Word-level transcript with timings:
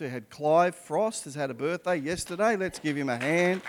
We 0.00 0.08
had 0.08 0.28
Clive 0.28 0.74
Frost 0.74 1.24
has 1.24 1.36
had 1.36 1.50
a 1.50 1.54
birthday 1.54 1.96
yesterday. 1.96 2.56
Let's 2.56 2.80
give 2.80 2.96
him 2.96 3.08
a 3.08 3.16
hand. 3.16 3.62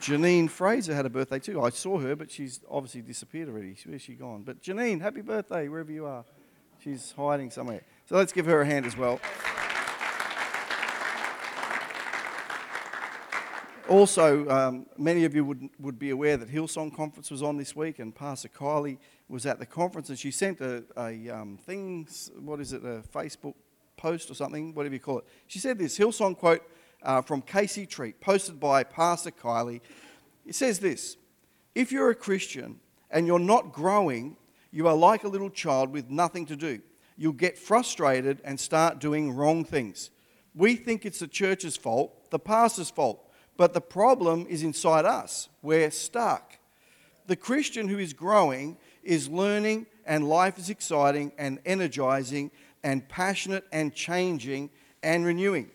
Janine 0.00 0.50
Fraser 0.50 0.94
had 0.94 1.06
a 1.06 1.10
birthday 1.10 1.38
too. 1.38 1.62
I 1.62 1.70
saw 1.70 1.98
her, 1.98 2.14
but 2.14 2.30
she's 2.30 2.60
obviously 2.68 3.00
disappeared 3.00 3.48
already. 3.48 3.74
Where's 3.86 4.02
she 4.02 4.14
gone? 4.14 4.42
But 4.42 4.60
Janine, 4.60 5.00
happy 5.00 5.22
birthday 5.22 5.68
wherever 5.68 5.90
you 5.90 6.04
are. 6.04 6.24
She's 6.84 7.14
hiding 7.16 7.50
somewhere. 7.50 7.82
So 8.06 8.16
let's 8.16 8.32
give 8.32 8.44
her 8.44 8.60
a 8.60 8.66
hand 8.66 8.84
as 8.84 8.96
well. 8.96 9.18
Also, 13.88 14.48
um, 14.50 14.86
many 14.98 15.24
of 15.24 15.34
you 15.34 15.44
would, 15.44 15.70
would 15.78 15.98
be 15.98 16.10
aware 16.10 16.36
that 16.36 16.50
Hillsong 16.50 16.94
Conference 16.94 17.30
was 17.30 17.42
on 17.42 17.56
this 17.56 17.74
week, 17.74 17.98
and 17.98 18.14
Pastor 18.14 18.48
Kylie 18.48 18.98
was 19.30 19.46
at 19.46 19.58
the 19.58 19.66
conference, 19.66 20.08
and 20.08 20.18
she 20.18 20.30
sent 20.30 20.60
a, 20.60 20.84
a 20.96 21.30
um, 21.30 21.56
thing, 21.56 22.06
what 22.38 22.60
is 22.60 22.72
it, 22.72 22.82
a 22.82 23.02
Facebook 23.14 23.54
post 23.96 24.30
or 24.30 24.34
something, 24.34 24.74
whatever 24.74 24.94
you 24.94 25.00
call 25.00 25.18
it. 25.18 25.24
She 25.46 25.58
said 25.58 25.78
this 25.78 25.98
Hillsong 25.98 26.36
quote 26.36 26.62
uh, 27.02 27.22
from 27.22 27.42
Casey 27.42 27.86
Treat, 27.86 28.20
posted 28.20 28.58
by 28.58 28.82
Pastor 28.82 29.30
Kylie. 29.30 29.80
It 30.46 30.54
says 30.54 30.78
this 30.78 31.16
If 31.74 31.92
you're 31.92 32.10
a 32.10 32.14
Christian 32.14 32.80
and 33.10 33.26
you're 33.26 33.38
not 33.38 33.72
growing, 33.72 34.36
you 34.70 34.88
are 34.88 34.96
like 34.96 35.24
a 35.24 35.28
little 35.28 35.50
child 35.50 35.92
with 35.92 36.10
nothing 36.10 36.46
to 36.46 36.56
do. 36.56 36.80
You'll 37.16 37.32
get 37.32 37.58
frustrated 37.58 38.40
and 38.44 38.58
start 38.58 38.98
doing 38.98 39.32
wrong 39.32 39.64
things. 39.64 40.10
We 40.54 40.74
think 40.74 41.04
it's 41.04 41.20
the 41.20 41.28
church's 41.28 41.76
fault, 41.76 42.30
the 42.30 42.38
pastor's 42.38 42.90
fault 42.90 43.30
but 43.60 43.74
the 43.74 43.80
problem 43.82 44.46
is 44.48 44.62
inside 44.62 45.04
us. 45.04 45.50
We're 45.60 45.90
stuck. 45.90 46.58
The 47.26 47.36
Christian 47.36 47.88
who 47.88 47.98
is 47.98 48.14
growing 48.14 48.78
is 49.02 49.28
learning, 49.28 49.86
and 50.06 50.28
life 50.28 50.58
is 50.58 50.70
exciting 50.70 51.32
and 51.38 51.58
energizing 51.64 52.50
and 52.82 53.08
passionate 53.08 53.64
and 53.72 53.94
changing 53.94 54.70
and 55.02 55.24
renewing. 55.24 55.70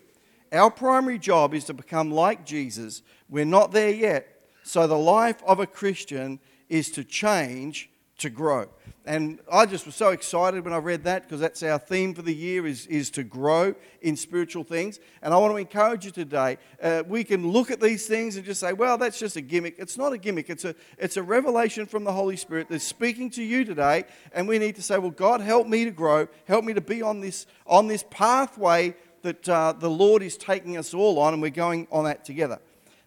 Our 0.52 0.70
primary 0.70 1.18
job 1.18 1.54
is 1.54 1.64
to 1.64 1.74
become 1.74 2.10
like 2.10 2.44
Jesus. 2.46 3.02
We're 3.28 3.44
not 3.44 3.72
there 3.72 3.90
yet. 3.90 4.28
So 4.62 4.86
the 4.86 4.98
life 4.98 5.42
of 5.44 5.60
a 5.60 5.66
Christian 5.66 6.40
is 6.68 6.90
to 6.92 7.04
change 7.04 7.90
to 8.18 8.30
grow. 8.30 8.66
And 9.04 9.38
I 9.52 9.66
just 9.66 9.86
was 9.86 9.94
so 9.94 10.08
excited 10.10 10.64
when 10.64 10.72
I 10.72 10.78
read 10.78 11.04
that 11.04 11.22
because 11.22 11.38
that's 11.38 11.62
our 11.62 11.78
theme 11.78 12.12
for 12.12 12.22
the 12.22 12.34
year 12.34 12.66
is, 12.66 12.88
is 12.88 13.08
to 13.10 13.22
grow 13.22 13.72
in 14.02 14.16
spiritual 14.16 14.64
things. 14.64 14.98
And 15.22 15.32
I 15.32 15.36
want 15.36 15.52
to 15.52 15.58
encourage 15.58 16.04
you 16.04 16.10
today. 16.10 16.58
Uh, 16.82 17.04
we 17.06 17.22
can 17.22 17.48
look 17.52 17.70
at 17.70 17.80
these 17.80 18.06
things 18.06 18.34
and 18.34 18.44
just 18.44 18.58
say, 18.58 18.72
well, 18.72 18.98
that's 18.98 19.16
just 19.16 19.36
a 19.36 19.40
gimmick. 19.40 19.76
It's 19.78 19.96
not 19.96 20.12
a 20.12 20.18
gimmick. 20.18 20.50
It's 20.50 20.64
a, 20.64 20.74
it's 20.98 21.16
a 21.16 21.22
revelation 21.22 21.86
from 21.86 22.02
the 22.02 22.12
Holy 22.12 22.36
Spirit 22.36 22.66
that's 22.68 22.82
speaking 22.82 23.30
to 23.30 23.44
you 23.44 23.64
today. 23.64 24.06
And 24.32 24.48
we 24.48 24.58
need 24.58 24.74
to 24.74 24.82
say, 24.82 24.98
well, 24.98 25.12
God, 25.12 25.40
help 25.40 25.68
me 25.68 25.84
to 25.84 25.92
grow. 25.92 26.26
Help 26.46 26.64
me 26.64 26.74
to 26.74 26.80
be 26.80 27.00
on 27.02 27.20
this, 27.20 27.46
on 27.64 27.86
this 27.86 28.04
pathway 28.10 28.96
that 29.22 29.48
uh, 29.48 29.72
the 29.72 29.90
Lord 29.90 30.24
is 30.24 30.36
taking 30.36 30.76
us 30.76 30.94
all 30.94 31.20
on. 31.20 31.32
And 31.32 31.40
we're 31.40 31.50
going 31.50 31.86
on 31.92 32.04
that 32.04 32.24
together. 32.24 32.58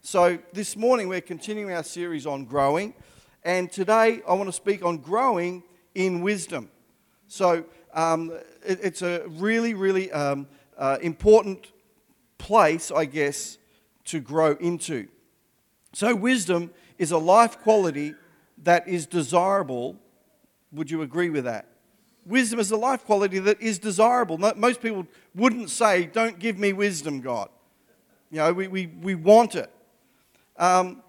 So 0.01 0.39
this 0.53 0.77
morning 0.77 1.09
we're 1.09 1.19
continuing 1.19 1.73
our 1.73 1.83
series 1.83 2.25
on 2.25 2.45
growing. 2.45 2.93
And 3.43 3.71
today 3.71 4.21
I 4.27 4.33
want 4.33 4.47
to 4.47 4.53
speak 4.53 4.83
on 4.83 4.97
growing 4.97 5.63
in 5.95 6.21
wisdom. 6.21 6.69
So 7.27 7.63
um, 7.93 8.31
it, 8.65 8.79
it's 8.83 9.01
a 9.01 9.23
really, 9.27 9.73
really 9.73 10.11
um, 10.11 10.47
uh, 10.77 10.97
important 11.01 11.71
place, 12.37 12.91
I 12.91 13.05
guess, 13.05 13.57
to 14.05 14.19
grow 14.19 14.53
into. 14.53 15.07
So, 15.93 16.15
wisdom 16.15 16.71
is 16.97 17.11
a 17.11 17.17
life 17.17 17.59
quality 17.59 18.15
that 18.63 18.87
is 18.87 19.05
desirable. 19.05 19.95
Would 20.71 20.91
you 20.91 21.01
agree 21.01 21.29
with 21.29 21.45
that? 21.45 21.67
Wisdom 22.25 22.59
is 22.59 22.71
a 22.71 22.77
life 22.77 23.05
quality 23.05 23.39
that 23.39 23.61
is 23.61 23.79
desirable. 23.79 24.37
Most 24.37 24.81
people 24.81 25.07
wouldn't 25.33 25.69
say, 25.69 26.05
Don't 26.05 26.37
give 26.37 26.57
me 26.59 26.73
wisdom, 26.73 27.21
God. 27.21 27.49
You 28.29 28.37
know, 28.37 28.53
we, 28.53 28.67
we, 28.67 28.87
we 28.87 29.15
want 29.15 29.55
it. 29.55 29.71
Um, 30.57 31.01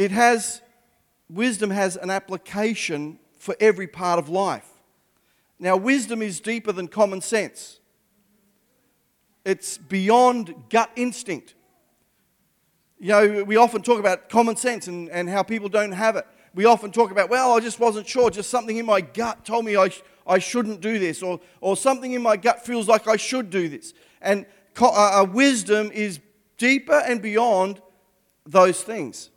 it 0.00 0.12
has, 0.12 0.62
wisdom 1.28 1.68
has 1.68 1.94
an 1.96 2.08
application 2.08 3.18
for 3.38 3.54
every 3.60 3.86
part 3.86 4.18
of 4.18 4.30
life. 4.30 4.66
Now, 5.58 5.76
wisdom 5.76 6.22
is 6.22 6.40
deeper 6.40 6.72
than 6.72 6.88
common 6.88 7.20
sense, 7.20 7.80
it's 9.44 9.76
beyond 9.76 10.54
gut 10.70 10.90
instinct. 10.96 11.54
You 12.98 13.08
know, 13.08 13.44
we 13.44 13.56
often 13.56 13.82
talk 13.82 14.00
about 14.00 14.30
common 14.30 14.56
sense 14.56 14.86
and, 14.86 15.10
and 15.10 15.28
how 15.28 15.42
people 15.42 15.68
don't 15.68 15.92
have 15.92 16.16
it. 16.16 16.26
We 16.54 16.64
often 16.64 16.92
talk 16.92 17.10
about, 17.10 17.28
well, 17.28 17.54
I 17.54 17.60
just 17.60 17.78
wasn't 17.78 18.08
sure, 18.08 18.30
just 18.30 18.48
something 18.48 18.78
in 18.78 18.86
my 18.86 19.02
gut 19.02 19.44
told 19.44 19.66
me 19.66 19.76
I, 19.76 19.90
sh- 19.90 20.02
I 20.26 20.38
shouldn't 20.38 20.80
do 20.80 20.98
this, 20.98 21.22
or, 21.22 21.40
or 21.60 21.76
something 21.76 22.12
in 22.12 22.22
my 22.22 22.38
gut 22.38 22.64
feels 22.64 22.88
like 22.88 23.06
I 23.06 23.16
should 23.16 23.50
do 23.50 23.68
this. 23.68 23.92
And 24.22 24.46
co- 24.72 24.94
uh, 24.94 25.20
uh 25.20 25.24
wisdom 25.24 25.90
is 25.92 26.20
deeper 26.56 27.02
and 27.06 27.20
beyond 27.20 27.82
those 28.46 28.82
things. 28.82 29.30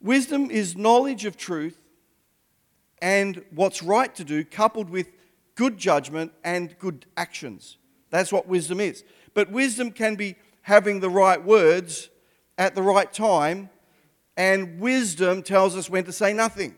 Wisdom 0.00 0.50
is 0.50 0.76
knowledge 0.76 1.24
of 1.24 1.36
truth 1.36 1.80
and 3.02 3.44
what's 3.50 3.82
right 3.82 4.14
to 4.14 4.24
do, 4.24 4.44
coupled 4.44 4.90
with 4.90 5.08
good 5.54 5.76
judgment 5.76 6.32
and 6.44 6.78
good 6.78 7.06
actions. 7.16 7.76
That's 8.10 8.32
what 8.32 8.46
wisdom 8.46 8.80
is. 8.80 9.04
But 9.34 9.50
wisdom 9.50 9.90
can 9.90 10.16
be 10.16 10.36
having 10.62 11.00
the 11.00 11.10
right 11.10 11.42
words 11.42 12.10
at 12.58 12.74
the 12.74 12.82
right 12.82 13.10
time, 13.12 13.70
and 14.36 14.80
wisdom 14.80 15.42
tells 15.42 15.76
us 15.76 15.88
when 15.88 16.04
to 16.04 16.12
say 16.12 16.32
nothing. 16.32 16.76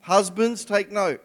Husbands, 0.00 0.64
take 0.64 0.90
note. 0.90 1.22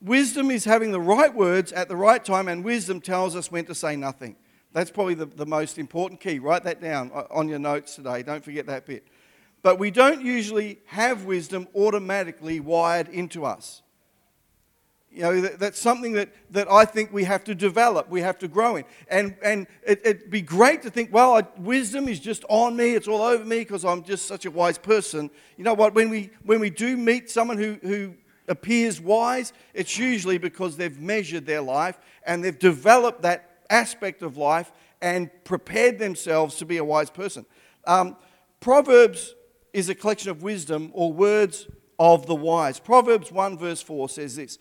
wisdom 0.00 0.50
is 0.50 0.64
having 0.64 0.92
the 0.92 1.00
right 1.00 1.34
words 1.34 1.72
at 1.72 1.88
the 1.88 1.96
right 1.96 2.24
time, 2.24 2.48
and 2.48 2.64
wisdom 2.64 3.00
tells 3.00 3.34
us 3.34 3.50
when 3.50 3.64
to 3.66 3.74
say 3.74 3.96
nothing. 3.96 4.36
That's 4.76 4.90
probably 4.90 5.14
the, 5.14 5.24
the 5.24 5.46
most 5.46 5.78
important 5.78 6.20
key. 6.20 6.38
Write 6.38 6.64
that 6.64 6.82
down 6.82 7.10
uh, 7.14 7.22
on 7.30 7.48
your 7.48 7.58
notes 7.58 7.94
today. 7.94 8.22
Don't 8.22 8.44
forget 8.44 8.66
that 8.66 8.84
bit. 8.84 9.06
But 9.62 9.78
we 9.78 9.90
don't 9.90 10.20
usually 10.20 10.80
have 10.84 11.24
wisdom 11.24 11.66
automatically 11.74 12.60
wired 12.60 13.08
into 13.08 13.46
us. 13.46 13.80
You 15.10 15.22
know, 15.22 15.40
that, 15.40 15.58
that's 15.58 15.80
something 15.80 16.12
that, 16.12 16.28
that 16.50 16.70
I 16.70 16.84
think 16.84 17.10
we 17.10 17.24
have 17.24 17.42
to 17.44 17.54
develop, 17.54 18.10
we 18.10 18.20
have 18.20 18.38
to 18.40 18.48
grow 18.48 18.76
in. 18.76 18.84
And, 19.08 19.34
and 19.42 19.66
it, 19.82 20.04
would 20.04 20.30
be 20.30 20.42
great 20.42 20.82
to 20.82 20.90
think, 20.90 21.10
well, 21.10 21.36
I, 21.36 21.44
wisdom 21.56 22.06
is 22.06 22.20
just 22.20 22.44
on 22.50 22.76
me, 22.76 22.94
it's 22.94 23.08
all 23.08 23.22
over 23.22 23.46
me 23.46 23.60
because 23.60 23.82
I'm 23.82 24.04
just 24.04 24.26
such 24.26 24.44
a 24.44 24.50
wise 24.50 24.76
person. 24.76 25.30
You 25.56 25.64
know 25.64 25.72
what? 25.72 25.94
When 25.94 26.10
we, 26.10 26.28
when 26.44 26.60
we 26.60 26.68
do 26.68 26.98
meet 26.98 27.30
someone 27.30 27.56
who, 27.56 27.78
who 27.80 28.12
appears 28.46 29.00
wise, 29.00 29.54
it's 29.72 29.96
usually 29.96 30.36
because 30.36 30.76
they've 30.76 31.00
measured 31.00 31.46
their 31.46 31.62
life 31.62 31.98
and 32.26 32.44
they've 32.44 32.58
developed 32.58 33.22
that 33.22 33.55
aspect 33.70 34.22
of 34.22 34.36
life 34.36 34.72
and 35.00 35.30
prepared 35.44 35.98
themselves 35.98 36.56
to 36.56 36.64
be 36.64 36.76
a 36.76 36.84
wise 36.84 37.10
person. 37.10 37.46
Um, 37.86 38.16
Proverbs 38.60 39.34
is 39.72 39.88
a 39.88 39.94
collection 39.94 40.30
of 40.30 40.42
wisdom 40.42 40.90
or 40.94 41.12
words 41.12 41.68
of 41.98 42.26
the 42.26 42.34
wise. 42.34 42.80
Proverbs 42.80 43.30
1, 43.30 43.58
verse 43.58 43.82
4 43.82 44.08
says 44.08 44.36
this 44.36 44.58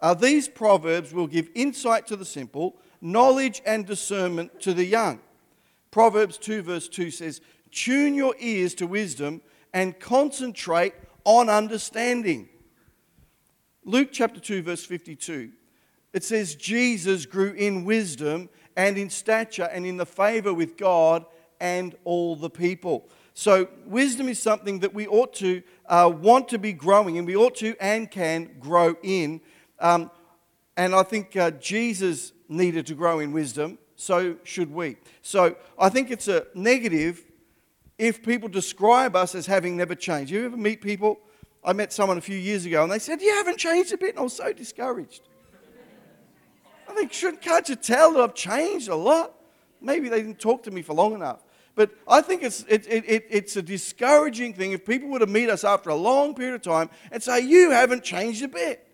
uh, 0.00 0.14
These 0.14 0.48
proverbs 0.48 1.12
will 1.12 1.26
give 1.26 1.48
insight 1.54 2.06
to 2.08 2.16
the 2.16 2.24
simple, 2.24 2.76
knowledge 3.00 3.62
and 3.66 3.86
discernment 3.86 4.60
to 4.60 4.74
the 4.74 4.84
young. 4.84 5.20
Proverbs 5.90 6.38
2, 6.38 6.62
verse 6.62 6.88
2 6.88 7.10
says, 7.10 7.40
Tune 7.70 8.14
your 8.14 8.34
ears 8.38 8.74
to 8.74 8.86
wisdom 8.86 9.40
and 9.72 9.98
concentrate 9.98 10.94
on 11.24 11.48
understanding. 11.48 12.48
Luke 13.84 14.10
chapter 14.12 14.40
2, 14.40 14.62
verse 14.62 14.84
52 14.84 15.50
it 16.12 16.24
says 16.24 16.54
Jesus 16.54 17.26
grew 17.26 17.52
in 17.52 17.84
wisdom 17.84 18.48
and 18.76 18.96
in 18.96 19.10
stature 19.10 19.68
and 19.72 19.84
in 19.84 19.96
the 19.96 20.06
favor 20.06 20.54
with 20.54 20.76
God 20.76 21.26
and 21.60 21.94
all 22.04 22.36
the 22.36 22.50
people. 22.50 23.08
So, 23.34 23.68
wisdom 23.86 24.28
is 24.28 24.42
something 24.42 24.80
that 24.80 24.94
we 24.94 25.06
ought 25.06 25.32
to 25.34 25.62
uh, 25.86 26.12
want 26.12 26.48
to 26.48 26.58
be 26.58 26.72
growing, 26.72 27.18
and 27.18 27.26
we 27.26 27.36
ought 27.36 27.54
to 27.56 27.76
and 27.80 28.10
can 28.10 28.50
grow 28.58 28.96
in. 29.02 29.40
Um, 29.78 30.10
and 30.76 30.94
I 30.94 31.04
think 31.04 31.36
uh, 31.36 31.52
Jesus 31.52 32.32
needed 32.48 32.86
to 32.86 32.94
grow 32.94 33.20
in 33.20 33.30
wisdom, 33.32 33.78
so 33.94 34.36
should 34.42 34.72
we. 34.72 34.96
So, 35.22 35.54
I 35.78 35.88
think 35.88 36.10
it's 36.10 36.26
a 36.26 36.46
negative 36.54 37.24
if 37.96 38.22
people 38.24 38.48
describe 38.48 39.14
us 39.14 39.34
as 39.34 39.46
having 39.46 39.76
never 39.76 39.94
changed. 39.94 40.32
You 40.32 40.46
ever 40.46 40.56
meet 40.56 40.80
people? 40.80 41.20
I 41.64 41.72
met 41.72 41.92
someone 41.92 42.18
a 42.18 42.20
few 42.20 42.38
years 42.38 42.64
ago, 42.64 42.82
and 42.82 42.90
they 42.90 42.98
said, 42.98 43.20
You 43.20 43.34
haven't 43.34 43.58
changed 43.58 43.92
a 43.92 43.98
bit, 43.98 44.10
and 44.10 44.18
I 44.18 44.22
was 44.22 44.32
so 44.32 44.52
discouraged. 44.52 45.22
I 46.88 46.94
think, 46.94 47.12
shouldn't, 47.12 47.42
can't 47.42 47.68
you 47.68 47.76
tell 47.76 48.12
that 48.14 48.20
I've 48.20 48.34
changed 48.34 48.88
a 48.88 48.96
lot? 48.96 49.34
Maybe 49.80 50.08
they 50.08 50.22
didn't 50.22 50.40
talk 50.40 50.62
to 50.64 50.70
me 50.70 50.82
for 50.82 50.94
long 50.94 51.14
enough. 51.14 51.40
But 51.74 51.90
I 52.08 52.22
think 52.22 52.42
it's, 52.42 52.64
it, 52.68 52.86
it, 52.88 53.26
it's 53.30 53.56
a 53.56 53.62
discouraging 53.62 54.54
thing 54.54 54.72
if 54.72 54.84
people 54.84 55.08
were 55.08 55.20
to 55.20 55.26
meet 55.26 55.48
us 55.48 55.62
after 55.62 55.90
a 55.90 55.94
long 55.94 56.34
period 56.34 56.54
of 56.56 56.62
time 56.62 56.90
and 57.12 57.22
say, 57.22 57.40
You 57.40 57.70
haven't 57.70 58.02
changed 58.02 58.42
a 58.42 58.48
bit. 58.48 58.84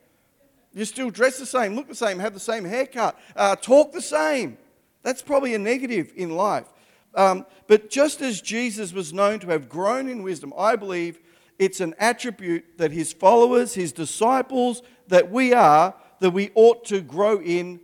You 0.74 0.84
still 0.84 1.08
dress 1.08 1.38
the 1.38 1.46
same, 1.46 1.76
look 1.76 1.88
the 1.88 1.94
same, 1.94 2.18
have 2.18 2.34
the 2.34 2.40
same 2.40 2.64
haircut, 2.64 3.18
uh, 3.36 3.56
talk 3.56 3.92
the 3.92 4.02
same. 4.02 4.58
That's 5.02 5.22
probably 5.22 5.54
a 5.54 5.58
negative 5.58 6.12
in 6.16 6.36
life. 6.36 6.66
Um, 7.14 7.46
but 7.68 7.90
just 7.90 8.20
as 8.20 8.42
Jesus 8.42 8.92
was 8.92 9.12
known 9.12 9.38
to 9.40 9.48
have 9.48 9.68
grown 9.68 10.08
in 10.08 10.22
wisdom, 10.22 10.52
I 10.58 10.76
believe 10.76 11.20
it's 11.58 11.80
an 11.80 11.94
attribute 11.98 12.78
that 12.78 12.90
his 12.90 13.12
followers, 13.12 13.74
his 13.74 13.92
disciples, 13.92 14.82
that 15.08 15.30
we 15.30 15.54
are, 15.54 15.94
that 16.20 16.30
we 16.30 16.50
ought 16.54 16.84
to 16.86 17.00
grow 17.00 17.40
in 17.40 17.80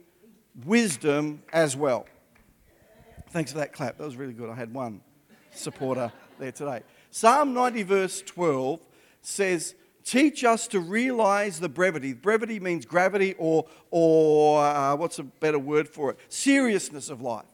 wisdom 0.64 1.42
as 1.52 1.76
well. 1.76 2.06
Thanks 3.30 3.52
for 3.52 3.58
that 3.58 3.72
clap. 3.72 3.98
That 3.98 4.04
was 4.04 4.16
really 4.16 4.32
good. 4.32 4.50
I 4.50 4.54
had 4.54 4.74
one 4.74 5.00
supporter 5.52 6.12
there 6.38 6.52
today. 6.52 6.82
Psalm 7.10 7.54
90, 7.54 7.82
verse 7.84 8.22
12 8.22 8.80
says, 9.22 9.74
Teach 10.04 10.44
us 10.44 10.66
to 10.68 10.80
realize 10.80 11.60
the 11.60 11.68
brevity. 11.68 12.14
Brevity 12.14 12.58
means 12.58 12.86
gravity, 12.86 13.34
or, 13.38 13.66
or 13.90 14.64
uh, 14.64 14.96
what's 14.96 15.18
a 15.18 15.22
better 15.22 15.58
word 15.58 15.88
for 15.88 16.10
it? 16.10 16.18
Seriousness 16.28 17.10
of 17.10 17.20
life. 17.20 17.44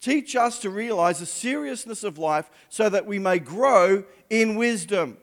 Teach 0.00 0.34
us 0.34 0.58
to 0.60 0.70
realize 0.70 1.20
the 1.20 1.26
seriousness 1.26 2.02
of 2.02 2.18
life 2.18 2.50
so 2.68 2.88
that 2.88 3.06
we 3.06 3.20
may 3.20 3.38
grow 3.38 4.02
in 4.30 4.56
wisdom. 4.56 5.16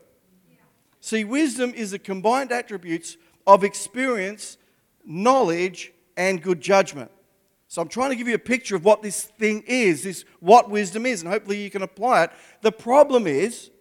See, 1.01 1.25
wisdom 1.25 1.73
is 1.73 1.91
the 1.91 1.99
combined 1.99 2.51
attributes 2.51 3.17
of 3.45 3.63
experience, 3.63 4.57
knowledge, 5.09 5.91
and 6.15 6.41
good 6.41 6.61
judgment. 6.61 7.09
So 7.67 7.81
I'm 7.81 7.87
trying 7.87 8.09
to 8.09 8.15
give 8.15 8.27
you 8.27 8.35
a 8.35 8.39
picture 8.39 8.75
of 8.75 8.85
what 8.85 9.01
this 9.01 9.23
thing 9.23 9.63
is, 9.67 10.03
this 10.03 10.25
what 10.39 10.69
wisdom 10.69 11.05
is, 11.05 11.21
and 11.21 11.31
hopefully 11.31 11.61
you 11.61 11.69
can 11.69 11.81
apply 11.81 12.25
it. 12.25 12.31
The 12.61 12.71
problem 12.71 13.27
is 13.27 13.71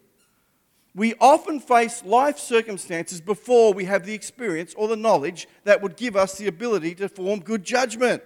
we 0.95 1.15
often 1.21 1.61
face 1.61 2.05
life 2.05 2.39
circumstances 2.39 3.21
before 3.21 3.73
we 3.73 3.85
have 3.85 4.05
the 4.05 4.15
experience 4.15 4.75
or 4.75 4.89
the 4.89 4.97
knowledge 4.97 5.49
that 5.65 5.83
would 5.83 5.97
give 5.97 6.17
us 6.17 6.37
the 6.37 6.49
ability 6.49 6.95
to 6.97 7.09
form 7.09 7.41
good 7.41 7.65
judgment. 7.65 8.23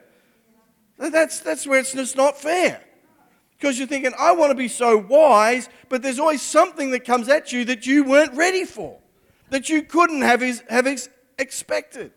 That's, 0.99 1.41
that's 1.41 1.67
where 1.67 1.81
it's 1.81 1.93
just 1.93 2.17
not 2.17 2.39
fair. 2.39 2.83
Because 3.59 3.79
you're 3.79 3.89
thinking, 3.89 4.13
I 4.19 4.33
want 4.33 4.51
to 4.51 4.57
be 4.57 4.69
so 4.69 4.97
wise, 4.97 5.69
but 5.89 6.03
there's 6.03 6.19
always 6.19 6.43
something 6.43 6.91
that 6.91 7.05
comes 7.05 7.29
at 7.29 7.53
you 7.53 7.65
that 7.67 7.87
you 7.87 8.05
weren't 8.05 8.35
ready 8.37 8.65
for, 8.65 8.99
that 9.51 9.69
you 9.69 9.83
couldn't 9.83 10.23
have, 10.23 10.43
have 10.69 10.89
expected. 11.39 12.13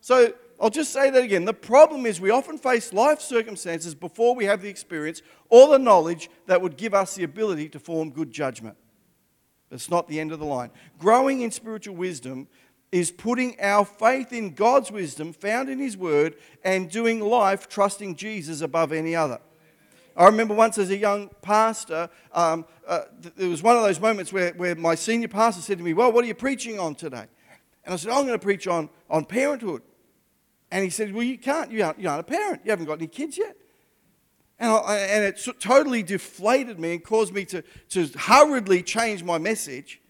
So 0.00 0.32
I'll 0.60 0.70
just 0.70 0.92
say 0.92 1.10
that 1.10 1.22
again. 1.22 1.44
The 1.44 1.54
problem 1.54 2.04
is 2.04 2.20
we 2.20 2.30
often 2.30 2.58
face 2.58 2.92
life 2.92 3.20
circumstances 3.20 3.94
before 3.94 4.34
we 4.34 4.44
have 4.44 4.60
the 4.60 4.68
experience 4.68 5.22
or 5.48 5.68
the 5.68 5.78
knowledge 5.78 6.28
that 6.46 6.60
would 6.60 6.76
give 6.76 6.94
us 6.94 7.14
the 7.14 7.24
ability 7.24 7.68
to 7.70 7.78
form 7.78 8.10
good 8.10 8.30
judgment. 8.30 8.76
That's 9.70 9.88
not 9.88 10.08
the 10.08 10.20
end 10.20 10.32
of 10.32 10.38
the 10.38 10.44
line. 10.44 10.70
Growing 10.98 11.42
in 11.42 11.50
spiritual 11.50 11.94
wisdom 11.94 12.48
is 12.92 13.10
putting 13.10 13.58
our 13.60 13.84
faith 13.84 14.32
in 14.32 14.52
God's 14.54 14.90
wisdom 14.90 15.32
found 15.32 15.68
in 15.68 15.78
His 15.78 15.96
Word 15.96 16.34
and 16.64 16.90
doing 16.90 17.20
life 17.20 17.68
trusting 17.68 18.16
Jesus 18.16 18.60
above 18.60 18.92
any 18.92 19.14
other. 19.14 19.40
I 20.16 20.26
remember 20.26 20.54
once 20.54 20.76
as 20.76 20.90
a 20.90 20.96
young 20.96 21.30
pastor, 21.40 22.10
um, 22.32 22.66
uh, 22.86 23.02
th- 23.22 23.34
there 23.36 23.48
was 23.48 23.62
one 23.62 23.76
of 23.76 23.82
those 23.82 24.00
moments 24.00 24.32
where, 24.32 24.52
where 24.54 24.74
my 24.74 24.96
senior 24.96 25.28
pastor 25.28 25.62
said 25.62 25.78
to 25.78 25.84
me, 25.84 25.94
Well, 25.94 26.10
what 26.10 26.24
are 26.24 26.26
you 26.26 26.34
preaching 26.34 26.80
on 26.80 26.96
today? 26.96 27.26
And 27.84 27.94
I 27.94 27.96
said, 27.96 28.10
I'm 28.10 28.26
going 28.26 28.38
to 28.38 28.42
preach 28.42 28.66
on, 28.66 28.90
on 29.08 29.24
parenthood. 29.24 29.82
And 30.70 30.84
he 30.84 30.90
said, 30.90 31.12
Well, 31.12 31.24
you 31.24 31.38
can't. 31.38 31.70
You 31.70 31.84
aren't, 31.84 31.98
you 31.98 32.08
aren't 32.08 32.20
a 32.20 32.24
parent. 32.24 32.62
You 32.64 32.70
haven't 32.70 32.86
got 32.86 32.98
any 32.98 33.06
kids 33.06 33.36
yet. 33.38 33.56
And, 34.58 34.70
I, 34.70 34.96
and 34.96 35.24
it 35.24 35.40
totally 35.58 36.02
deflated 36.02 36.78
me 36.78 36.92
and 36.92 37.02
caused 37.02 37.32
me 37.32 37.46
to, 37.46 37.62
to 37.90 38.06
hurriedly 38.18 38.82
change 38.82 39.24
my 39.24 39.38
message 39.38 40.00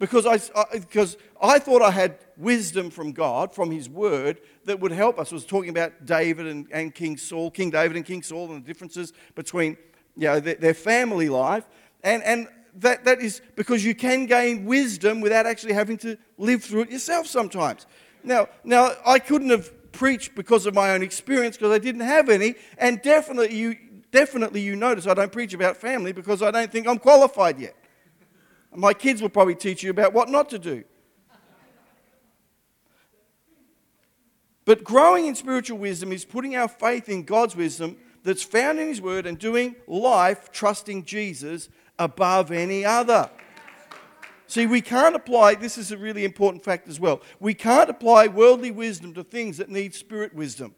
because 0.00 0.26
I, 0.26 0.40
because 0.72 1.16
I 1.40 1.60
thought 1.60 1.82
I 1.82 1.90
had 1.90 2.18
wisdom 2.36 2.90
from 2.90 3.12
God, 3.12 3.54
from 3.54 3.70
His 3.70 3.88
Word, 3.88 4.40
that 4.64 4.80
would 4.80 4.90
help 4.90 5.20
us. 5.20 5.30
I 5.30 5.36
was 5.36 5.44
talking 5.44 5.70
about 5.70 6.04
David 6.04 6.46
and, 6.46 6.66
and 6.72 6.92
King 6.92 7.16
Saul, 7.16 7.50
King 7.50 7.70
David 7.70 7.96
and 7.96 8.04
King 8.04 8.22
Saul, 8.22 8.50
and 8.50 8.64
the 8.64 8.66
differences 8.66 9.12
between 9.34 9.76
you 10.16 10.26
know, 10.26 10.40
their, 10.40 10.54
their 10.54 10.74
family 10.74 11.28
life. 11.28 11.64
And, 12.02 12.22
and 12.24 12.48
that, 12.76 13.04
that 13.04 13.20
is 13.20 13.42
because 13.56 13.84
you 13.84 13.94
can 13.94 14.26
gain 14.26 14.64
wisdom 14.64 15.20
without 15.20 15.46
actually 15.46 15.74
having 15.74 15.98
to 15.98 16.16
live 16.38 16.64
through 16.64 16.82
it 16.82 16.90
yourself 16.90 17.26
sometimes. 17.26 17.86
Now, 18.22 18.48
now 18.64 18.92
I 19.06 19.18
couldn't 19.18 19.50
have 19.50 19.92
preached 19.92 20.34
because 20.34 20.66
of 20.66 20.74
my 20.74 20.92
own 20.92 21.02
experience 21.02 21.56
because 21.56 21.72
I 21.72 21.78
didn't 21.78 22.02
have 22.02 22.28
any. 22.28 22.54
And 22.78 23.00
definitely 23.02 23.56
you, 23.56 23.76
definitely 24.10 24.60
you 24.60 24.76
notice 24.76 25.06
I 25.06 25.14
don't 25.14 25.32
preach 25.32 25.54
about 25.54 25.76
family 25.76 26.12
because 26.12 26.42
I 26.42 26.50
don't 26.50 26.70
think 26.70 26.86
I'm 26.86 26.98
qualified 26.98 27.58
yet. 27.58 27.76
My 28.74 28.94
kids 28.94 29.20
will 29.20 29.28
probably 29.28 29.56
teach 29.56 29.82
you 29.82 29.90
about 29.90 30.12
what 30.12 30.28
not 30.28 30.48
to 30.50 30.58
do. 30.58 30.84
But 34.64 34.84
growing 34.84 35.26
in 35.26 35.34
spiritual 35.34 35.78
wisdom 35.78 36.12
is 36.12 36.24
putting 36.24 36.54
our 36.54 36.68
faith 36.68 37.08
in 37.08 37.24
God's 37.24 37.56
wisdom 37.56 37.96
that's 38.22 38.42
found 38.42 38.78
in 38.78 38.88
His 38.88 39.00
Word 39.00 39.26
and 39.26 39.38
doing 39.38 39.74
life 39.86 40.52
trusting 40.52 41.04
Jesus 41.04 41.68
above 41.98 42.52
any 42.52 42.84
other. 42.84 43.30
See, 44.50 44.66
we 44.66 44.80
can't 44.80 45.14
apply, 45.14 45.54
this 45.54 45.78
is 45.78 45.92
a 45.92 45.96
really 45.96 46.24
important 46.24 46.64
fact 46.64 46.88
as 46.88 46.98
well. 46.98 47.20
We 47.38 47.54
can't 47.54 47.88
apply 47.88 48.26
worldly 48.26 48.72
wisdom 48.72 49.14
to 49.14 49.22
things 49.22 49.58
that 49.58 49.68
need 49.68 49.94
spirit 49.94 50.34
wisdom. 50.34 50.74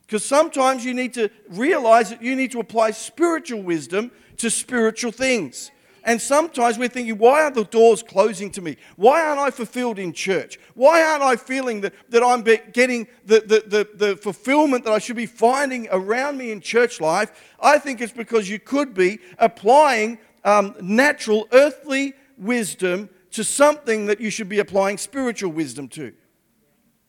Because 0.00 0.24
sometimes 0.24 0.84
you 0.84 0.94
need 0.94 1.14
to 1.14 1.30
realize 1.48 2.10
that 2.10 2.20
you 2.20 2.34
need 2.34 2.50
to 2.50 2.58
apply 2.58 2.90
spiritual 2.90 3.62
wisdom 3.62 4.10
to 4.38 4.50
spiritual 4.50 5.12
things. 5.12 5.70
And 6.02 6.20
sometimes 6.20 6.76
we're 6.76 6.88
thinking, 6.88 7.18
why 7.18 7.42
are 7.42 7.52
the 7.52 7.62
doors 7.64 8.02
closing 8.02 8.50
to 8.52 8.62
me? 8.62 8.78
Why 8.96 9.22
aren't 9.22 9.38
I 9.38 9.52
fulfilled 9.52 10.00
in 10.00 10.12
church? 10.12 10.58
Why 10.74 11.02
aren't 11.04 11.22
I 11.22 11.36
feeling 11.36 11.82
that, 11.82 11.92
that 12.08 12.24
I'm 12.24 12.42
getting 12.72 13.06
the, 13.26 13.40
the, 13.40 13.86
the, 13.94 14.06
the 14.06 14.16
fulfillment 14.16 14.84
that 14.86 14.92
I 14.92 14.98
should 14.98 15.14
be 15.14 15.26
finding 15.26 15.86
around 15.92 16.36
me 16.36 16.50
in 16.50 16.62
church 16.62 17.00
life? 17.00 17.54
I 17.60 17.78
think 17.78 18.00
it's 18.00 18.12
because 18.12 18.50
you 18.50 18.58
could 18.58 18.92
be 18.92 19.20
applying 19.38 20.18
um, 20.44 20.74
natural, 20.80 21.48
earthly 21.52 22.14
wisdom 22.36 23.08
to 23.32 23.44
something 23.44 24.06
that 24.06 24.20
you 24.20 24.30
should 24.30 24.48
be 24.48 24.58
applying 24.58 24.98
spiritual 24.98 25.52
wisdom 25.52 25.88
to. 25.88 26.12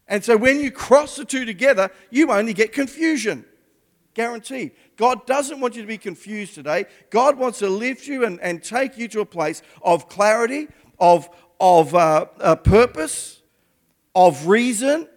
And 0.07 0.23
so 0.23 0.35
when 0.35 0.59
you 0.59 0.71
cross 0.71 1.15
the 1.15 1.25
two 1.25 1.45
together, 1.45 1.91
you 2.09 2.31
only 2.31 2.53
get 2.53 2.73
confusion. 2.73 3.45
Guaranteed. 4.15 4.71
God 4.97 5.25
doesn't 5.27 5.59
want 5.59 5.75
you 5.75 5.81
to 5.81 5.87
be 5.87 5.97
confused 5.97 6.55
today. 6.55 6.85
God 7.09 7.37
wants 7.37 7.59
to 7.59 7.69
lift 7.69 8.07
you 8.07 8.25
and, 8.25 8.39
and 8.41 8.61
take 8.61 8.97
you 8.97 9.07
to 9.09 9.21
a 9.21 9.25
place 9.25 9.61
of 9.81 10.09
clarity, 10.09 10.67
of, 10.99 11.29
of 11.59 11.93
uh, 11.93 12.25
uh, 12.39 12.55
purpose, 12.55 13.41
of 14.15 14.47
reason, 14.47 15.07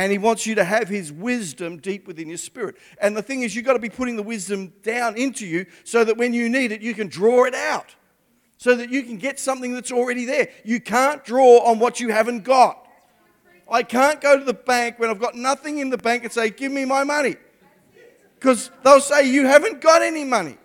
and 0.00 0.10
He 0.10 0.16
wants 0.16 0.46
you 0.46 0.54
to 0.54 0.64
have 0.64 0.88
His 0.88 1.12
wisdom 1.12 1.76
deep 1.76 2.06
within 2.06 2.28
your 2.28 2.38
spirit. 2.38 2.76
And 3.02 3.14
the 3.14 3.20
thing 3.20 3.42
is, 3.42 3.54
you've 3.54 3.66
got 3.66 3.74
to 3.74 3.78
be 3.78 3.90
putting 3.90 4.16
the 4.16 4.22
wisdom 4.22 4.72
down 4.82 5.14
into 5.18 5.46
you 5.46 5.66
so 5.84 6.04
that 6.04 6.16
when 6.16 6.32
you 6.32 6.48
need 6.48 6.72
it, 6.72 6.80
you 6.80 6.94
can 6.94 7.08
draw 7.08 7.44
it 7.44 7.54
out, 7.54 7.94
so 8.56 8.74
that 8.76 8.88
you 8.88 9.02
can 9.02 9.18
get 9.18 9.38
something 9.38 9.74
that's 9.74 9.92
already 9.92 10.24
there. 10.24 10.48
You 10.64 10.80
can't 10.80 11.22
draw 11.22 11.58
on 11.58 11.78
what 11.78 12.00
you 12.00 12.08
haven't 12.08 12.44
got. 12.44 12.86
I 13.70 13.82
can't 13.82 14.22
go 14.22 14.38
to 14.38 14.44
the 14.44 14.54
bank 14.54 14.98
when 14.98 15.10
I've 15.10 15.20
got 15.20 15.34
nothing 15.34 15.80
in 15.80 15.90
the 15.90 15.98
bank 15.98 16.24
and 16.24 16.32
say, 16.32 16.48
Give 16.48 16.72
me 16.72 16.86
my 16.86 17.04
money. 17.04 17.36
Because 18.36 18.70
they'll 18.82 19.02
say, 19.02 19.30
You 19.30 19.46
haven't 19.46 19.82
got 19.82 20.00
any 20.00 20.24
money. 20.24 20.56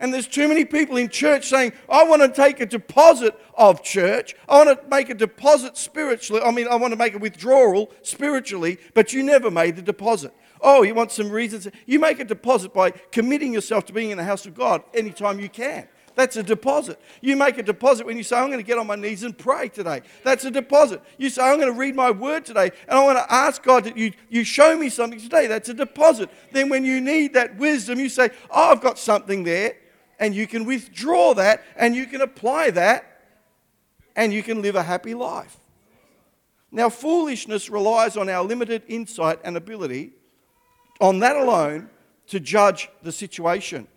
And 0.00 0.12
there's 0.12 0.26
too 0.26 0.48
many 0.48 0.64
people 0.64 0.96
in 0.96 1.10
church 1.10 1.46
saying, 1.46 1.74
I 1.88 2.04
want 2.04 2.22
to 2.22 2.28
take 2.28 2.58
a 2.58 2.66
deposit 2.66 3.38
of 3.54 3.84
church. 3.84 4.34
I 4.48 4.64
want 4.64 4.80
to 4.80 4.88
make 4.88 5.10
a 5.10 5.14
deposit 5.14 5.76
spiritually. 5.76 6.42
I 6.42 6.50
mean, 6.50 6.66
I 6.66 6.76
want 6.76 6.92
to 6.92 6.98
make 6.98 7.14
a 7.14 7.18
withdrawal 7.18 7.92
spiritually, 8.00 8.78
but 8.94 9.12
you 9.12 9.22
never 9.22 9.50
made 9.50 9.76
the 9.76 9.82
deposit. 9.82 10.32
Oh, 10.62 10.82
you 10.82 10.94
want 10.94 11.12
some 11.12 11.30
reasons? 11.30 11.68
You 11.84 11.98
make 11.98 12.18
a 12.18 12.24
deposit 12.24 12.72
by 12.72 12.90
committing 12.90 13.52
yourself 13.52 13.84
to 13.86 13.92
being 13.92 14.10
in 14.10 14.16
the 14.16 14.24
house 14.24 14.46
of 14.46 14.54
God 14.54 14.82
anytime 14.94 15.38
you 15.38 15.50
can. 15.50 15.86
That's 16.14 16.36
a 16.36 16.42
deposit. 16.42 17.00
You 17.20 17.36
make 17.36 17.58
a 17.58 17.62
deposit 17.62 18.04
when 18.04 18.16
you 18.16 18.22
say, 18.22 18.36
I'm 18.36 18.48
going 18.48 18.58
to 18.58 18.66
get 18.66 18.78
on 18.78 18.86
my 18.86 18.96
knees 18.96 19.22
and 19.22 19.36
pray 19.36 19.68
today. 19.68 20.02
That's 20.24 20.44
a 20.44 20.50
deposit. 20.50 21.02
You 21.18 21.30
say, 21.30 21.42
I'm 21.42 21.58
going 21.58 21.72
to 21.72 21.78
read 21.78 21.94
my 21.94 22.10
word 22.10 22.44
today 22.44 22.70
and 22.88 22.98
I 22.98 23.04
want 23.04 23.18
to 23.18 23.32
ask 23.32 23.62
God 23.62 23.84
that 23.84 23.96
you, 23.96 24.12
you 24.28 24.44
show 24.44 24.76
me 24.76 24.88
something 24.88 25.20
today. 25.20 25.46
That's 25.46 25.68
a 25.68 25.74
deposit. 25.74 26.30
Then 26.52 26.68
when 26.68 26.84
you 26.84 27.00
need 27.00 27.34
that 27.34 27.56
wisdom, 27.56 27.98
you 27.98 28.08
say, 28.08 28.30
Oh, 28.50 28.70
I've 28.70 28.80
got 28.80 28.98
something 28.98 29.44
there. 29.44 29.76
And 30.20 30.34
you 30.34 30.46
can 30.46 30.64
withdraw 30.64 31.34
that 31.34 31.64
and 31.74 31.96
you 31.96 32.06
can 32.06 32.20
apply 32.20 32.70
that 32.70 33.22
and 34.14 34.32
you 34.32 34.42
can 34.42 34.62
live 34.62 34.76
a 34.76 34.82
happy 34.82 35.14
life. 35.14 35.56
Now, 36.70 36.88
foolishness 36.88 37.68
relies 37.68 38.16
on 38.16 38.28
our 38.28 38.44
limited 38.44 38.82
insight 38.86 39.40
and 39.42 39.56
ability, 39.56 40.12
on 41.00 41.18
that 41.20 41.34
alone, 41.34 41.90
to 42.28 42.38
judge 42.38 42.88
the 43.02 43.10
situation. 43.10 43.88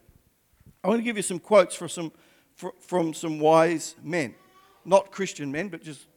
I 0.83 0.87
want 0.87 0.99
to 0.99 1.03
give 1.03 1.17
you 1.17 1.23
some 1.23 1.39
quotes 1.39 1.75
from 1.75 1.89
some, 1.89 2.11
from 2.79 3.13
some 3.13 3.39
wise 3.39 3.95
men. 4.01 4.33
Not 4.85 5.11
Christian 5.11 5.51
men, 5.51 5.69
but 5.69 5.83
just 5.83 6.07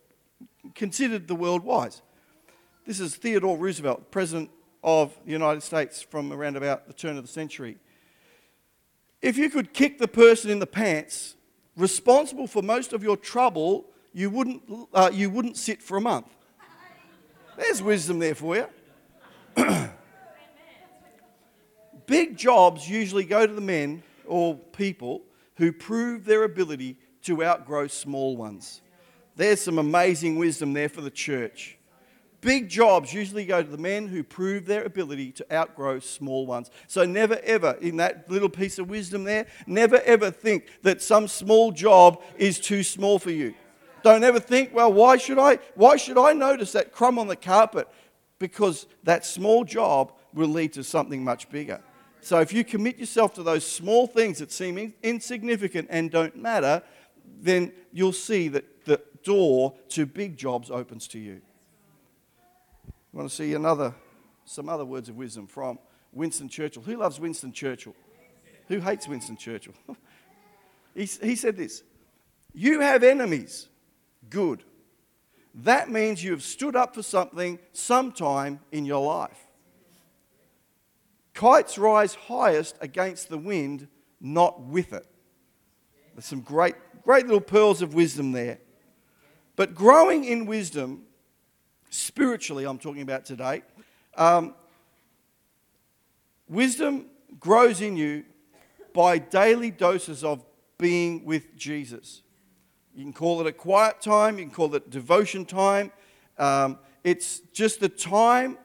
considered 0.75 1.29
the 1.29 1.35
world 1.35 1.63
wise. 1.63 2.01
This 2.87 3.01
is 3.01 3.17
Theodore 3.17 3.59
Roosevelt, 3.59 4.11
President 4.11 4.51
of 4.83 5.17
the 5.25 5.33
United 5.33 5.63
States 5.63 6.01
from 6.01 6.33
around 6.33 6.57
about 6.57 6.87
the 6.87 6.95
turn 6.95 7.17
of 7.17 7.25
the 7.25 7.31
century. 7.31 7.77
If 9.23 9.37
you 9.37 9.51
could 9.51 9.73
kick 9.73 9.99
the 9.99 10.09
person 10.09 10.51
in 10.51 10.59
the 10.59 10.67
pants 10.67 11.35
responsible 11.77 12.47
for 12.47 12.63
most 12.63 12.93
of 12.93 13.03
your 13.03 13.17
trouble, 13.17 13.87
you 14.13 14.31
wouldn't, 14.31 14.63
uh, 14.95 15.11
you 15.13 15.31
wouldn't 15.31 15.57
sit 15.57 15.83
for 15.83 15.97
a 15.97 16.01
month. 16.01 16.27
There's 17.57 17.83
wisdom 17.83 18.19
there 18.19 18.35
for 18.35 18.57
you. 18.57 18.67
Big 22.07 22.37
jobs 22.37 22.89
usually 22.89 23.25
go 23.25 23.47
to 23.47 23.53
the 23.53 23.61
men 23.61 24.03
or 24.27 24.55
people 24.55 25.23
who 25.57 25.73
prove 25.73 26.25
their 26.25 26.45
ability 26.45 26.99
to 27.23 27.43
outgrow 27.43 27.87
small 27.87 28.37
ones. 28.37 28.83
There's 29.35 29.61
some 29.61 29.79
amazing 29.79 30.37
wisdom 30.37 30.73
there 30.73 30.89
for 30.89 31.01
the 31.01 31.11
church. 31.11 31.76
Big 32.47 32.69
jobs 32.69 33.13
usually 33.13 33.45
go 33.45 33.61
to 33.61 33.69
the 33.69 33.77
men 33.77 34.07
who 34.07 34.23
prove 34.23 34.67
their 34.67 34.85
ability 34.85 35.33
to 35.33 35.45
outgrow 35.53 35.99
small 35.99 36.47
ones. 36.47 36.71
So, 36.87 37.05
never 37.05 37.41
ever, 37.43 37.73
in 37.81 37.97
that 37.97 38.31
little 38.31 38.49
piece 38.49 38.79
of 38.79 38.89
wisdom 38.89 39.25
there, 39.25 39.47
never 39.67 40.01
ever 40.03 40.31
think 40.31 40.67
that 40.83 41.03
some 41.03 41.27
small 41.27 41.73
job 41.73 42.23
is 42.37 42.61
too 42.61 42.85
small 42.85 43.19
for 43.19 43.33
you. 43.33 43.53
Don't 44.05 44.23
ever 44.23 44.39
think, 44.39 44.73
well, 44.73 44.93
why 44.93 45.17
should 45.17 45.41
I, 45.41 45.59
why 45.75 45.97
should 45.97 46.17
I 46.19 46.35
notice 46.35 46.71
that 46.71 46.93
crumb 46.93 47.19
on 47.19 47.27
the 47.27 47.35
carpet? 47.35 47.89
Because 48.39 48.87
that 49.03 49.27
small 49.27 49.65
job 49.65 50.13
will 50.33 50.47
lead 50.47 50.73
to 50.75 50.85
something 50.85 51.25
much 51.25 51.51
bigger. 51.51 51.83
So, 52.21 52.39
if 52.39 52.53
you 52.53 52.63
commit 52.63 52.97
yourself 52.97 53.35
to 53.35 53.43
those 53.43 53.67
small 53.67 54.07
things 54.07 54.39
that 54.39 54.53
seem 54.53 54.95
insignificant 55.03 55.89
and 55.91 56.13
don't 56.13 56.37
matter, 56.37 56.85
then 57.41 57.73
you'll 57.93 58.13
see 58.13 58.47
that 58.51 58.85
the 58.85 59.03
door 59.25 59.75
to 59.89 60.07
big 60.07 60.37
jobs 60.37 60.71
opens 60.71 61.09
to 61.09 61.19
you. 61.19 61.41
I 63.17 63.21
want 63.21 63.31
to 63.31 63.35
see 63.35 63.55
another, 63.55 63.95
some 64.45 64.69
other 64.69 64.85
words 64.85 65.09
of 65.09 65.17
wisdom 65.17 65.47
from 65.47 65.79
Winston 66.13 66.51
Churchill. 66.51 66.83
Who 66.83 66.99
loves 66.99 67.19
Winston 67.19 67.51
Churchill? 67.51 67.97
Who 68.69 68.79
hates 68.79 69.09
Winston 69.09 69.39
Churchill? 69.39 69.73
he, 70.95 71.07
he 71.07 71.35
said 71.35 71.57
this 71.57 71.83
You 72.53 72.81
have 72.81 73.03
enemies. 73.03 73.69
Good. 74.29 74.65
That 75.55 75.89
means 75.89 76.23
you 76.23 76.33
have 76.33 76.43
stood 76.43 76.77
up 76.77 76.95
for 76.95 77.03
something 77.03 77.59
sometime 77.73 78.61
in 78.71 78.85
your 78.85 79.03
life. 79.03 79.47
Kites 81.33 81.79
rise 81.79 82.15
highest 82.15 82.77
against 82.83 83.31
the 83.31 83.39
wind, 83.39 83.89
not 84.21 84.61
with 84.61 84.93
it. 84.93 85.07
There's 86.15 86.27
some 86.27 86.43
great, 86.43 86.75
great 87.03 87.25
little 87.25 87.41
pearls 87.41 87.81
of 87.81 87.95
wisdom 87.95 88.33
there. 88.33 88.59
But 89.55 89.75
growing 89.75 90.25
in 90.25 90.45
wisdom 90.45 91.06
spiritually, 91.91 92.65
I'm 92.65 92.79
talking 92.79 93.03
about 93.03 93.25
today. 93.25 93.63
Um, 94.17 94.55
wisdom 96.49 97.07
grows 97.39 97.81
in 97.81 97.97
you 97.97 98.25
by 98.93 99.19
daily 99.19 99.71
doses 99.71 100.25
of 100.25 100.45
being 100.79 101.25
with 101.25 101.57
Jesus. 101.57 102.23
You 102.95 103.05
can 103.05 103.13
call 103.13 103.41
it 103.41 103.47
a 103.47 103.53
quiet 103.53 104.01
time, 104.01 104.39
you 104.39 104.47
can 104.47 104.55
call 104.55 104.75
it 104.75 104.91
devotion 104.91 105.45
time. 105.45 105.93
Um, 106.39 106.79
it's 107.05 107.41
just 107.53 107.81
the 107.81 107.89
time 107.89 108.59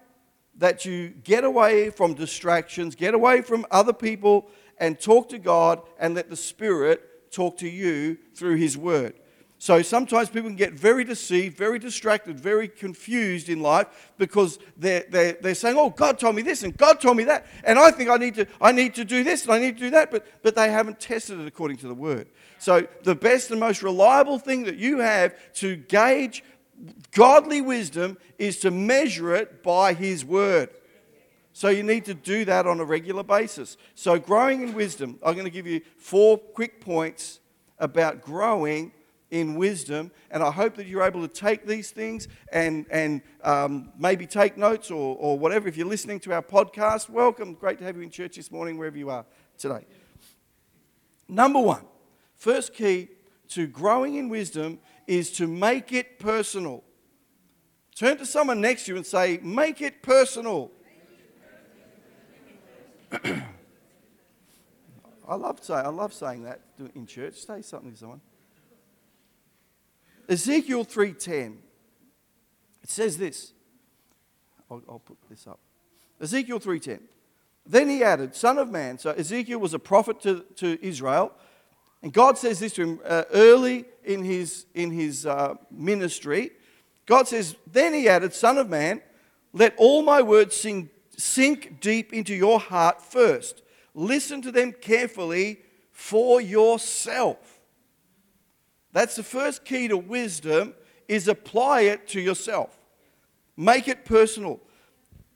that 0.58 0.86
you 0.86 1.10
get 1.10 1.44
away 1.44 1.90
from 1.90 2.14
distractions, 2.14 2.96
get 2.96 3.14
away 3.14 3.42
from 3.42 3.66
other 3.72 3.94
people, 3.94 4.50
and 4.78 5.00
talk 5.00 5.30
to 5.30 5.38
God, 5.38 5.82
and 6.00 6.16
let 6.16 6.30
the 6.30 6.36
Spirit 6.36 7.32
talk 7.32 7.58
to 7.58 7.70
you 7.70 8.18
through 8.34 8.56
His 8.56 8.78
Word. 8.78 9.14
So 9.62 9.84
sometimes 9.84 10.32
people 10.32 10.50
can 10.50 10.56
get 10.56 10.74
very 10.74 11.04
deceived, 11.04 11.56
very 11.56 11.78
distracted, 11.78 12.40
very 12.40 12.68
confused 12.68 13.48
in 13.48 13.62
life 13.62 14.12
because 14.18 14.58
they're, 14.76 15.06
they're, 15.08 15.34
they're 15.34 15.54
saying, 15.54 15.78
Oh, 15.78 15.92
God 15.92 16.18
told 16.18 16.36
me 16.36 16.42
this 16.42 16.64
and 16.64 16.76
God 16.76 17.00
told 17.00 17.16
me 17.16 17.26
that. 17.26 17.46
And 17.64 17.78
I 17.78 17.92
think 17.92 18.10
I 18.10 18.18
need 18.18 18.34
to, 18.34 18.48
I 18.60 18.72
need 18.72 18.96
to 18.96 19.06
do 19.06 19.24
this 19.24 19.44
and 19.44 19.54
I 19.54 19.60
need 19.60 19.78
to 19.78 19.84
do 19.84 19.90
that. 19.92 20.10
But, 20.10 20.26
but 20.42 20.56
they 20.56 20.72
haven't 20.72 21.00
tested 21.00 21.40
it 21.40 21.46
according 21.46 21.78
to 21.78 21.88
the 21.88 21.94
word. 21.94 22.28
So 22.58 22.88
the 23.04 23.14
best 23.14 23.52
and 23.52 23.60
most 23.60 23.84
reliable 23.84 24.40
thing 24.40 24.64
that 24.64 24.78
you 24.78 24.98
have 24.98 25.36
to 25.58 25.76
gauge 25.76 26.44
godly 27.12 27.62
wisdom 27.62 28.18
is 28.40 28.58
to 28.62 28.72
measure 28.72 29.36
it 29.36 29.62
by 29.62 29.94
His 29.94 30.26
word. 30.26 30.72
So 31.54 31.70
you 31.70 31.84
need 31.84 32.06
to 32.06 32.16
do 32.16 32.46
that 32.46 32.66
on 32.66 32.80
a 32.80 32.84
regular 32.84 33.22
basis. 33.22 33.78
So 33.94 34.18
growing 34.18 34.64
in 34.64 34.74
wisdom, 34.74 35.20
I'm 35.24 35.36
going 35.36 35.46
to 35.46 35.52
give 35.52 35.68
you 35.68 35.82
four 35.98 36.40
quick 36.40 36.82
points 36.82 37.40
about 37.78 38.24
growing 38.24 38.92
in 39.32 39.56
wisdom. 39.56 40.12
And 40.30 40.44
I 40.44 40.52
hope 40.52 40.76
that 40.76 40.86
you're 40.86 41.04
able 41.04 41.22
to 41.22 41.34
take 41.34 41.66
these 41.66 41.90
things 41.90 42.28
and, 42.52 42.86
and 42.92 43.22
um, 43.44 43.92
maybe 43.98 44.28
take 44.28 44.58
notes 44.58 44.92
or, 44.92 45.18
or 45.18 45.40
whatever. 45.40 45.68
If 45.68 45.78
you're 45.78 45.88
listening 45.88 46.20
to 46.22 46.34
our 46.34 46.44
podcast, 46.44 47.10
welcome. 47.10 47.54
Great 47.54 47.80
to 47.80 47.86
have 47.86 47.96
you 47.96 48.04
in 48.04 48.12
church 48.12 48.36
this 48.36 48.52
morning, 48.52 48.78
wherever 48.78 48.98
you 48.98 49.10
are 49.10 49.26
today. 49.58 49.86
Number 51.28 51.60
one, 51.60 51.86
first 52.36 52.74
key 52.74 53.08
to 53.50 53.68
growing 53.68 54.16
in 54.16 54.30
wisdom 54.30 54.80
is 55.08 55.32
to 55.32 55.48
make 55.48 55.92
it 55.94 56.20
personal. 56.20 56.84
Turn 57.96 58.18
to 58.18 58.26
someone 58.26 58.62
next 58.62 58.86
to 58.86 58.92
you 58.92 58.98
and 58.98 59.06
say, 59.06 59.40
Make 59.42 59.82
it 59.82 60.04
personal. 60.04 60.72
I 65.28 65.36
love, 65.36 65.60
saying, 65.64 65.86
I 65.86 65.90
love 65.90 66.14
saying 66.14 66.44
that 66.44 66.62
in 66.96 67.06
church. 67.06 67.36
Say 67.36 67.62
something 67.62 67.92
to 67.92 67.98
someone. 67.98 68.22
Ezekiel 70.30 70.86
3:10. 70.86 71.58
It 72.84 72.90
says 72.90 73.18
this. 73.18 73.54
I'll, 74.70 74.82
I'll 74.90 75.00
put 75.00 75.18
this 75.30 75.48
up. 75.48 75.60
Ezekiel 76.20 76.60
3:10. 76.60 77.00
Then 77.66 77.90
he 77.90 78.04
added, 78.04 78.36
Son 78.36 78.58
of 78.58 78.70
man. 78.70 78.98
So 78.98 79.12
Ezekiel 79.12 79.60
was 79.60 79.74
a 79.74 79.80
prophet 79.80 80.22
to, 80.22 80.46
to 80.56 80.84
Israel. 80.86 81.32
And 82.02 82.12
God 82.12 82.38
says 82.38 82.60
this 82.60 82.74
to 82.74 82.82
him 82.82 83.00
uh, 83.06 83.24
early 83.32 83.86
in 84.04 84.24
his, 84.24 84.66
in 84.74 84.92
his 84.92 85.26
uh, 85.26 85.56
ministry. 85.70 86.52
God 87.06 87.28
says, 87.28 87.56
Then 87.72 87.94
he 87.94 88.10
added, 88.10 88.34
Son 88.34 88.58
of 88.58 88.70
man, 88.70 89.02
let 89.54 89.76
all 89.78 90.02
my 90.02 90.22
words 90.22 90.56
sing, 90.56 90.90
sink 91.16 91.80
deep 91.80 92.14
into 92.14 92.34
your 92.34 92.60
heart 92.60 93.02
first. 93.02 93.62
Listen 93.94 94.42
to 94.42 94.52
them 94.52 94.72
carefully 94.72 95.60
for 95.92 96.42
yourself. 96.42 97.51
That's 98.94 99.16
the 99.16 99.24
first 99.24 99.66
key 99.66 99.88
to 99.88 99.98
wisdom 99.98 100.74
is 101.08 101.28
apply 101.28 101.82
it 101.82 102.08
to 102.10 102.22
yourself. 102.22 102.78
Make 103.58 103.88
it 103.88 104.06
personal. 104.06 104.60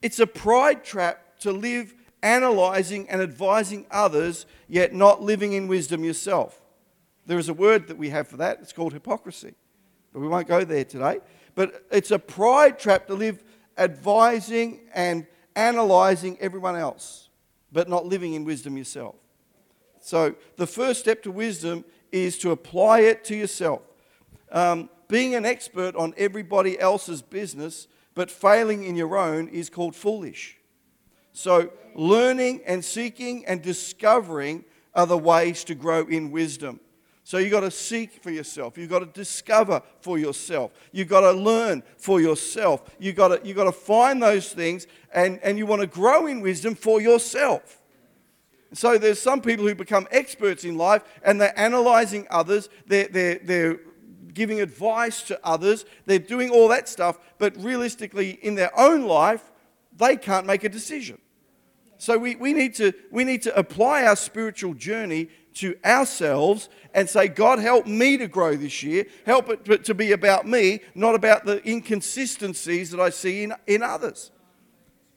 It's 0.02 0.18
a 0.18 0.26
pride 0.26 0.84
trap 0.84 1.38
to 1.40 1.52
live 1.52 1.94
analyzing 2.22 3.08
and 3.08 3.20
advising 3.20 3.86
others, 3.90 4.46
yet 4.68 4.94
not 4.94 5.22
living 5.22 5.52
in 5.52 5.68
wisdom 5.68 6.04
yourself. 6.04 6.60
There 7.26 7.38
is 7.38 7.48
a 7.48 7.54
word 7.54 7.88
that 7.88 7.98
we 7.98 8.10
have 8.10 8.28
for 8.28 8.36
that. 8.38 8.58
It's 8.62 8.72
called 8.72 8.92
hypocrisy. 8.92 9.54
But 10.12 10.20
we 10.20 10.28
won't 10.28 10.48
go 10.48 10.64
there 10.64 10.84
today. 10.84 11.18
But 11.54 11.84
it's 11.90 12.10
a 12.10 12.18
pride 12.18 12.78
trap 12.78 13.06
to 13.08 13.14
live 13.14 13.42
advising 13.76 14.80
and 14.94 15.26
analyzing 15.54 16.38
everyone 16.40 16.76
else, 16.76 17.28
but 17.72 17.88
not 17.88 18.06
living 18.06 18.34
in 18.34 18.44
wisdom 18.44 18.76
yourself. 18.76 19.16
So 20.00 20.36
the 20.56 20.66
first 20.66 21.00
step 21.00 21.22
to 21.24 21.30
wisdom 21.30 21.84
is 22.24 22.38
to 22.38 22.50
apply 22.50 23.00
it 23.00 23.24
to 23.24 23.36
yourself. 23.36 23.82
Um, 24.50 24.90
being 25.08 25.34
an 25.34 25.44
expert 25.44 25.94
on 25.96 26.14
everybody 26.16 26.78
else's 26.78 27.22
business 27.22 27.88
but 28.16 28.30
failing 28.30 28.82
in 28.82 28.96
your 28.96 29.16
own 29.16 29.46
is 29.48 29.70
called 29.70 29.94
foolish. 29.94 30.56
So, 31.32 31.70
learning 31.94 32.62
and 32.66 32.82
seeking 32.82 33.44
and 33.44 33.60
discovering 33.60 34.64
are 34.94 35.06
the 35.06 35.18
ways 35.18 35.64
to 35.64 35.74
grow 35.74 36.06
in 36.06 36.30
wisdom. 36.30 36.80
So, 37.24 37.36
you've 37.36 37.50
got 37.50 37.60
to 37.60 37.70
seek 37.70 38.22
for 38.22 38.30
yourself. 38.30 38.78
You've 38.78 38.88
got 38.88 39.00
to 39.00 39.06
discover 39.06 39.82
for 40.00 40.18
yourself. 40.18 40.72
You've 40.92 41.08
got 41.08 41.20
to 41.20 41.32
learn 41.32 41.82
for 41.98 42.18
yourself. 42.18 42.88
You've 42.98 43.16
got 43.16 43.28
to, 43.28 43.40
you've 43.46 43.56
got 43.56 43.64
to 43.64 43.72
find 43.72 44.22
those 44.22 44.50
things 44.50 44.86
and, 45.12 45.38
and 45.42 45.58
you 45.58 45.66
want 45.66 45.82
to 45.82 45.86
grow 45.86 46.26
in 46.26 46.40
wisdom 46.40 46.74
for 46.74 47.02
yourself. 47.02 47.82
So 48.76 48.98
there's 48.98 49.20
some 49.20 49.40
people 49.40 49.66
who 49.66 49.74
become 49.74 50.06
experts 50.10 50.64
in 50.64 50.76
life 50.76 51.02
and 51.22 51.40
they're 51.40 51.58
analyzing 51.58 52.26
others, 52.30 52.68
they're, 52.86 53.08
they're, 53.08 53.38
they're 53.42 53.80
giving 54.34 54.60
advice 54.60 55.22
to 55.22 55.40
others, 55.42 55.86
they're 56.04 56.18
doing 56.18 56.50
all 56.50 56.68
that 56.68 56.88
stuff, 56.88 57.18
but 57.38 57.56
realistically, 57.56 58.32
in 58.42 58.54
their 58.54 58.78
own 58.78 59.06
life, 59.06 59.50
they 59.96 60.16
can't 60.16 60.46
make 60.46 60.62
a 60.62 60.68
decision. 60.68 61.18
So 61.98 62.18
we, 62.18 62.36
we, 62.36 62.52
need 62.52 62.74
to, 62.74 62.92
we 63.10 63.24
need 63.24 63.42
to 63.42 63.58
apply 63.58 64.04
our 64.04 64.16
spiritual 64.16 64.74
journey 64.74 65.30
to 65.54 65.74
ourselves 65.82 66.68
and 66.92 67.08
say, 67.08 67.28
God, 67.28 67.58
help 67.58 67.86
me 67.86 68.18
to 68.18 68.28
grow 68.28 68.56
this 68.56 68.82
year. 68.82 69.06
Help 69.24 69.48
it 69.48 69.84
to 69.84 69.94
be 69.94 70.12
about 70.12 70.46
me, 70.46 70.80
not 70.94 71.14
about 71.14 71.46
the 71.46 71.66
inconsistencies 71.66 72.90
that 72.90 73.00
I 73.00 73.08
see 73.08 73.44
in, 73.44 73.54
in 73.66 73.82
others. 73.82 74.30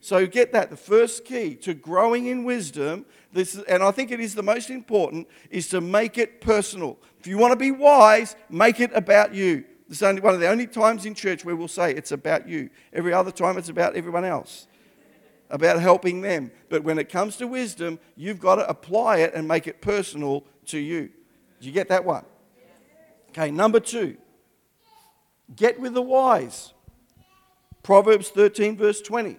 So 0.01 0.25
get 0.25 0.53
that. 0.53 0.69
The 0.69 0.77
first 0.77 1.25
key 1.25 1.55
to 1.55 1.73
growing 1.73 2.27
in 2.27 2.43
wisdom, 2.43 3.05
this, 3.33 3.55
and 3.67 3.83
I 3.83 3.91
think 3.91 4.11
it 4.11 4.19
is 4.19 4.33
the 4.33 4.43
most 4.43 4.69
important, 4.69 5.27
is 5.49 5.67
to 5.69 5.81
make 5.81 6.17
it 6.17 6.41
personal. 6.41 6.97
If 7.19 7.27
you 7.27 7.37
want 7.37 7.51
to 7.51 7.57
be 7.57 7.71
wise, 7.71 8.35
make 8.49 8.79
it 8.79 8.91
about 8.93 9.33
you. 9.33 9.65
This 9.89 9.97
is 9.97 10.03
only 10.03 10.21
one 10.21 10.33
of 10.33 10.39
the 10.39 10.47
only 10.47 10.67
times 10.67 11.05
in 11.05 11.15
church 11.15 11.43
where 11.43 11.55
we'll 11.55 11.67
say 11.67 11.93
it's 11.93 12.11
about 12.11 12.47
you. 12.47 12.69
Every 12.93 13.11
other 13.11 13.31
time 13.31 13.57
it's 13.57 13.69
about 13.69 13.95
everyone 13.95 14.23
else, 14.23 14.67
about 15.49 15.81
helping 15.81 16.21
them. 16.21 16.51
But 16.69 16.83
when 16.83 16.97
it 16.97 17.09
comes 17.09 17.35
to 17.37 17.47
wisdom, 17.47 17.99
you've 18.15 18.39
got 18.39 18.55
to 18.55 18.69
apply 18.69 19.17
it 19.17 19.33
and 19.33 19.47
make 19.47 19.67
it 19.67 19.81
personal 19.81 20.45
to 20.67 20.77
you. 20.77 21.09
Do 21.59 21.67
you 21.67 21.73
get 21.73 21.89
that 21.89 22.05
one? 22.05 22.23
Okay, 23.29 23.51
number 23.51 23.79
two, 23.79 24.17
get 25.55 25.79
with 25.79 25.93
the 25.93 26.01
wise. 26.01 26.73
Proverbs 27.83 28.29
13, 28.29 28.77
verse 28.77 29.01
20. 29.01 29.37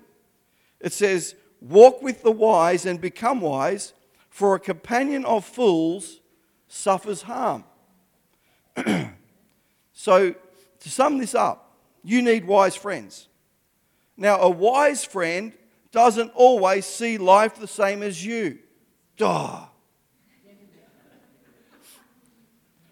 It 0.80 0.92
says, 0.92 1.34
Walk 1.60 2.02
with 2.02 2.22
the 2.22 2.32
wise 2.32 2.86
and 2.86 3.00
become 3.00 3.40
wise, 3.40 3.92
for 4.30 4.54
a 4.54 4.60
companion 4.60 5.24
of 5.24 5.44
fools 5.44 6.20
suffers 6.68 7.22
harm. 7.22 7.64
so, 9.92 10.34
to 10.80 10.90
sum 10.90 11.18
this 11.18 11.34
up, 11.34 11.76
you 12.02 12.22
need 12.22 12.46
wise 12.46 12.76
friends. 12.76 13.28
Now, 14.16 14.40
a 14.40 14.48
wise 14.48 15.04
friend 15.04 15.52
doesn't 15.92 16.30
always 16.34 16.86
see 16.86 17.18
life 17.18 17.56
the 17.56 17.66
same 17.66 18.02
as 18.02 18.24
you. 18.24 18.58
Duh. 19.16 19.66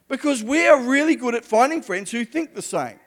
Because 0.08 0.42
we 0.42 0.66
are 0.66 0.80
really 0.82 1.16
good 1.16 1.34
at 1.34 1.44
finding 1.44 1.82
friends 1.82 2.10
who 2.10 2.24
think 2.24 2.54
the 2.54 2.62
same, 2.62 2.98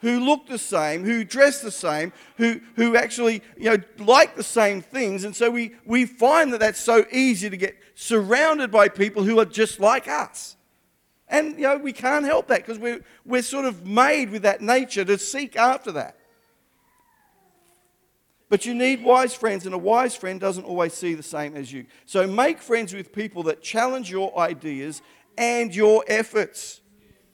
who 0.00 0.20
look 0.20 0.46
the 0.46 0.58
same, 0.58 1.04
who 1.04 1.24
dress 1.24 1.60
the 1.60 1.70
same, 1.70 2.12
who, 2.36 2.60
who 2.76 2.96
actually 2.96 3.42
you 3.56 3.70
know, 3.70 3.76
like 3.98 4.36
the 4.36 4.42
same 4.42 4.80
things. 4.80 5.24
And 5.24 5.34
so 5.36 5.50
we, 5.50 5.74
we 5.84 6.06
find 6.06 6.52
that 6.52 6.60
that's 6.60 6.80
so 6.80 7.04
easy 7.12 7.50
to 7.50 7.56
get 7.56 7.76
surrounded 7.94 8.70
by 8.70 8.88
people 8.88 9.22
who 9.24 9.38
are 9.38 9.44
just 9.44 9.78
like 9.78 10.08
us. 10.08 10.56
And 11.28 11.56
you 11.56 11.62
know, 11.62 11.76
we 11.76 11.92
can't 11.92 12.24
help 12.24 12.48
that 12.48 12.58
because 12.66 12.78
we're, 12.78 13.04
we're 13.24 13.42
sort 13.42 13.66
of 13.66 13.86
made 13.86 14.30
with 14.30 14.42
that 14.42 14.60
nature 14.60 15.04
to 15.04 15.18
seek 15.18 15.56
after 15.56 15.92
that. 15.92 16.16
But 18.48 18.66
you 18.66 18.74
need 18.74 19.04
wise 19.04 19.32
friends, 19.32 19.64
and 19.64 19.74
a 19.74 19.78
wise 19.78 20.16
friend 20.16 20.40
doesn't 20.40 20.64
always 20.64 20.92
see 20.92 21.14
the 21.14 21.22
same 21.22 21.56
as 21.56 21.72
you. 21.72 21.86
So 22.04 22.26
make 22.26 22.58
friends 22.58 22.92
with 22.92 23.12
people 23.12 23.44
that 23.44 23.62
challenge 23.62 24.10
your 24.10 24.36
ideas 24.36 25.02
and 25.38 25.74
your 25.74 26.04
efforts. 26.08 26.79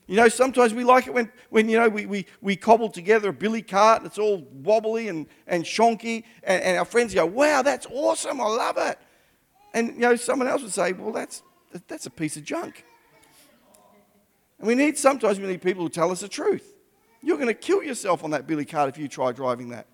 You 0.07 0.15
know, 0.15 0.29
sometimes 0.29 0.73
we 0.73 0.85
like 0.85 1.05
it 1.07 1.13
when, 1.13 1.29
when 1.49 1.67
you 1.67 1.77
know, 1.77 1.89
we, 1.89 2.05
we, 2.05 2.25
we 2.39 2.55
cobble 2.55 2.89
together 2.89 3.29
a 3.29 3.33
billy 3.33 3.61
cart 3.61 3.99
and 4.01 4.07
it's 4.07 4.17
all 4.17 4.47
wobbly 4.53 5.09
and, 5.09 5.27
and 5.45 5.65
shonky, 5.65 6.23
and, 6.43 6.63
and 6.63 6.77
our 6.77 6.85
friends 6.85 7.13
go, 7.13 7.25
wow, 7.25 7.61
that's 7.61 7.85
awesome, 7.91 8.39
I 8.39 8.45
love 8.45 8.77
it. 8.77 8.97
And, 9.73 9.89
you 9.89 9.99
know, 9.99 10.15
someone 10.15 10.47
else 10.47 10.61
would 10.61 10.71
say, 10.71 10.93
well, 10.93 11.11
that's, 11.11 11.43
that's 11.89 12.05
a 12.05 12.09
piece 12.09 12.37
of 12.37 12.45
junk. 12.45 12.85
And 14.59 14.67
we 14.67 14.75
need, 14.75 14.97
sometimes 14.97 15.41
we 15.41 15.47
need 15.47 15.61
people 15.61 15.83
who 15.83 15.89
tell 15.89 16.09
us 16.09 16.21
the 16.21 16.29
truth. 16.29 16.73
You're 17.21 17.37
going 17.37 17.47
to 17.47 17.53
kill 17.53 17.83
yourself 17.83 18.23
on 18.23 18.31
that 18.31 18.47
billy 18.47 18.65
cart 18.65 18.87
if 18.87 18.97
you 18.97 19.09
try 19.09 19.33
driving 19.33 19.69
that. 19.69 19.87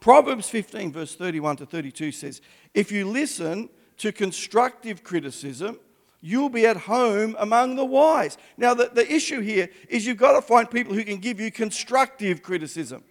Proverbs 0.00 0.48
15, 0.48 0.92
verse 0.92 1.14
31 1.14 1.58
to 1.58 1.66
32 1.66 2.10
says, 2.10 2.40
If 2.74 2.90
you 2.90 3.08
listen 3.08 3.68
to 3.98 4.10
constructive 4.10 5.04
criticism, 5.04 5.78
you'll 6.22 6.48
be 6.48 6.64
at 6.64 6.76
home 6.76 7.36
among 7.38 7.74
the 7.74 7.84
wise. 7.84 8.38
Now, 8.56 8.72
the, 8.72 8.90
the 8.94 9.12
issue 9.12 9.40
here 9.40 9.68
is 9.88 10.06
you've 10.06 10.16
got 10.16 10.32
to 10.32 10.40
find 10.40 10.70
people 10.70 10.94
who 10.94 11.04
can 11.04 11.18
give 11.18 11.40
you 11.40 11.50
constructive 11.50 12.42
criticism, 12.42 13.02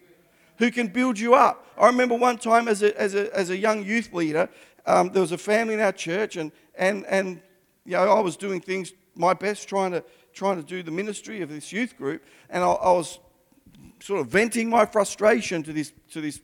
who 0.56 0.70
can 0.70 0.88
build 0.88 1.18
you 1.18 1.34
up. 1.34 1.66
I 1.78 1.86
remember 1.86 2.16
one 2.16 2.38
time 2.38 2.66
as 2.66 2.82
a, 2.82 2.98
as 2.98 3.14
a, 3.14 3.34
as 3.36 3.50
a 3.50 3.56
young 3.56 3.84
youth 3.84 4.12
leader, 4.12 4.48
um, 4.86 5.10
there 5.10 5.20
was 5.20 5.30
a 5.30 5.38
family 5.38 5.74
in 5.74 5.80
our 5.80 5.92
church, 5.92 6.36
and, 6.36 6.50
and, 6.74 7.04
and 7.06 7.40
you 7.84 7.92
know, 7.92 8.10
I 8.10 8.20
was 8.20 8.36
doing 8.36 8.60
things 8.60 8.92
my 9.14 9.34
best 9.34 9.68
trying 9.68 9.92
to, 9.92 10.02
trying 10.32 10.56
to 10.56 10.62
do 10.62 10.82
the 10.82 10.90
ministry 10.90 11.42
of 11.42 11.50
this 11.50 11.70
youth 11.70 11.96
group, 11.98 12.24
and 12.48 12.64
I, 12.64 12.68
I 12.72 12.92
was 12.92 13.18
sort 14.00 14.20
of 14.20 14.28
venting 14.28 14.70
my 14.70 14.86
frustration 14.86 15.62
to 15.64 15.72
this, 15.72 15.92
to 16.12 16.22
this 16.22 16.40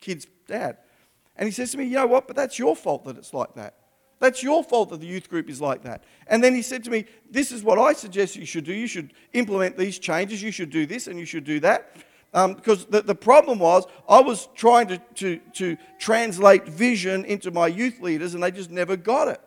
kid's 0.00 0.26
dad. 0.48 0.78
And 1.36 1.46
he 1.46 1.52
says 1.52 1.70
to 1.72 1.78
me, 1.78 1.84
You 1.84 1.96
know 1.96 2.06
what? 2.08 2.26
But 2.26 2.36
that's 2.36 2.58
your 2.58 2.74
fault 2.74 3.04
that 3.04 3.16
it's 3.16 3.32
like 3.32 3.54
that. 3.54 3.76
That's 4.22 4.40
your 4.40 4.62
fault 4.62 4.90
that 4.90 5.00
the 5.00 5.06
youth 5.06 5.28
group 5.28 5.50
is 5.50 5.60
like 5.60 5.82
that. 5.82 6.04
And 6.28 6.44
then 6.44 6.54
he 6.54 6.62
said 6.62 6.84
to 6.84 6.90
me, 6.90 7.06
This 7.28 7.50
is 7.50 7.64
what 7.64 7.76
I 7.76 7.92
suggest 7.92 8.36
you 8.36 8.46
should 8.46 8.62
do. 8.62 8.72
You 8.72 8.86
should 8.86 9.14
implement 9.32 9.76
these 9.76 9.98
changes. 9.98 10.40
You 10.40 10.52
should 10.52 10.70
do 10.70 10.86
this 10.86 11.08
and 11.08 11.18
you 11.18 11.24
should 11.24 11.42
do 11.42 11.58
that. 11.58 11.96
Um, 12.32 12.54
because 12.54 12.84
the, 12.84 13.02
the 13.02 13.16
problem 13.16 13.58
was, 13.58 13.84
I 14.08 14.20
was 14.20 14.48
trying 14.54 14.86
to, 14.86 14.98
to, 15.16 15.40
to 15.54 15.76
translate 15.98 16.68
vision 16.68 17.24
into 17.24 17.50
my 17.50 17.66
youth 17.66 17.98
leaders 17.98 18.34
and 18.34 18.42
they 18.44 18.52
just 18.52 18.70
never 18.70 18.96
got 18.96 19.26
it. 19.26 19.40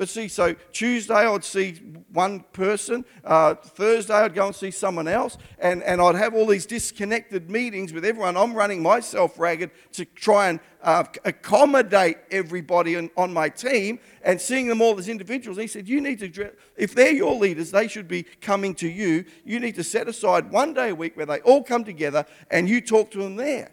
But 0.00 0.08
see, 0.08 0.28
so 0.28 0.54
Tuesday 0.72 1.12
I'd 1.12 1.44
see 1.44 1.74
one 2.10 2.40
person, 2.54 3.04
uh, 3.22 3.54
Thursday 3.54 4.14
I'd 4.14 4.32
go 4.32 4.46
and 4.46 4.56
see 4.56 4.70
someone 4.70 5.06
else, 5.06 5.36
and, 5.58 5.82
and 5.82 6.00
I'd 6.00 6.14
have 6.14 6.34
all 6.34 6.46
these 6.46 6.64
disconnected 6.64 7.50
meetings 7.50 7.92
with 7.92 8.06
everyone. 8.06 8.34
I'm 8.34 8.54
running 8.54 8.82
myself 8.82 9.38
ragged 9.38 9.72
to 9.92 10.06
try 10.06 10.48
and 10.48 10.60
uh, 10.82 11.04
accommodate 11.26 12.16
everybody 12.30 12.96
on, 12.96 13.10
on 13.14 13.30
my 13.30 13.50
team 13.50 13.98
and 14.22 14.40
seeing 14.40 14.68
them 14.68 14.80
all 14.80 14.98
as 14.98 15.06
individuals. 15.06 15.58
he 15.58 15.66
said, 15.66 15.86
You 15.86 16.00
need 16.00 16.20
to, 16.20 16.50
if 16.78 16.94
they're 16.94 17.12
your 17.12 17.34
leaders, 17.34 17.70
they 17.70 17.86
should 17.86 18.08
be 18.08 18.22
coming 18.22 18.74
to 18.76 18.88
you. 18.88 19.26
You 19.44 19.60
need 19.60 19.74
to 19.74 19.84
set 19.84 20.08
aside 20.08 20.50
one 20.50 20.72
day 20.72 20.88
a 20.88 20.94
week 20.94 21.14
where 21.14 21.26
they 21.26 21.40
all 21.40 21.62
come 21.62 21.84
together 21.84 22.24
and 22.50 22.70
you 22.70 22.80
talk 22.80 23.10
to 23.10 23.18
them 23.18 23.36
there. 23.36 23.70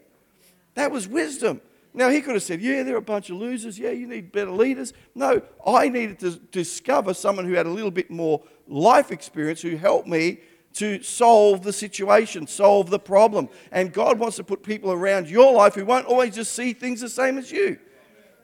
That 0.74 0.92
was 0.92 1.08
wisdom. 1.08 1.62
Now, 1.98 2.10
he 2.10 2.22
could 2.22 2.36
have 2.36 2.44
said, 2.44 2.62
Yeah, 2.62 2.84
they're 2.84 2.98
a 2.98 3.02
bunch 3.02 3.32
of 3.32 3.38
losers. 3.38 3.80
Yeah, 3.80 3.90
you 3.90 4.06
need 4.06 4.32
better 4.32 4.52
leaders. 4.52 4.94
No, 5.16 5.42
I 5.66 5.90
needed 5.90 6.20
to 6.20 6.32
discover 6.52 7.16
someone 7.16 7.46
who 7.46 7.54
had 7.54 7.66
a 7.66 7.72
little 7.72 7.90
bit 7.90 8.12
more 8.12 8.44
life 8.68 9.12
experience 9.12 9.64
who 9.64 9.78
helped 9.78 10.08
me 10.08 10.38
to 10.74 11.02
solve 11.02 11.64
the 11.64 11.74
situation, 11.74 12.46
solve 12.46 12.92
the 12.92 13.00
problem. 13.00 13.50
And 13.72 13.92
God 13.92 14.20
wants 14.20 14.36
to 14.36 14.44
put 14.44 14.62
people 14.62 14.92
around 14.92 15.28
your 15.28 15.52
life 15.52 15.74
who 15.74 15.86
won't 15.86 16.06
always 16.06 16.36
just 16.36 16.54
see 16.54 16.72
things 16.74 17.02
the 17.02 17.10
same 17.10 17.40
as 17.40 17.52
you. 17.52 17.80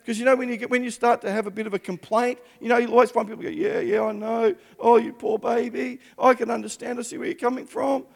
Because 0.01 0.17
you 0.17 0.25
know, 0.25 0.35
when 0.35 0.49
you, 0.49 0.57
get, 0.57 0.71
when 0.71 0.83
you 0.83 0.89
start 0.89 1.21
to 1.21 1.31
have 1.31 1.45
a 1.45 1.51
bit 1.51 1.67
of 1.67 1.75
a 1.75 1.79
complaint, 1.79 2.39
you 2.59 2.69
know, 2.69 2.77
you 2.77 2.87
always 2.87 3.11
find 3.11 3.27
people 3.27 3.43
go, 3.43 3.49
Yeah, 3.49 3.81
yeah, 3.81 4.01
I 4.01 4.13
know. 4.13 4.55
Oh, 4.79 4.97
you 4.97 5.13
poor 5.13 5.37
baby. 5.37 5.99
I 6.17 6.33
can 6.33 6.49
understand. 6.49 6.97
I 6.97 7.03
see 7.03 7.19
where 7.19 7.27
you're 7.27 7.35
coming 7.35 7.67
from. 7.67 8.07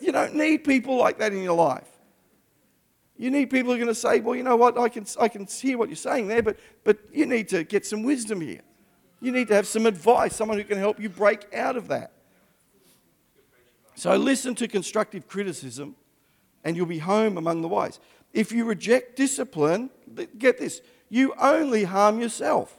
You 0.00 0.12
don't 0.12 0.36
need 0.36 0.58
people 0.58 0.96
like 0.96 1.18
that 1.18 1.32
in 1.32 1.42
your 1.42 1.56
life. 1.56 1.95
You 3.18 3.30
need 3.30 3.50
people 3.50 3.70
who 3.70 3.76
are 3.76 3.82
going 3.82 3.88
to 3.88 3.94
say, 3.94 4.20
well, 4.20 4.36
you 4.36 4.42
know 4.42 4.56
what, 4.56 4.78
I 4.78 4.88
can, 4.88 5.06
I 5.18 5.28
can 5.28 5.46
hear 5.46 5.78
what 5.78 5.88
you're 5.88 5.96
saying 5.96 6.28
there, 6.28 6.42
but, 6.42 6.58
but 6.84 6.98
you 7.12 7.24
need 7.26 7.48
to 7.48 7.64
get 7.64 7.86
some 7.86 8.02
wisdom 8.02 8.40
here. 8.40 8.60
You 9.20 9.32
need 9.32 9.48
to 9.48 9.54
have 9.54 9.66
some 9.66 9.86
advice, 9.86 10.36
someone 10.36 10.58
who 10.58 10.64
can 10.64 10.78
help 10.78 11.00
you 11.00 11.08
break 11.08 11.52
out 11.54 11.76
of 11.76 11.88
that. 11.88 12.12
So 13.94 14.14
listen 14.16 14.54
to 14.56 14.68
constructive 14.68 15.26
criticism, 15.26 15.96
and 16.62 16.76
you'll 16.76 16.84
be 16.84 16.98
home 16.98 17.38
among 17.38 17.62
the 17.62 17.68
wise. 17.68 17.98
If 18.34 18.52
you 18.52 18.66
reject 18.66 19.16
discipline, 19.16 19.88
get 20.36 20.58
this, 20.58 20.82
you 21.08 21.32
only 21.40 21.84
harm 21.84 22.20
yourself. 22.20 22.76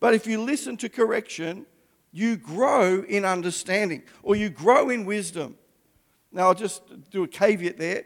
But 0.00 0.14
if 0.14 0.26
you 0.26 0.40
listen 0.40 0.78
to 0.78 0.88
correction, 0.88 1.66
you 2.12 2.36
grow 2.36 3.02
in 3.02 3.26
understanding 3.26 4.04
or 4.22 4.36
you 4.36 4.48
grow 4.48 4.88
in 4.88 5.04
wisdom. 5.04 5.58
Now, 6.32 6.46
I'll 6.46 6.54
just 6.54 7.10
do 7.10 7.24
a 7.24 7.28
caveat 7.28 7.78
there 7.78 8.04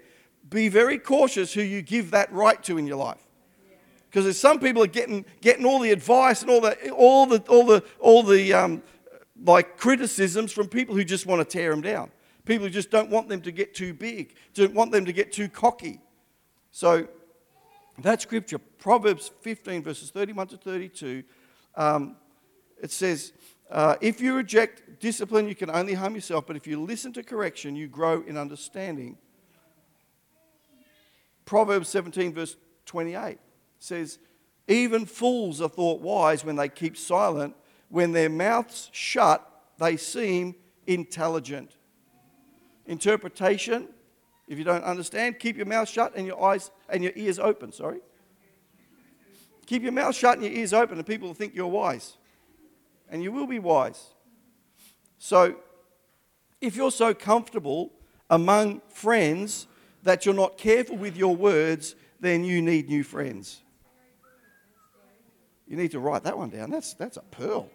be 0.52 0.68
very 0.68 0.98
cautious 0.98 1.52
who 1.52 1.62
you 1.62 1.82
give 1.82 2.10
that 2.12 2.32
right 2.32 2.62
to 2.64 2.78
in 2.78 2.86
your 2.86 2.96
life. 2.96 3.18
Because 4.08 4.24
there's 4.24 4.38
some 4.38 4.60
people 4.60 4.82
are 4.82 4.88
getting, 4.88 5.24
getting 5.40 5.64
all 5.64 5.78
the 5.78 5.90
advice 5.90 6.42
and 6.42 6.50
all 6.50 6.60
the, 6.60 6.90
all 6.90 7.26
the, 7.26 7.38
all 7.48 7.64
the, 7.64 7.84
all 7.98 8.22
the 8.22 8.52
um, 8.52 8.82
like 9.44 9.78
criticisms 9.78 10.52
from 10.52 10.68
people 10.68 10.94
who 10.94 11.02
just 11.02 11.26
want 11.26 11.40
to 11.40 11.44
tear 11.44 11.70
them 11.70 11.80
down. 11.80 12.10
People 12.44 12.66
who 12.66 12.70
just 12.70 12.90
don't 12.90 13.08
want 13.08 13.28
them 13.28 13.40
to 13.40 13.52
get 13.52 13.74
too 13.74 13.94
big, 13.94 14.34
don't 14.54 14.74
want 14.74 14.92
them 14.92 15.04
to 15.04 15.12
get 15.12 15.32
too 15.32 15.48
cocky. 15.48 16.00
So 16.70 17.08
that 17.98 18.20
scripture, 18.20 18.58
Proverbs 18.58 19.30
15, 19.40 19.82
verses 19.82 20.10
31 20.10 20.48
to 20.48 20.56
32, 20.56 21.22
um, 21.76 22.16
it 22.82 22.90
says, 22.90 23.32
uh, 23.70 23.96
If 24.00 24.20
you 24.20 24.34
reject 24.34 25.00
discipline, 25.00 25.48
you 25.48 25.54
can 25.54 25.70
only 25.70 25.94
harm 25.94 26.14
yourself, 26.14 26.46
but 26.46 26.56
if 26.56 26.66
you 26.66 26.80
listen 26.82 27.12
to 27.14 27.22
correction, 27.22 27.76
you 27.76 27.88
grow 27.88 28.22
in 28.22 28.36
understanding. 28.36 29.16
Proverbs 31.44 31.88
17, 31.88 32.32
verse 32.32 32.56
28 32.86 33.38
says, 33.78 34.18
Even 34.68 35.06
fools 35.06 35.60
are 35.60 35.68
thought 35.68 36.00
wise 36.00 36.44
when 36.44 36.56
they 36.56 36.68
keep 36.68 36.96
silent. 36.96 37.54
When 37.88 38.12
their 38.12 38.30
mouths 38.30 38.88
shut, 38.92 39.46
they 39.78 39.96
seem 39.96 40.54
intelligent. 40.86 41.72
Interpretation, 42.86 43.88
if 44.48 44.58
you 44.58 44.64
don't 44.64 44.84
understand, 44.84 45.38
keep 45.38 45.56
your 45.56 45.66
mouth 45.66 45.88
shut 45.88 46.14
and 46.16 46.26
your 46.26 46.42
eyes 46.42 46.70
and 46.88 47.02
your 47.02 47.12
ears 47.16 47.38
open, 47.38 47.72
sorry. 47.72 48.00
Keep 49.66 49.82
your 49.82 49.92
mouth 49.92 50.14
shut 50.14 50.36
and 50.36 50.44
your 50.44 50.54
ears 50.54 50.72
open, 50.72 50.98
and 50.98 51.06
people 51.06 51.28
will 51.28 51.34
think 51.34 51.54
you're 51.54 51.66
wise. 51.66 52.16
And 53.08 53.22
you 53.22 53.30
will 53.30 53.46
be 53.46 53.58
wise. 53.58 54.14
So, 55.18 55.56
if 56.60 56.76
you're 56.76 56.90
so 56.90 57.14
comfortable 57.14 57.92
among 58.30 58.80
friends 58.88 59.66
that 60.02 60.26
you're 60.26 60.34
not 60.34 60.58
careful 60.58 60.96
with 60.96 61.16
your 61.16 61.34
words, 61.36 61.94
then 62.20 62.44
you 62.44 62.62
need 62.62 62.88
new 62.88 63.04
friends. 63.04 63.60
You 65.66 65.76
need 65.76 65.92
to 65.92 66.00
write 66.00 66.24
that 66.24 66.36
one 66.36 66.50
down. 66.50 66.70
That's, 66.70 66.94
that's 66.94 67.16
a 67.16 67.22
pearl. 67.22 67.70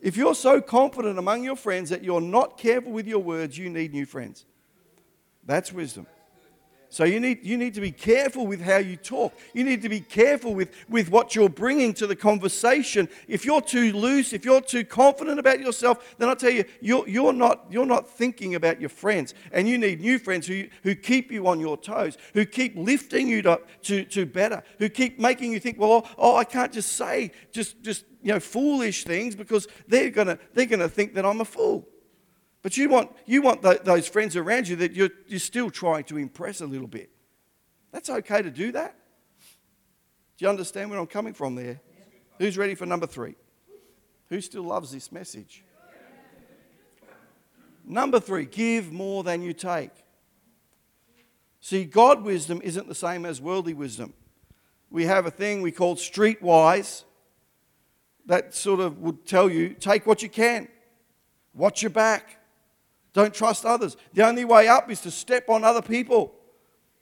If 0.00 0.16
you're 0.16 0.34
so 0.34 0.60
confident 0.60 1.18
among 1.18 1.44
your 1.44 1.56
friends 1.56 1.90
that 1.90 2.04
you're 2.04 2.20
not 2.20 2.56
careful 2.56 2.92
with 2.92 3.06
your 3.06 3.18
words, 3.18 3.58
you 3.58 3.68
need 3.68 3.92
new 3.92 4.06
friends. 4.06 4.44
That's 5.44 5.72
wisdom. 5.72 6.06
So 6.90 7.04
you 7.04 7.20
need, 7.20 7.44
you 7.44 7.58
need 7.58 7.74
to 7.74 7.82
be 7.82 7.92
careful 7.92 8.46
with 8.46 8.62
how 8.62 8.78
you 8.78 8.96
talk. 8.96 9.34
You 9.52 9.62
need 9.62 9.82
to 9.82 9.90
be 9.90 10.00
careful 10.00 10.54
with, 10.54 10.70
with 10.88 11.10
what 11.10 11.34
you're 11.34 11.50
bringing 11.50 11.92
to 11.94 12.06
the 12.06 12.16
conversation. 12.16 13.10
If 13.26 13.44
you're 13.44 13.60
too 13.60 13.92
loose, 13.92 14.32
if 14.32 14.44
you're 14.44 14.62
too 14.62 14.84
confident 14.84 15.38
about 15.38 15.60
yourself, 15.60 16.16
then 16.16 16.30
I 16.30 16.34
tell 16.34 16.50
you, 16.50 16.64
you're, 16.80 17.06
you're, 17.06 17.34
not, 17.34 17.66
you're 17.70 17.86
not 17.86 18.08
thinking 18.08 18.54
about 18.54 18.80
your 18.80 18.88
friends. 18.88 19.34
And 19.52 19.68
you 19.68 19.76
need 19.76 20.00
new 20.00 20.18
friends 20.18 20.46
who, 20.46 20.64
who 20.82 20.94
keep 20.94 21.30
you 21.30 21.46
on 21.46 21.60
your 21.60 21.76
toes, 21.76 22.16
who 22.32 22.46
keep 22.46 22.74
lifting 22.74 23.28
you 23.28 23.42
to, 23.42 23.60
to, 23.82 24.04
to 24.04 24.24
better, 24.24 24.62
who 24.78 24.88
keep 24.88 25.18
making 25.18 25.52
you 25.52 25.60
think, 25.60 25.78
well, 25.78 26.08
oh, 26.16 26.36
I 26.36 26.44
can't 26.44 26.72
just 26.72 26.94
say 26.94 27.32
just, 27.52 27.82
just 27.82 28.04
you 28.22 28.32
know, 28.32 28.40
foolish 28.40 29.04
things 29.04 29.34
because 29.34 29.68
they're 29.86 30.10
going 30.10 30.28
to 30.28 30.38
they're 30.54 30.66
gonna 30.66 30.88
think 30.88 31.14
that 31.14 31.24
I'm 31.24 31.40
a 31.40 31.44
fool. 31.44 31.86
But 32.62 32.76
you 32.76 32.88
want, 32.88 33.12
you 33.24 33.42
want 33.42 33.62
the, 33.62 33.80
those 33.82 34.08
friends 34.08 34.36
around 34.36 34.68
you 34.68 34.76
that 34.76 34.92
you're, 34.92 35.10
you're 35.26 35.38
still 35.38 35.70
trying 35.70 36.04
to 36.04 36.18
impress 36.18 36.60
a 36.60 36.66
little 36.66 36.88
bit. 36.88 37.10
That's 37.92 38.10
okay 38.10 38.42
to 38.42 38.50
do 38.50 38.72
that. 38.72 38.96
Do 40.36 40.44
you 40.44 40.48
understand 40.48 40.90
where 40.90 40.98
I'm 40.98 41.06
coming 41.06 41.34
from 41.34 41.54
there? 41.54 41.80
Who's 42.38 42.58
ready 42.58 42.74
for 42.74 42.86
number 42.86 43.06
three? 43.06 43.34
Who 44.28 44.40
still 44.40 44.62
loves 44.62 44.92
this 44.92 45.10
message? 45.10 45.64
Number 47.84 48.20
three, 48.20 48.44
give 48.44 48.92
more 48.92 49.24
than 49.24 49.40
you 49.40 49.52
take. 49.52 49.90
See, 51.60 51.84
God 51.84 52.22
wisdom 52.22 52.60
isn't 52.62 52.86
the 52.86 52.94
same 52.94 53.24
as 53.24 53.40
worldly 53.40 53.74
wisdom. 53.74 54.12
We 54.90 55.04
have 55.06 55.26
a 55.26 55.30
thing 55.30 55.62
we 55.62 55.72
call 55.72 55.96
streetwise 55.96 57.04
that 58.26 58.54
sort 58.54 58.80
of 58.80 58.98
would 58.98 59.26
tell 59.26 59.48
you 59.48 59.70
take 59.70 60.06
what 60.06 60.22
you 60.22 60.28
can, 60.28 60.68
watch 61.54 61.82
your 61.82 61.90
back, 61.90 62.37
don't 63.18 63.34
trust 63.34 63.66
others. 63.66 63.96
The 64.14 64.24
only 64.24 64.44
way 64.44 64.68
up 64.68 64.88
is 64.92 65.00
to 65.00 65.10
step 65.10 65.48
on 65.48 65.64
other 65.64 65.82
people. 65.82 66.36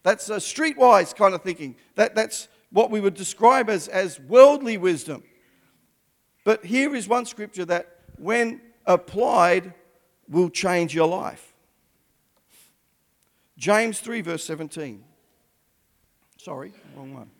That's 0.02 0.30
a 0.30 0.36
streetwise 0.36 1.14
kind 1.14 1.34
of 1.34 1.42
thinking. 1.42 1.76
That, 1.94 2.14
that's 2.14 2.48
what 2.70 2.90
we 2.90 3.00
would 3.00 3.12
describe 3.12 3.68
as, 3.68 3.86
as 3.86 4.18
worldly 4.18 4.78
wisdom. 4.78 5.24
But 6.42 6.64
here 6.64 6.96
is 6.96 7.06
one 7.06 7.26
scripture 7.26 7.66
that, 7.66 7.98
when 8.16 8.62
applied, 8.86 9.74
will 10.26 10.48
change 10.48 10.94
your 10.94 11.06
life. 11.06 11.52
James 13.58 14.00
3, 14.00 14.22
verse 14.22 14.44
17. 14.44 15.04
Sorry, 16.38 16.72
wrong 16.96 17.12
one. 17.12 17.30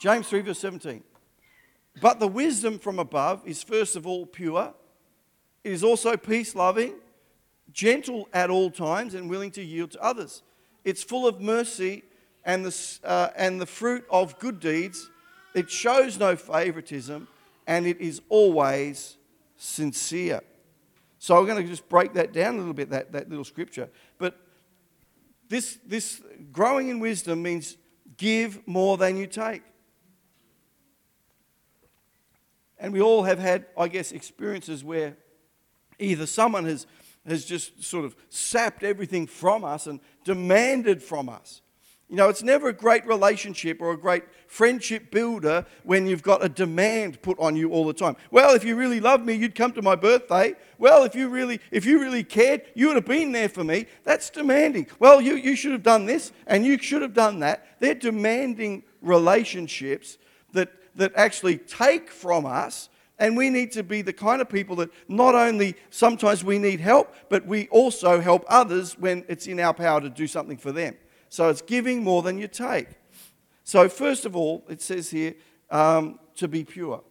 James 0.00 0.26
3, 0.28 0.40
verse 0.40 0.58
17. 0.58 1.04
But 2.00 2.18
the 2.18 2.26
wisdom 2.26 2.80
from 2.80 2.98
above 2.98 3.46
is 3.46 3.62
first 3.62 3.94
of 3.94 4.04
all 4.04 4.26
pure 4.26 4.74
it 5.64 5.72
is 5.72 5.84
also 5.84 6.16
peace 6.16 6.54
loving, 6.54 6.94
gentle 7.72 8.28
at 8.32 8.50
all 8.50 8.70
times, 8.70 9.14
and 9.14 9.28
willing 9.28 9.50
to 9.52 9.62
yield 9.62 9.92
to 9.92 10.02
others. 10.02 10.42
It's 10.84 11.02
full 11.02 11.26
of 11.26 11.40
mercy 11.40 12.04
and 12.44 12.64
the, 12.64 12.98
uh, 13.04 13.28
and 13.36 13.60
the 13.60 13.66
fruit 13.66 14.04
of 14.10 14.38
good 14.38 14.60
deeds. 14.60 15.10
It 15.54 15.70
shows 15.70 16.18
no 16.18 16.36
favoritism, 16.36 17.28
and 17.66 17.86
it 17.86 18.00
is 18.00 18.22
always 18.28 19.16
sincere. 19.56 20.40
So 21.18 21.36
I'm 21.36 21.46
going 21.46 21.62
to 21.62 21.68
just 21.68 21.88
break 21.88 22.14
that 22.14 22.32
down 22.32 22.54
a 22.54 22.58
little 22.58 22.74
bit, 22.74 22.90
that, 22.90 23.12
that 23.12 23.28
little 23.28 23.44
scripture. 23.44 23.90
But 24.18 24.38
this, 25.48 25.78
this 25.84 26.22
growing 26.52 26.88
in 26.88 27.00
wisdom 27.00 27.42
means 27.42 27.76
give 28.16 28.66
more 28.66 28.96
than 28.96 29.16
you 29.16 29.26
take. 29.26 29.62
And 32.78 32.92
we 32.92 33.00
all 33.00 33.24
have 33.24 33.38
had, 33.40 33.66
I 33.76 33.88
guess, 33.88 34.12
experiences 34.12 34.84
where 34.84 35.16
Either 35.98 36.26
someone 36.26 36.64
has, 36.64 36.86
has 37.26 37.44
just 37.44 37.82
sort 37.82 38.04
of 38.04 38.16
sapped 38.28 38.82
everything 38.82 39.26
from 39.26 39.64
us 39.64 39.86
and 39.86 40.00
demanded 40.24 41.02
from 41.02 41.28
us. 41.28 41.62
You 42.08 42.16
know, 42.16 42.30
it's 42.30 42.42
never 42.42 42.68
a 42.68 42.72
great 42.72 43.06
relationship 43.06 43.82
or 43.82 43.92
a 43.92 43.96
great 43.96 44.24
friendship 44.46 45.10
builder 45.10 45.66
when 45.84 46.06
you've 46.06 46.22
got 46.22 46.42
a 46.42 46.48
demand 46.48 47.20
put 47.20 47.38
on 47.38 47.54
you 47.54 47.70
all 47.70 47.86
the 47.86 47.92
time. 47.92 48.16
Well, 48.30 48.54
if 48.54 48.64
you 48.64 48.76
really 48.76 48.98
loved 48.98 49.26
me, 49.26 49.34
you'd 49.34 49.54
come 49.54 49.72
to 49.72 49.82
my 49.82 49.94
birthday. 49.94 50.54
Well, 50.78 51.04
if 51.04 51.14
you 51.14 51.28
really, 51.28 51.60
if 51.70 51.84
you 51.84 52.00
really 52.00 52.24
cared, 52.24 52.62
you 52.74 52.86
would 52.86 52.96
have 52.96 53.04
been 53.04 53.32
there 53.32 53.50
for 53.50 53.62
me. 53.62 53.86
That's 54.04 54.30
demanding. 54.30 54.86
Well, 54.98 55.20
you, 55.20 55.34
you 55.34 55.54
should 55.54 55.72
have 55.72 55.82
done 55.82 56.06
this 56.06 56.32
and 56.46 56.64
you 56.64 56.78
should 56.78 57.02
have 57.02 57.12
done 57.12 57.40
that. 57.40 57.78
They're 57.78 57.94
demanding 57.94 58.84
relationships 59.02 60.16
that, 60.54 60.72
that 60.96 61.12
actually 61.14 61.58
take 61.58 62.10
from 62.10 62.46
us 62.46 62.88
and 63.18 63.36
we 63.36 63.50
need 63.50 63.72
to 63.72 63.82
be 63.82 64.02
the 64.02 64.12
kind 64.12 64.40
of 64.40 64.48
people 64.48 64.76
that 64.76 64.90
not 65.08 65.34
only 65.34 65.74
sometimes 65.90 66.44
we 66.44 66.58
need 66.58 66.80
help, 66.80 67.14
but 67.28 67.46
we 67.46 67.68
also 67.68 68.20
help 68.20 68.44
others 68.48 68.96
when 68.98 69.24
it's 69.28 69.46
in 69.46 69.58
our 69.58 69.74
power 69.74 70.00
to 70.00 70.08
do 70.08 70.26
something 70.26 70.56
for 70.56 70.70
them. 70.70 70.96
So 71.28 71.48
it's 71.48 71.62
giving 71.62 72.04
more 72.04 72.22
than 72.22 72.38
you 72.38 72.48
take. 72.48 72.88
So, 73.64 73.88
first 73.88 74.24
of 74.24 74.34
all, 74.34 74.64
it 74.68 74.80
says 74.80 75.10
here 75.10 75.34
um, 75.70 76.18
to 76.36 76.48
be 76.48 76.64
pure. 76.64 77.02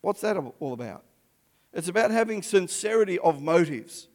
What's 0.00 0.22
that 0.22 0.36
all 0.36 0.72
about? 0.72 1.04
It's 1.74 1.88
about 1.88 2.10
having 2.10 2.42
sincerity 2.42 3.18
of 3.18 3.42
motives. 3.42 4.08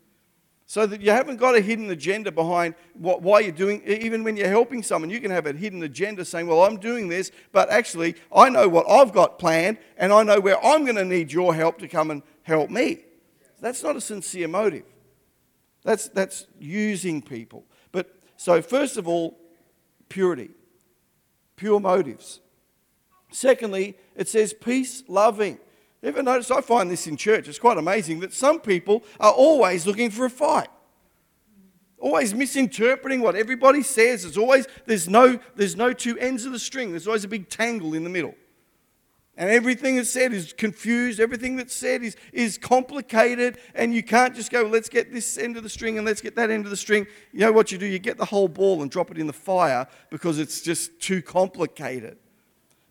So 0.68 0.88
that 0.88 1.02
you 1.02 1.12
haven't 1.12 1.38
got 1.38 1.56
a 1.56 1.62
hidden 1.62 1.92
agenda 1.92 2.32
behind 2.32 2.74
what, 2.94 3.22
why 3.22 3.42
you're 3.42 3.52
doing, 3.52 3.84
even 3.86 4.24
when 4.24 4.36
you're 4.36 4.48
helping 4.48 4.82
someone, 4.82 5.12
you 5.12 5.20
can 5.20 5.30
have 5.30 5.46
a 5.46 5.54
hidden 5.54 5.84
agenda 5.84 6.26
saying, 6.26 6.48
Well, 6.48 6.64
I'm 6.64 6.78
doing 6.78 7.08
this, 7.08 7.32
but 7.52 7.70
actually, 7.70 8.16
I 8.36 8.50
know 8.50 8.68
what 8.68 8.90
I've 8.90 9.14
got 9.14 9.38
planned, 9.38 9.78
and 9.98 10.12
I 10.12 10.24
know 10.24 10.40
where 10.40 10.64
I'm 10.66 10.84
going 10.84 10.96
to 10.96 11.06
need 11.06 11.32
your 11.32 11.54
help 11.54 11.78
to 11.80 11.88
come 11.88 12.10
and 12.10 12.24
help 12.42 12.72
me. 12.72 13.04
That's 13.62 13.84
not 13.84 13.96
a 13.96 14.02
sincere 14.02 14.48
motive. 14.48 14.86
That's, 15.84 16.08
that's 16.10 16.48
using 16.60 17.22
people. 17.22 17.64
But 17.92 18.14
so, 18.36 18.62
first 18.62 18.98
of 18.98 19.08
all, 19.08 19.38
purity, 20.10 20.50
pure 21.56 21.80
motives. 21.80 22.40
Secondly, 23.32 23.98
it 24.16 24.28
says 24.28 24.54
peace 24.54 25.04
loving. 25.08 25.60
Ever 26.06 26.22
notice? 26.22 26.52
I 26.52 26.62
find 26.62 26.90
this 26.90 27.08
in 27.08 27.18
church. 27.18 27.48
It's 27.48 27.58
quite 27.58 27.80
amazing 27.80 28.20
that 28.20 28.32
some 28.32 28.60
people 28.60 29.04
are 29.20 29.32
always 29.32 29.88
looking 29.88 30.12
for 30.12 30.26
a 30.26 30.30
fight. 30.30 30.68
Always 31.98 32.36
misinterpreting 32.36 33.22
what 33.22 33.36
everybody 33.36 33.82
says. 33.82 34.22
There's 34.22 34.38
always 34.38 34.68
there's 34.86 35.10
no 35.10 35.40
there's 35.56 35.76
no 35.76 35.94
two 35.94 36.18
ends 36.20 36.46
of 36.46 36.52
the 36.52 36.60
string. 36.60 36.92
There's 36.92 37.08
always 37.08 37.24
a 37.24 37.28
big 37.28 37.50
tangle 37.50 37.96
in 37.96 38.04
the 38.04 38.10
middle. 38.10 38.36
And 39.38 39.50
everything 39.50 39.96
that's 39.98 40.12
said 40.12 40.32
is 40.32 40.54
confused. 40.54 41.20
Everything 41.20 41.58
that's 41.58 41.76
said 41.76 42.04
is, 42.04 42.16
is 42.32 42.58
complicated. 42.58 43.58
And 43.74 43.94
you 43.94 44.02
can't 44.02 44.34
just 44.34 44.50
go, 44.50 44.62
let's 44.64 44.88
get 44.88 45.12
this 45.12 45.38
end 45.38 45.58
of 45.58 45.64
the 45.64 45.70
string 45.70 45.98
and 45.98 46.06
let's 46.06 46.22
get 46.22 46.36
that 46.36 46.50
end 46.50 46.64
of 46.64 46.70
the 46.72 46.78
string. 46.78 47.06
You 47.34 47.42
know 47.42 47.52
what 47.52 47.70
you 47.72 47.78
do? 47.78 47.86
You 47.86 48.00
get 48.00 48.18
the 48.18 48.26
whole 48.26 48.48
ball 48.48 48.82
and 48.82 48.90
drop 48.90 49.12
it 49.12 49.18
in 49.18 49.28
the 49.28 49.34
fire 49.34 49.88
because 50.10 50.40
it's 50.40 50.62
just 50.62 51.02
too 51.02 51.22
complicated. 51.22 52.18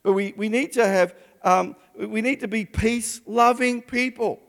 But 0.03 0.13
we, 0.13 0.35
we 0.37 0.51
need 0.51 0.73
to 0.73 0.87
have 0.87 1.15
um, 1.45 1.77
we 1.97 2.21
need 2.21 2.41
to 2.41 2.49
be 2.49 2.65
peace 2.65 3.21
loving 3.27 3.83
people. 3.83 4.41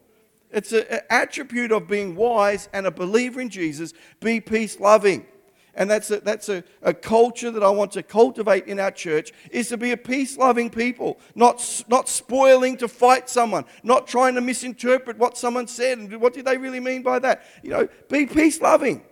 It's 0.49 0.71
an 0.71 1.01
attribute 1.09 1.71
of 1.71 1.87
being 1.87 2.15
wise 2.15 2.69
and 2.73 2.87
a 2.87 2.91
believer 2.91 3.41
in 3.41 3.49
Jesus. 3.49 3.93
Be 4.21 4.39
peace 4.39 4.79
loving. 4.79 5.25
And 5.77 5.91
that's, 5.91 6.09
a, 6.09 6.21
that's 6.21 6.47
a, 6.47 6.63
a 6.81 6.93
culture 6.93 7.51
that 7.51 7.61
I 7.61 7.69
want 7.69 7.91
to 7.93 8.03
cultivate 8.03 8.67
in 8.67 8.79
our 8.79 8.91
church 8.91 9.33
is 9.51 9.67
to 9.69 9.77
be 9.77 9.91
a 9.91 9.97
peace 9.97 10.37
loving 10.37 10.69
people, 10.69 11.19
not, 11.35 11.83
not 11.89 12.07
spoiling 12.07 12.77
to 12.77 12.87
fight 12.87 13.29
someone, 13.29 13.65
not 13.83 14.07
trying 14.07 14.35
to 14.35 14.41
misinterpret 14.41 15.17
what 15.17 15.37
someone 15.37 15.67
said 15.67 15.97
and 15.97 16.21
what 16.21 16.33
did 16.33 16.45
they 16.45 16.57
really 16.57 16.79
mean 16.79 17.03
by 17.03 17.19
that. 17.19 17.43
You 17.61 17.71
know, 17.71 17.89
be 18.09 18.25
peace 18.25 18.61
loving. 18.61 19.03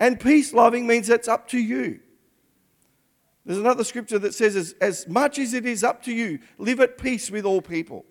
And 0.00 0.18
peace 0.18 0.54
loving 0.54 0.86
means 0.86 1.10
it's 1.10 1.28
up 1.28 1.48
to 1.48 1.58
you. 1.58 2.00
There's 3.48 3.60
another 3.60 3.82
scripture 3.82 4.18
that 4.18 4.34
says, 4.34 4.56
as, 4.56 4.74
as 4.78 5.08
much 5.08 5.38
as 5.38 5.54
it 5.54 5.64
is 5.64 5.82
up 5.82 6.02
to 6.02 6.12
you, 6.12 6.38
live 6.58 6.80
at 6.80 6.98
peace 6.98 7.30
with 7.30 7.46
all 7.46 7.62
people. 7.62 8.04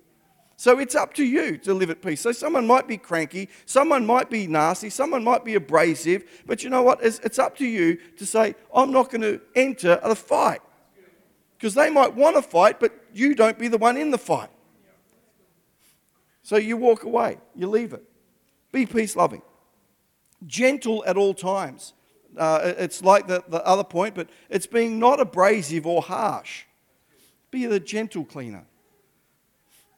So 0.55 0.79
it's 0.79 0.95
up 0.95 1.13
to 1.13 1.23
you 1.23 1.59
to 1.59 1.75
live 1.75 1.91
at 1.91 2.01
peace. 2.01 2.21
So 2.21 2.31
someone 2.31 2.65
might 2.65 2.87
be 2.87 2.97
cranky, 2.97 3.47
someone 3.67 4.03
might 4.03 4.31
be 4.31 4.47
nasty, 4.47 4.89
someone 4.89 5.23
might 5.23 5.45
be 5.45 5.53
abrasive, 5.53 6.23
but 6.47 6.63
you 6.63 6.71
know 6.71 6.81
what? 6.81 7.03
It's, 7.03 7.19
it's 7.19 7.37
up 7.37 7.55
to 7.57 7.67
you 7.67 7.99
to 8.17 8.25
say, 8.25 8.55
I'm 8.73 8.91
not 8.91 9.11
going 9.11 9.21
to 9.21 9.39
enter 9.55 9.99
the 10.03 10.15
fight. 10.15 10.61
Because 11.55 11.75
they 11.75 11.91
might 11.91 12.15
want 12.15 12.35
to 12.35 12.41
fight, 12.41 12.79
but 12.79 12.99
you 13.13 13.35
don't 13.35 13.59
be 13.59 13.67
the 13.67 13.77
one 13.77 13.95
in 13.95 14.09
the 14.09 14.17
fight. 14.17 14.49
So 16.41 16.57
you 16.57 16.77
walk 16.77 17.03
away, 17.03 17.37
you 17.53 17.67
leave 17.67 17.93
it. 17.93 18.03
Be 18.71 18.87
peace 18.87 19.15
loving, 19.15 19.43
gentle 20.47 21.03
at 21.05 21.15
all 21.15 21.35
times. 21.35 21.93
Uh, 22.37 22.73
it's 22.77 23.03
like 23.03 23.27
the, 23.27 23.43
the 23.47 23.65
other 23.65 23.83
point, 23.83 24.15
but 24.15 24.29
it's 24.49 24.67
being 24.67 24.99
not 24.99 25.19
abrasive 25.19 25.85
or 25.85 26.01
harsh. 26.01 26.63
Be 27.51 27.65
the 27.65 27.79
gentle 27.79 28.25
cleaner. 28.25 28.65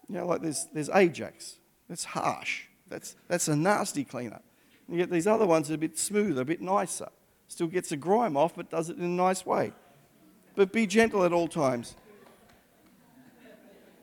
You 0.07 0.15
know, 0.15 0.25
like 0.25 0.41
there's, 0.41 0.67
there's 0.73 0.89
Ajax. 0.89 1.57
That's 1.87 2.03
harsh. 2.03 2.63
That's, 2.87 3.15
that's 3.27 3.47
a 3.47 3.55
nasty 3.55 4.03
cleaner. 4.03 4.41
You 4.87 4.97
get 4.97 5.11
these 5.11 5.27
other 5.27 5.45
ones 5.45 5.67
that 5.67 5.73
are 5.73 5.75
a 5.75 5.79
bit 5.79 5.97
smoother, 5.99 6.41
a 6.41 6.45
bit 6.45 6.61
nicer. 6.61 7.09
Still 7.47 7.67
gets 7.67 7.89
the 7.89 7.97
grime 7.97 8.35
off, 8.35 8.55
but 8.55 8.69
does 8.69 8.89
it 8.89 8.97
in 8.97 9.03
a 9.03 9.07
nice 9.07 9.45
way. 9.45 9.73
But 10.55 10.73
be 10.73 10.87
gentle 10.87 11.23
at 11.23 11.33
all 11.33 11.47
times. 11.47 11.95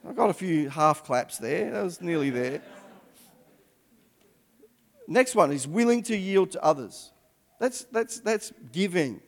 I 0.09 0.12
got 0.12 0.31
a 0.31 0.35
few 0.35 0.68
half 0.68 1.05
claps 1.05 1.38
there. 1.38 1.70
That 1.72 1.83
was 1.83 2.01
nearly 2.01 2.31
there. 2.31 2.62
Next 5.09 5.35
one 5.35 5.53
is 5.53 5.66
willing 5.66 6.03
to 6.05 6.16
yield 6.16 6.53
to 6.53 6.62
others. 6.62 7.11
That's, 7.59 7.85
that's, 7.85 8.21
that's 8.21 8.53
giving, 8.73 9.21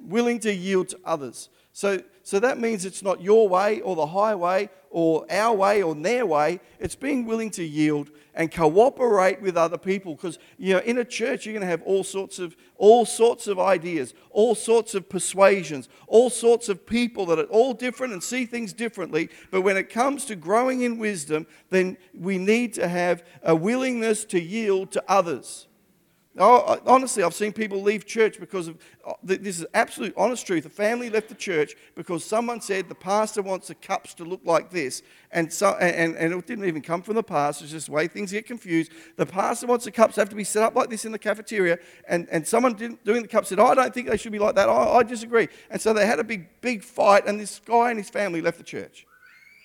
willing 0.00 0.40
to 0.40 0.52
yield 0.52 0.88
to 0.90 0.98
others. 1.04 1.48
So, 1.72 2.02
so 2.22 2.40
that 2.40 2.58
means 2.58 2.84
it's 2.84 3.02
not 3.02 3.20
your 3.20 3.48
way 3.48 3.80
or 3.82 3.94
the 3.94 4.06
highway 4.06 4.70
or 4.90 5.26
our 5.30 5.54
way 5.54 5.82
or 5.82 5.94
their 5.94 6.24
way. 6.24 6.58
It's 6.80 6.94
being 6.94 7.26
willing 7.26 7.50
to 7.50 7.62
yield 7.62 8.10
and 8.34 8.50
cooperate 8.50 9.42
with 9.42 9.56
other 9.58 9.76
people. 9.76 10.14
Because 10.14 10.38
you 10.56 10.72
know, 10.72 10.80
in 10.80 10.96
a 10.96 11.04
church, 11.04 11.44
you're 11.44 11.52
going 11.52 11.60
to 11.60 11.66
have 11.66 11.82
all 11.82 12.02
sorts 12.02 12.38
of 12.38 12.56
all 12.78 13.04
sorts 13.04 13.46
of 13.46 13.58
ideas, 13.58 14.14
all 14.30 14.54
sorts 14.54 14.94
of 14.94 15.08
persuasions, 15.08 15.90
all 16.06 16.30
sorts 16.30 16.70
of 16.70 16.86
people 16.86 17.26
that 17.26 17.38
are 17.38 17.44
all 17.44 17.74
different 17.74 18.14
and 18.14 18.22
see 18.22 18.46
things 18.46 18.72
differently. 18.72 19.28
But 19.50 19.60
when 19.60 19.76
it 19.76 19.90
comes 19.90 20.24
to 20.26 20.34
growing 20.34 20.80
in 20.80 20.96
wisdom, 20.96 21.46
then 21.68 21.98
we 22.18 22.38
need 22.38 22.72
to 22.74 22.88
have 22.88 23.22
a 23.42 23.54
willingness 23.54 24.24
to 24.26 24.40
yield 24.40 24.92
to 24.92 25.04
others. 25.08 25.66
Oh, 26.38 26.78
honestly, 26.84 27.22
I've 27.22 27.32
seen 27.32 27.52
people 27.52 27.80
leave 27.80 28.04
church 28.04 28.38
because 28.38 28.68
of 28.68 28.76
uh, 29.06 29.14
this 29.22 29.58
is 29.58 29.66
absolute 29.72 30.12
honest 30.18 30.46
truth. 30.46 30.66
A 30.66 30.68
family 30.68 31.08
left 31.08 31.30
the 31.30 31.34
church 31.34 31.74
because 31.94 32.26
someone 32.26 32.60
said 32.60 32.90
the 32.90 32.94
pastor 32.94 33.40
wants 33.40 33.68
the 33.68 33.74
cups 33.74 34.12
to 34.14 34.24
look 34.24 34.42
like 34.44 34.70
this, 34.70 35.02
and 35.30 35.50
so 35.50 35.70
and, 35.80 36.14
and 36.14 36.34
it 36.34 36.46
didn't 36.46 36.66
even 36.66 36.82
come 36.82 37.00
from 37.00 37.14
the 37.14 37.22
pastor. 37.22 37.64
It's 37.64 37.72
just 37.72 37.86
the 37.86 37.92
way 37.92 38.06
things 38.06 38.32
get 38.32 38.46
confused. 38.46 38.92
The 39.16 39.24
pastor 39.24 39.66
wants 39.66 39.86
the 39.86 39.90
cups 39.90 40.16
to 40.16 40.20
have 40.20 40.28
to 40.28 40.36
be 40.36 40.44
set 40.44 40.62
up 40.62 40.74
like 40.74 40.90
this 40.90 41.06
in 41.06 41.12
the 41.12 41.18
cafeteria, 41.18 41.78
and, 42.06 42.28
and 42.30 42.46
someone 42.46 42.74
doing 42.74 43.22
the 43.22 43.28
cups 43.28 43.48
said, 43.48 43.58
oh, 43.58 43.66
"I 43.66 43.74
don't 43.74 43.94
think 43.94 44.10
they 44.10 44.18
should 44.18 44.32
be 44.32 44.38
like 44.38 44.56
that. 44.56 44.68
I, 44.68 44.96
I 44.96 45.02
disagree." 45.04 45.48
And 45.70 45.80
so 45.80 45.94
they 45.94 46.06
had 46.06 46.18
a 46.18 46.24
big 46.24 46.60
big 46.60 46.82
fight, 46.82 47.26
and 47.26 47.40
this 47.40 47.62
guy 47.64 47.88
and 47.88 47.98
his 47.98 48.10
family 48.10 48.42
left 48.42 48.58
the 48.58 48.64
church. 48.64 49.06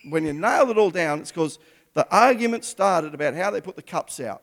When 0.09 0.25
you 0.25 0.31
nail 0.31 0.69
it 0.69 0.77
all 0.77 0.89
down, 0.89 1.19
it's 1.19 1.31
because 1.31 1.59
the 1.95 2.09
argument 2.15 2.63
started 2.63 3.13
about 3.13 3.33
how 3.33 3.51
they 3.51 3.59
put 3.59 3.75
the 3.75 3.81
cups 3.81 4.21
out. 4.21 4.41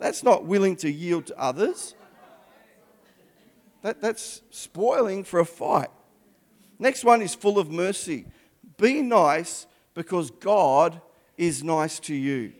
That's 0.00 0.22
not 0.24 0.46
willing 0.46 0.76
to 0.76 0.90
yield 0.90 1.26
to 1.26 1.38
others. 1.38 1.94
That, 3.82 4.00
that's 4.00 4.42
spoiling 4.50 5.24
for 5.24 5.40
a 5.40 5.44
fight. 5.44 5.90
Next 6.78 7.04
one 7.04 7.20
is 7.20 7.34
full 7.34 7.58
of 7.58 7.70
mercy. 7.70 8.26
Be 8.78 9.02
nice 9.02 9.66
because 9.92 10.30
God 10.30 11.00
is 11.36 11.62
nice 11.62 12.00
to 12.00 12.14
you. 12.14 12.54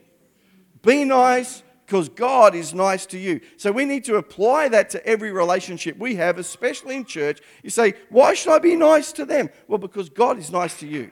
Be 0.83 1.05
nice 1.05 1.63
because 1.87 2.11
God 2.11 2.55
is 2.55 2.75
nice 2.75 3.07
to 3.07 3.19
you. 3.19 3.41
So 3.57 3.73
we 3.73 3.87
need 3.87 4.05
to 4.05 4.17
apply 4.17 4.69
that 4.69 4.91
to 4.91 5.07
every 5.07 5.33
relationship 5.33 5.97
we 5.99 6.17
have, 6.17 6.39
especially 6.39 6.97
in 6.97 7.07
church. 7.07 7.41
You 7.63 7.71
say, 7.71 7.95
Why 8.11 8.35
should 8.35 8.53
I 8.53 8.59
be 8.59 8.77
nice 8.77 9.13
to 9.13 9.25
them? 9.25 9.49
Well, 9.67 9.79
because 9.79 10.11
God 10.11 10.39
is 10.39 10.51
nice 10.53 10.79
to 10.81 10.87
you. 10.87 11.11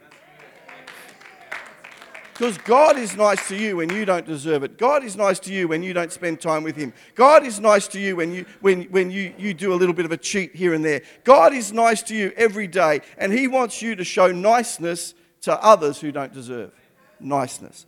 Because 2.38 2.57
God 2.59 2.96
is 2.96 3.16
nice 3.16 3.48
to 3.48 3.57
you 3.57 3.79
when 3.79 3.90
you 3.90 4.05
don't 4.05 4.24
deserve 4.24 4.62
it. 4.62 4.79
God 4.79 5.03
is 5.03 5.16
nice 5.16 5.40
to 5.40 5.53
you 5.53 5.66
when 5.66 5.83
you 5.83 5.92
don't 5.92 6.12
spend 6.12 6.40
time 6.40 6.62
with 6.62 6.77
Him. 6.77 6.92
God 7.16 7.44
is 7.44 7.59
nice 7.59 7.88
to 7.88 7.98
you 7.98 8.14
when 8.14 8.33
you, 8.33 8.46
when, 8.61 8.85
when 8.85 9.11
you, 9.11 9.35
you 9.37 9.53
do 9.53 9.72
a 9.72 9.74
little 9.74 9.92
bit 9.92 10.05
of 10.05 10.12
a 10.12 10.16
cheat 10.16 10.55
here 10.55 10.72
and 10.72 10.85
there. 10.85 11.03
God 11.24 11.53
is 11.53 11.72
nice 11.72 12.01
to 12.03 12.14
you 12.14 12.33
every 12.37 12.68
day, 12.68 13.01
and 13.16 13.33
He 13.33 13.48
wants 13.48 13.83
you 13.83 13.96
to 13.96 14.05
show 14.05 14.31
niceness 14.31 15.14
to 15.40 15.61
others 15.61 16.01
who 16.01 16.12
don't 16.12 16.33
deserve 16.33 16.70
niceness. 17.18 17.87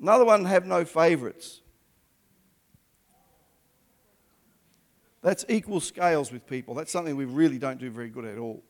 Another 0.00 0.24
one, 0.24 0.46
have 0.46 0.64
no 0.64 0.86
favorites. 0.86 1.60
That's 5.20 5.44
equal 5.50 5.80
scales 5.80 6.32
with 6.32 6.46
people. 6.46 6.72
That's 6.72 6.90
something 6.90 7.14
we 7.14 7.26
really 7.26 7.58
don't 7.58 7.78
do 7.78 7.90
very 7.90 8.08
good 8.08 8.24
at 8.24 8.38
all 8.38 8.62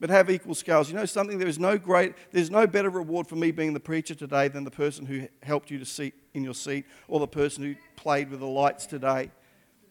but 0.00 0.10
have 0.10 0.30
equal 0.30 0.54
scales. 0.54 0.88
You 0.88 0.96
know 0.96 1.04
something? 1.04 1.38
There 1.38 1.48
is 1.48 1.58
no 1.58 1.78
great, 1.78 2.14
there's 2.32 2.50
no 2.50 2.66
better 2.66 2.90
reward 2.90 3.26
for 3.26 3.36
me 3.36 3.50
being 3.50 3.74
the 3.74 3.80
preacher 3.80 4.14
today 4.14 4.48
than 4.48 4.64
the 4.64 4.70
person 4.70 5.06
who 5.06 5.28
helped 5.42 5.70
you 5.70 5.78
to 5.78 5.84
sit 5.84 6.14
in 6.34 6.44
your 6.44 6.54
seat 6.54 6.86
or 7.08 7.20
the 7.20 7.26
person 7.26 7.64
who 7.64 7.74
played 7.96 8.30
with 8.30 8.40
the 8.40 8.46
lights 8.46 8.86
today. 8.86 9.30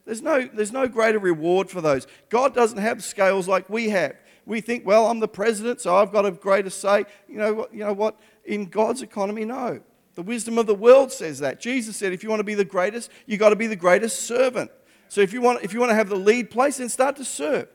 There's 0.06 0.22
no, 0.22 0.48
there's 0.54 0.72
no 0.72 0.88
greater 0.88 1.18
reward 1.18 1.68
for 1.68 1.82
those. 1.82 2.06
God 2.30 2.54
doesn't 2.54 2.78
have 2.78 3.04
scales 3.04 3.46
like 3.46 3.68
we 3.68 3.90
have. 3.90 4.16
We 4.46 4.62
think, 4.62 4.86
well, 4.86 5.06
I'm 5.06 5.20
the 5.20 5.28
president, 5.28 5.82
so 5.82 5.94
I've 5.94 6.10
got 6.10 6.24
a 6.24 6.30
greater 6.30 6.70
say. 6.70 7.04
You 7.28 7.36
know, 7.36 7.68
you 7.70 7.80
know 7.80 7.92
what? 7.92 8.18
In 8.46 8.64
God's 8.64 9.02
economy, 9.02 9.44
no. 9.44 9.80
The 10.14 10.22
wisdom 10.22 10.56
of 10.56 10.66
the 10.66 10.74
world 10.74 11.12
says 11.12 11.40
that. 11.40 11.60
Jesus 11.60 11.96
said, 11.96 12.14
if 12.14 12.22
you 12.22 12.30
want 12.30 12.40
to 12.40 12.44
be 12.44 12.54
the 12.54 12.64
greatest, 12.64 13.10
you've 13.26 13.40
got 13.40 13.50
to 13.50 13.56
be 13.56 13.66
the 13.66 13.76
greatest 13.76 14.20
servant. 14.20 14.70
So 15.08 15.20
if 15.20 15.34
you 15.34 15.42
want, 15.42 15.62
if 15.62 15.74
you 15.74 15.80
want 15.80 15.90
to 15.90 15.94
have 15.94 16.08
the 16.08 16.16
lead 16.16 16.50
place, 16.50 16.78
then 16.78 16.88
start 16.88 17.16
to 17.16 17.24
serve. 17.24 17.68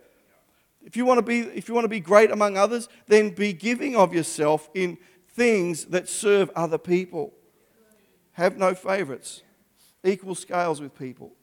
If 0.84 0.98
you 0.98 1.06
want 1.06 1.19
to 1.19 1.22
be, 1.22 1.39
if 1.39 1.67
you 1.67 1.74
want 1.74 1.86
to 1.86 1.89
be 1.89 2.00
great 2.00 2.32
among 2.32 2.58
others, 2.58 2.89
then 3.08 3.30
be 3.30 3.54
giving 3.54 3.96
of 3.96 4.13
yourself 4.13 4.69
in 4.74 4.98
things 5.30 5.86
that 5.86 6.10
serve 6.10 6.52
other 6.56 6.78
people. 6.78 7.34
Have 8.34 8.58
no 8.58 8.74
favorites. 8.76 9.43
Equal 10.04 10.36
scales 10.36 10.82
with 10.82 10.98
people. 10.98 11.34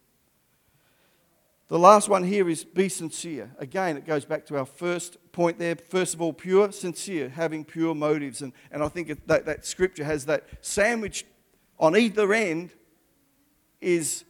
The 1.69 1.79
last 1.79 2.09
one 2.09 2.25
here 2.25 2.49
is 2.49 2.65
be 2.65 2.89
sincere. 2.89 3.53
Again, 3.59 3.97
it 3.97 4.05
goes 4.05 4.25
back 4.25 4.45
to 4.47 4.59
our 4.59 4.67
first 4.67 5.17
point 5.31 5.59
there. 5.59 5.77
First 5.77 6.15
of 6.15 6.21
all, 6.21 6.33
pure, 6.33 6.73
sincere, 6.73 7.29
having 7.29 7.65
pure 7.65 7.95
motives. 7.95 8.43
And, 8.43 8.53
and 8.73 8.83
I 8.83 8.89
think 8.89 9.27
that, 9.27 9.47
that 9.47 9.65
scripture 9.65 10.05
has 10.05 10.27
that 10.27 10.45
sandwich 10.63 11.25
on 11.79 11.97
either 11.97 12.33
end 12.35 12.73
is 13.81 14.25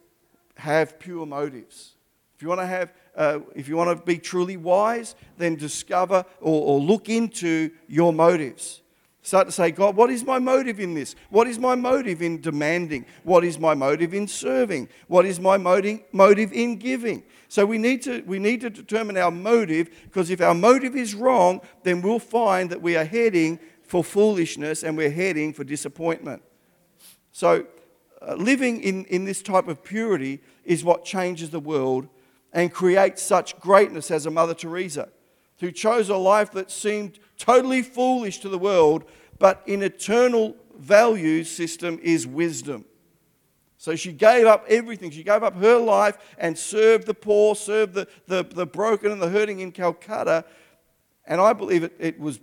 have 0.57 0.99
pure 0.99 1.25
motives. 1.25 1.95
If 2.41 2.45
you 2.45 2.49
want 2.49 2.63
to 2.63 2.67
have 2.67 2.95
uh, 3.15 3.41
if 3.55 3.69
you 3.69 3.77
want 3.77 3.99
to 3.99 4.03
be 4.03 4.17
truly 4.17 4.57
wise, 4.57 5.15
then 5.37 5.57
discover 5.57 6.25
or, 6.41 6.63
or 6.63 6.81
look 6.81 7.11
into 7.11 7.71
your 7.87 8.15
motives. 8.15 8.81
Start 9.21 9.49
to 9.49 9.53
say, 9.53 9.71
God, 9.71 9.95
what 9.95 10.09
is 10.09 10.25
my 10.25 10.39
motive 10.39 10.81
in 10.81 10.95
this? 10.95 11.17
What 11.29 11.47
is 11.49 11.59
my 11.59 11.75
motive 11.75 12.23
in 12.23 12.41
demanding? 12.41 13.05
What 13.25 13.45
is 13.45 13.59
my 13.59 13.75
motive 13.75 14.15
in 14.15 14.27
serving? 14.27 14.89
What 15.07 15.27
is 15.27 15.39
my 15.39 15.59
motive, 15.59 16.01
motive 16.13 16.55
in 16.55 16.77
giving? 16.77 17.25
So 17.49 17.67
we 17.67 17.77
need, 17.77 18.01
to, 18.05 18.23
we 18.23 18.39
need 18.39 18.63
to 18.63 18.71
determine 18.71 19.19
our 19.19 19.31
motive 19.31 19.91
because 20.05 20.31
if 20.31 20.41
our 20.41 20.55
motive 20.55 20.97
is 20.97 21.15
wrong, 21.15 21.61
then 21.83 22.01
we'll 22.01 22.19
find 22.19 22.71
that 22.71 22.81
we 22.81 22.97
are 22.97 23.05
heading 23.05 23.59
for 23.83 24.03
foolishness 24.03 24.83
and 24.83 24.97
we're 24.97 25.11
heading 25.11 25.53
for 25.53 25.63
disappointment. 25.63 26.43
So 27.33 27.67
uh, 28.27 28.37
living 28.37 28.81
in, 28.81 29.05
in 29.05 29.27
this 29.27 29.43
type 29.43 29.69
of 29.69 29.85
purity 29.85 30.41
is 30.65 30.83
what 30.83 31.05
changes 31.05 31.51
the 31.51 31.61
world 31.61 32.09
and 32.53 32.73
create 32.73 33.19
such 33.19 33.59
greatness 33.61 34.11
as 34.11 34.27
a 34.27 34.31
Mother 34.31 34.55
Teresa, 34.55 35.09
who 35.61 35.71
chose 35.71 36.09
a 36.09 36.17
life 36.17 36.53
that 36.53 36.71
seemed 36.71 37.19
totally 37.39 37.83
foolish 37.83 38.39
to 38.41 38.49
the 38.49 38.59
world, 38.59 39.05
but 39.39 39.63
in 39.67 39.83
eternal 39.83 40.57
value 40.77 41.45
system 41.45 41.99
is 42.03 42.27
wisdom. 42.27 42.85
So 43.79 43.97
she 43.97 44.13
gave 44.13 44.47
up 44.47 44.67
everything. 44.69 45.11
She 45.11 45.23
gave 45.23 45.43
up 45.43 45.57
her 45.57 45.79
life 45.79 46.19
and 46.37 46.59
served 46.59 47.07
the 47.07 47.15
poor, 47.15 47.55
served 47.55 47.95
the, 47.95 48.07
the, 48.27 48.43
the 48.43 48.67
broken 48.67 49.11
and 49.11 49.23
the 49.23 49.31
hurting 49.31 49.61
in 49.61 49.73
Calcutta. 49.73 50.45
And 51.25 51.41
I 51.41 51.55
believe 51.55 51.85
it, 51.85 51.97
it 51.99 52.21
was 52.21 52.41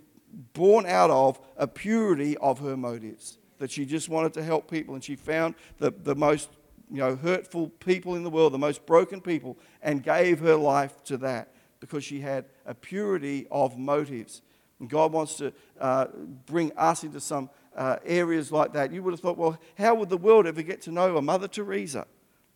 born 0.52 0.84
out 0.86 1.10
of 1.10 1.40
a 1.56 1.68
purity 1.68 2.36
of 2.38 2.58
her 2.58 2.76
motives, 2.76 3.38
that 3.58 3.70
she 3.70 3.86
just 3.86 4.08
wanted 4.08 4.32
to 4.34 4.42
help 4.42 4.68
people. 4.68 4.94
And 4.94 5.04
she 5.04 5.14
found 5.14 5.54
the, 5.78 5.92
the 5.92 6.16
most 6.16 6.50
you 6.90 6.98
know, 6.98 7.16
hurtful 7.16 7.68
people 7.68 8.14
in 8.14 8.22
the 8.24 8.30
world, 8.30 8.52
the 8.52 8.58
most 8.58 8.86
broken 8.86 9.20
people, 9.20 9.58
and 9.82 10.02
gave 10.02 10.40
her 10.40 10.56
life 10.56 11.02
to 11.04 11.16
that 11.18 11.52
because 11.80 12.04
she 12.04 12.20
had 12.20 12.46
a 12.66 12.74
purity 12.74 13.46
of 13.50 13.78
motives. 13.78 14.42
And 14.80 14.88
God 14.88 15.12
wants 15.12 15.36
to 15.36 15.52
uh, 15.80 16.06
bring 16.46 16.72
us 16.76 17.04
into 17.04 17.20
some 17.20 17.50
uh, 17.76 17.96
areas 18.04 18.50
like 18.50 18.72
that. 18.72 18.92
You 18.92 19.02
would 19.02 19.12
have 19.12 19.20
thought, 19.20 19.38
well, 19.38 19.58
how 19.76 19.94
would 19.94 20.08
the 20.08 20.16
world 20.16 20.46
ever 20.46 20.62
get 20.62 20.82
to 20.82 20.90
know 20.90 21.16
a 21.16 21.22
Mother 21.22 21.48
Teresa? 21.48 22.06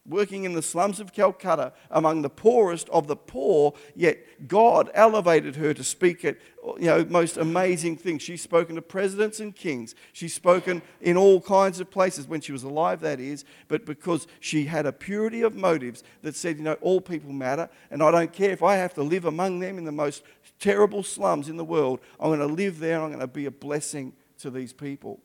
Working 0.05 0.45
in 0.45 0.55
the 0.55 0.63
slums 0.63 0.99
of 0.99 1.13
Calcutta 1.13 1.73
among 1.91 2.23
the 2.23 2.31
poorest 2.31 2.89
of 2.89 3.07
the 3.07 3.15
poor, 3.15 3.73
yet 3.95 4.49
God 4.49 4.91
elevated 4.95 5.57
her 5.57 5.73
to 5.73 5.85
speak 5.85 6.25
at 6.25 6.39
you 6.79 6.87
know, 6.87 7.05
most 7.05 7.37
amazing 7.37 7.97
things. 7.97 8.23
She's 8.23 8.43
spoken 8.43 8.75
to 8.75 8.83
presidents 8.83 9.39
and 9.39 9.55
kings. 9.55 9.95
She's 10.13 10.35
spoken 10.35 10.83
in 11.01 11.17
all 11.17 11.41
kinds 11.41 11.79
of 11.79 11.91
places 11.91 12.27
when 12.27 12.41
she 12.41 12.51
was 12.51 12.65
alive, 12.65 13.01
that 13.01 13.21
is, 13.21 13.45
but 13.69 13.87
because 13.87 14.27
she 14.41 14.65
had 14.65 14.87
a 14.87 14.93
purity 14.93 15.43
of 15.43 15.55
motives 15.55 16.03
that 16.23 16.35
said, 16.35 16.57
you 16.59 16.65
know, 16.65 16.75
all 16.81 17.01
people 17.01 17.33
matter, 17.33 17.69
and 17.91 18.03
I 18.03 18.11
don't 18.11 18.33
care 18.33 18.51
if 18.51 18.63
I 18.63 18.77
have 18.77 18.95
to 18.95 19.03
live 19.03 19.25
among 19.25 19.61
them 19.61 19.79
in 19.79 19.85
the 19.85 19.93
most 19.93 20.25
terrible 20.59 21.05
slums 21.05 21.49
in 21.49 21.57
the 21.57 21.65
world, 21.65 22.01
I'm 22.19 22.29
going 22.29 22.41
to 22.41 22.47
live 22.47 22.79
there 22.79 23.01
I'm 23.01 23.09
going 23.09 23.21
to 23.21 23.27
be 23.27 23.47
a 23.47 23.51
blessing 23.51 24.15
to 24.39 24.51
these 24.51 24.73
people. 24.73 25.21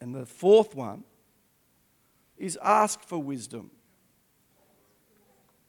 And 0.00 0.14
the 0.14 0.26
fourth 0.26 0.74
one 0.74 1.04
is 2.38 2.58
ask 2.62 3.02
for 3.02 3.18
wisdom. 3.18 3.70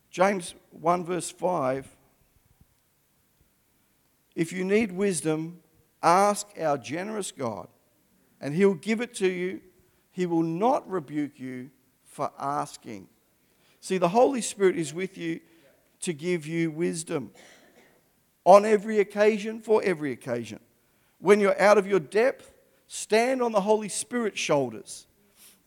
James 0.10 0.56
1, 0.72 1.06
verse 1.06 1.30
5 1.30 1.88
If 4.36 4.54
you 4.54 4.64
need 4.64 4.92
wisdom, 4.92 5.60
ask 6.02 6.48
our 6.60 6.78
generous 6.78 7.32
God, 7.32 7.68
and 8.40 8.54
He'll 8.54 8.74
give 8.74 9.02
it 9.02 9.14
to 9.16 9.28
you. 9.28 9.62
He 10.12 10.26
will 10.26 10.44
not 10.44 10.90
rebuke 10.90 11.40
you 11.40 11.72
for 12.06 12.32
asking. 12.40 13.10
See, 13.82 13.98
the 13.98 14.10
Holy 14.10 14.42
Spirit 14.42 14.78
is 14.78 14.94
with 14.94 15.18
you 15.18 15.42
to 16.02 16.14
give 16.14 16.48
you 16.48 16.72
wisdom 16.72 17.32
on 18.46 18.64
every 18.64 19.00
occasion, 19.00 19.60
for 19.60 19.84
every 19.84 20.12
occasion. 20.12 20.60
When 21.20 21.40
you're 21.40 21.60
out 21.60 21.78
of 21.78 21.88
your 21.88 22.00
depth, 22.00 22.54
stand 22.88 23.42
on 23.42 23.52
the 23.52 23.62
Holy 23.62 23.90
Spirit's 23.90 24.40
shoulders 24.40 25.08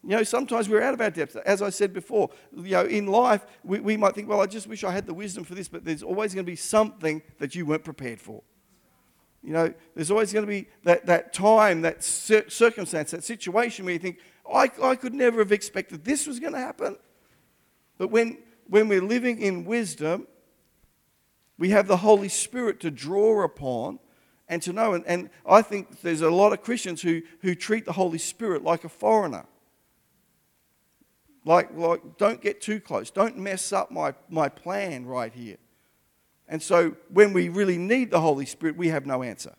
You 0.04 0.10
know, 0.10 0.22
sometimes 0.22 0.68
we're 0.68 0.82
out 0.82 0.94
of 0.94 1.00
our 1.00 1.10
depth. 1.10 1.36
As 1.36 1.60
I 1.60 1.70
said 1.70 1.92
before, 1.92 2.30
you 2.56 2.70
know, 2.70 2.84
in 2.84 3.06
life, 3.06 3.44
we, 3.64 3.80
we 3.80 3.96
might 3.96 4.14
think, 4.14 4.28
well, 4.28 4.40
I 4.40 4.46
just 4.46 4.66
wish 4.66 4.84
I 4.84 4.92
had 4.92 5.06
the 5.06 5.14
wisdom 5.14 5.44
for 5.44 5.54
this, 5.54 5.68
but 5.68 5.84
there's 5.84 6.02
always 6.02 6.34
going 6.34 6.46
to 6.46 6.50
be 6.50 6.56
something 6.56 7.20
that 7.38 7.54
you 7.54 7.66
weren't 7.66 7.84
prepared 7.84 8.20
for. 8.20 8.42
You 9.42 9.52
know, 9.52 9.74
there's 9.94 10.10
always 10.10 10.32
going 10.32 10.44
to 10.44 10.50
be 10.50 10.68
that, 10.84 11.06
that 11.06 11.32
time, 11.32 11.82
that 11.82 12.02
circumstance, 12.02 13.10
that 13.10 13.24
situation 13.24 13.84
where 13.84 13.94
you 13.94 14.00
think, 14.00 14.18
I, 14.52 14.70
I 14.82 14.94
could 14.94 15.14
never 15.14 15.40
have 15.40 15.52
expected 15.52 16.04
this 16.04 16.26
was 16.26 16.40
going 16.40 16.52
to 16.52 16.58
happen. 16.58 16.96
But 17.98 18.10
when, 18.10 18.38
when 18.68 18.88
we're 18.88 19.02
living 19.02 19.40
in 19.40 19.64
wisdom, 19.64 20.26
we 21.58 21.70
have 21.70 21.88
the 21.88 21.98
Holy 21.98 22.28
Spirit 22.28 22.80
to 22.80 22.90
draw 22.90 23.42
upon 23.44 23.98
and 24.48 24.62
to 24.62 24.72
know. 24.72 24.94
And, 24.94 25.04
and 25.06 25.30
I 25.46 25.62
think 25.62 26.00
there's 26.02 26.20
a 26.20 26.30
lot 26.30 26.52
of 26.52 26.62
Christians 26.62 27.02
who, 27.02 27.22
who 27.42 27.54
treat 27.54 27.84
the 27.84 27.92
Holy 27.92 28.18
Spirit 28.18 28.62
like 28.62 28.84
a 28.84 28.88
foreigner. 28.88 29.44
Like, 31.48 31.74
like, 31.74 32.18
don't 32.18 32.42
get 32.42 32.60
too 32.60 32.78
close. 32.78 33.10
Don't 33.10 33.38
mess 33.38 33.72
up 33.72 33.90
my, 33.90 34.12
my 34.28 34.50
plan 34.50 35.06
right 35.06 35.32
here. 35.32 35.56
And 36.46 36.62
so 36.62 36.94
when 37.08 37.32
we 37.32 37.48
really 37.48 37.78
need 37.78 38.10
the 38.10 38.20
Holy 38.20 38.44
Spirit, 38.44 38.76
we 38.76 38.88
have 38.88 39.06
no 39.06 39.22
answer. 39.22 39.54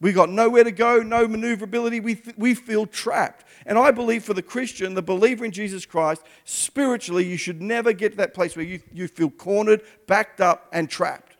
We 0.00 0.14
got 0.14 0.30
nowhere 0.30 0.64
to 0.64 0.72
go, 0.72 1.02
no 1.02 1.28
maneuverability. 1.28 2.00
We, 2.00 2.22
we 2.38 2.54
feel 2.54 2.86
trapped. 2.86 3.44
And 3.66 3.76
I 3.76 3.90
believe 3.90 4.24
for 4.24 4.32
the 4.32 4.40
Christian, 4.40 4.94
the 4.94 5.02
believer 5.02 5.44
in 5.44 5.50
Jesus 5.50 5.84
Christ, 5.84 6.22
spiritually, 6.44 7.26
you 7.26 7.36
should 7.36 7.60
never 7.60 7.92
get 7.92 8.12
to 8.12 8.16
that 8.16 8.32
place 8.32 8.56
where 8.56 8.64
you, 8.64 8.80
you 8.90 9.06
feel 9.06 9.28
cornered, 9.28 9.82
backed 10.06 10.40
up, 10.40 10.70
and 10.72 10.88
trapped. 10.88 11.36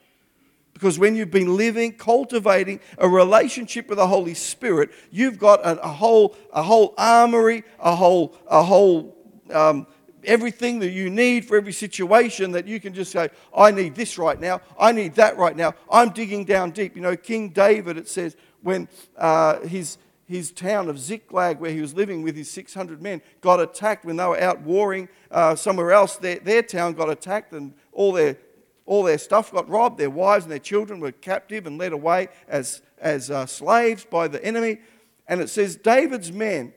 Because 0.75 0.99
when 0.99 1.15
you've 1.15 1.31
been 1.31 1.57
living, 1.57 1.93
cultivating 1.93 2.79
a 2.99 3.09
relationship 3.09 3.89
with 3.89 3.97
the 3.97 4.07
Holy 4.07 4.35
Spirit, 4.35 4.91
you've 5.09 5.39
got 5.39 5.61
a, 5.61 5.81
a 5.81 5.87
whole, 5.87 6.35
a 6.53 6.61
whole 6.61 6.93
armory, 6.95 7.63
a 7.79 7.95
whole, 7.95 8.35
a 8.47 8.61
whole 8.61 9.14
um, 9.51 9.87
everything 10.25 10.79
that 10.79 10.91
you 10.91 11.09
need 11.09 11.45
for 11.45 11.57
every 11.57 11.73
situation 11.73 12.51
that 12.51 12.67
you 12.67 12.79
can 12.79 12.93
just 12.93 13.11
say, 13.11 13.29
I 13.55 13.71
need 13.71 13.95
this 13.95 14.17
right 14.17 14.39
now. 14.39 14.61
I 14.79 14.91
need 14.91 15.15
that 15.15 15.37
right 15.37 15.55
now. 15.55 15.73
I'm 15.89 16.09
digging 16.09 16.45
down 16.45 16.71
deep. 16.71 16.95
You 16.95 17.01
know, 17.01 17.15
King 17.15 17.49
David, 17.49 17.97
it 17.97 18.07
says, 18.07 18.35
when 18.61 18.87
uh, 19.17 19.59
his, 19.61 19.97
his 20.27 20.51
town 20.51 20.89
of 20.89 20.99
Ziklag, 20.99 21.59
where 21.59 21.71
he 21.71 21.81
was 21.81 21.93
living 21.93 22.23
with 22.23 22.35
his 22.35 22.49
600 22.51 23.01
men, 23.01 23.21
got 23.41 23.59
attacked 23.59 24.05
when 24.05 24.17
they 24.17 24.25
were 24.25 24.39
out 24.39 24.61
warring 24.61 25.07
uh, 25.31 25.55
somewhere 25.55 25.91
else. 25.91 26.17
Their, 26.17 26.39
their 26.39 26.63
town 26.63 26.93
got 26.93 27.09
attacked 27.09 27.53
and 27.53 27.73
all 27.91 28.11
their, 28.11 28.37
all 28.85 29.03
their 29.03 29.17
stuff 29.17 29.51
got 29.51 29.69
robbed. 29.69 29.97
Their 29.97 30.09
wives 30.09 30.45
and 30.45 30.51
their 30.51 30.59
children 30.59 30.99
were 30.99 31.11
captive 31.11 31.67
and 31.67 31.77
led 31.77 31.93
away 31.93 32.29
as, 32.47 32.81
as 32.97 33.29
uh, 33.29 33.45
slaves 33.45 34.05
by 34.05 34.27
the 34.27 34.43
enemy. 34.43 34.79
And 35.27 35.41
it 35.41 35.49
says 35.49 35.75
David's 35.75 36.31
men 36.31 36.73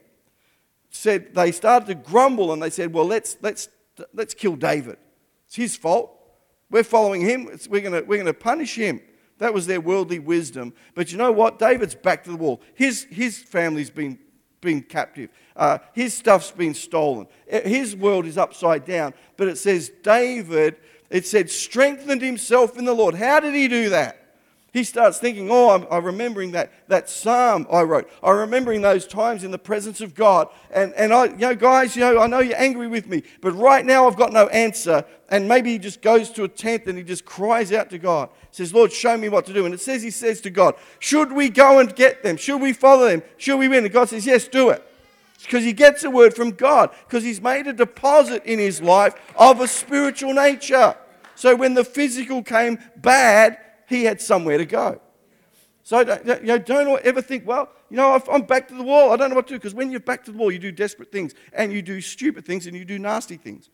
said 0.90 1.34
they 1.34 1.52
started 1.52 1.86
to 1.86 1.94
grumble 1.94 2.52
and 2.52 2.62
they 2.62 2.70
said, 2.70 2.92
Well, 2.92 3.06
let's, 3.06 3.36
let's, 3.42 3.68
let's 4.12 4.34
kill 4.34 4.56
David. 4.56 4.96
It's 5.46 5.56
his 5.56 5.76
fault. 5.76 6.14
We're 6.70 6.84
following 6.84 7.22
him. 7.22 7.48
It's, 7.50 7.68
we're 7.68 7.80
going 7.80 8.06
we're 8.06 8.24
to 8.24 8.34
punish 8.34 8.74
him. 8.74 9.00
That 9.38 9.54
was 9.54 9.66
their 9.66 9.80
worldly 9.80 10.18
wisdom. 10.18 10.74
But 10.94 11.12
you 11.12 11.18
know 11.18 11.32
what? 11.32 11.58
David's 11.58 11.94
back 11.94 12.24
to 12.24 12.30
the 12.30 12.36
wall. 12.36 12.60
His, 12.74 13.06
his 13.10 13.38
family's 13.38 13.90
been, 13.90 14.18
been 14.60 14.82
captive, 14.82 15.30
uh, 15.56 15.78
his 15.92 16.12
stuff's 16.12 16.50
been 16.50 16.74
stolen. 16.74 17.26
His 17.46 17.96
world 17.96 18.26
is 18.26 18.36
upside 18.36 18.84
down. 18.84 19.14
But 19.36 19.48
it 19.48 19.56
says 19.56 19.90
David, 20.02 20.76
it 21.08 21.26
said, 21.26 21.50
strengthened 21.50 22.20
himself 22.20 22.76
in 22.76 22.84
the 22.84 22.94
Lord. 22.94 23.14
How 23.14 23.40
did 23.40 23.54
he 23.54 23.68
do 23.68 23.90
that? 23.90 24.27
He 24.78 24.84
starts 24.84 25.18
thinking, 25.18 25.50
oh, 25.50 25.70
I'm, 25.70 25.86
I'm, 25.90 26.04
remembering 26.04 26.52
that, 26.52 26.72
that 26.86 27.10
psalm 27.10 27.66
I 27.70 27.82
wrote. 27.82 28.08
I'm 28.22 28.36
remembering 28.36 28.80
those 28.80 29.08
times 29.08 29.42
in 29.42 29.50
the 29.50 29.58
presence 29.58 30.00
of 30.00 30.14
God. 30.14 30.48
And, 30.70 30.94
and 30.94 31.12
I, 31.12 31.24
you 31.24 31.36
know, 31.36 31.56
guys, 31.56 31.96
you 31.96 32.02
know, 32.02 32.20
I 32.20 32.28
know 32.28 32.38
you're 32.38 32.56
angry 32.56 32.86
with 32.86 33.08
me, 33.08 33.24
but 33.40 33.52
right 33.52 33.84
now 33.84 34.06
I've 34.06 34.14
got 34.14 34.32
no 34.32 34.46
answer. 34.48 35.04
And 35.30 35.48
maybe 35.48 35.72
he 35.72 35.78
just 35.78 36.00
goes 36.00 36.30
to 36.30 36.44
a 36.44 36.48
tent 36.48 36.84
and 36.86 36.96
he 36.96 37.02
just 37.02 37.24
cries 37.24 37.72
out 37.72 37.90
to 37.90 37.98
God. 37.98 38.30
Says, 38.52 38.72
Lord, 38.72 38.92
show 38.92 39.16
me 39.16 39.28
what 39.28 39.46
to 39.46 39.52
do. 39.52 39.64
And 39.64 39.74
it 39.74 39.80
says, 39.80 40.00
he 40.00 40.12
says 40.12 40.40
to 40.42 40.50
God, 40.50 40.76
should 41.00 41.32
we 41.32 41.48
go 41.48 41.80
and 41.80 41.94
get 41.96 42.22
them? 42.22 42.36
Should 42.36 42.60
we 42.60 42.72
follow 42.72 43.08
them? 43.08 43.24
Should 43.36 43.58
we 43.58 43.66
win? 43.66 43.84
And 43.84 43.92
God 43.92 44.08
says, 44.08 44.24
yes, 44.26 44.46
do 44.46 44.70
it. 44.70 44.84
Because 45.42 45.64
he 45.64 45.72
gets 45.72 46.04
a 46.04 46.10
word 46.10 46.34
from 46.34 46.52
God. 46.52 46.90
Because 47.04 47.24
he's 47.24 47.40
made 47.40 47.66
a 47.66 47.72
deposit 47.72 48.44
in 48.44 48.60
his 48.60 48.80
life 48.80 49.14
of 49.36 49.60
a 49.60 49.66
spiritual 49.66 50.34
nature. 50.34 50.94
So 51.34 51.56
when 51.56 51.74
the 51.74 51.84
physical 51.84 52.44
came 52.44 52.78
bad, 52.96 53.58
he 53.88 54.04
had 54.04 54.20
somewhere 54.20 54.58
to 54.58 54.66
go. 54.66 55.00
So 55.82 56.00
you 56.00 56.42
know, 56.42 56.58
don't 56.58 57.00
ever 57.02 57.22
think, 57.22 57.46
well, 57.46 57.70
you 57.88 57.96
know, 57.96 58.22
I'm 58.30 58.42
back 58.42 58.68
to 58.68 58.74
the 58.74 58.82
wall. 58.82 59.10
I 59.10 59.16
don't 59.16 59.30
know 59.30 59.36
what 59.36 59.46
to 59.46 59.54
do. 59.54 59.58
Because 59.58 59.74
when 59.74 59.90
you're 59.90 60.00
back 60.00 60.24
to 60.26 60.32
the 60.32 60.36
wall, 60.36 60.52
you 60.52 60.58
do 60.58 60.70
desperate 60.70 61.10
things 61.10 61.34
and 61.54 61.72
you 61.72 61.80
do 61.80 62.02
stupid 62.02 62.44
things 62.44 62.66
and 62.66 62.76
you 62.76 62.84
do 62.84 62.98
nasty 62.98 63.38
things. 63.38 63.70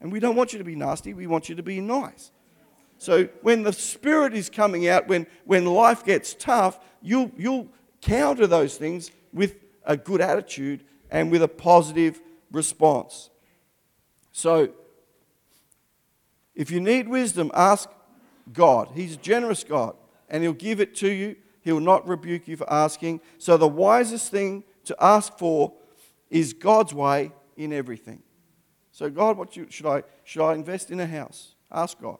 And 0.00 0.10
we 0.10 0.18
don't 0.18 0.34
want 0.34 0.52
you 0.52 0.58
to 0.58 0.64
be 0.64 0.74
nasty, 0.74 1.14
we 1.14 1.26
want 1.26 1.48
you 1.48 1.54
to 1.54 1.62
be 1.62 1.80
nice. 1.80 2.32
So 2.98 3.28
when 3.42 3.62
the 3.62 3.72
Spirit 3.72 4.34
is 4.34 4.50
coming 4.50 4.88
out, 4.88 5.06
when, 5.06 5.26
when 5.44 5.66
life 5.66 6.04
gets 6.04 6.34
tough, 6.34 6.80
you'll, 7.00 7.30
you'll 7.36 7.68
counter 8.00 8.46
those 8.46 8.76
things 8.76 9.10
with 9.32 9.54
a 9.84 9.96
good 9.96 10.20
attitude 10.20 10.84
and 11.10 11.30
with 11.30 11.42
a 11.42 11.48
positive 11.48 12.20
response. 12.50 13.30
So 14.32 14.70
if 16.56 16.70
you 16.70 16.80
need 16.80 17.06
wisdom, 17.06 17.50
ask 17.54 17.88
God. 18.52 18.90
He's 18.94 19.14
a 19.14 19.18
generous 19.18 19.64
God, 19.64 19.96
and 20.28 20.42
He'll 20.42 20.52
give 20.52 20.80
it 20.80 20.94
to 20.96 21.08
you. 21.08 21.36
He'll 21.62 21.80
not 21.80 22.06
rebuke 22.06 22.46
you 22.46 22.56
for 22.56 22.72
asking. 22.72 23.20
So, 23.38 23.56
the 23.56 23.68
wisest 23.68 24.30
thing 24.30 24.64
to 24.84 24.96
ask 25.00 25.36
for 25.38 25.72
is 26.30 26.52
God's 26.52 26.94
way 26.94 27.32
in 27.56 27.72
everything. 27.72 28.22
So, 28.92 29.10
God, 29.10 29.36
what 29.36 29.56
you, 29.56 29.66
should, 29.68 29.86
I, 29.86 30.02
should 30.24 30.44
I 30.44 30.54
invest 30.54 30.90
in 30.90 31.00
a 31.00 31.06
house? 31.06 31.54
Ask 31.70 32.00
God. 32.00 32.18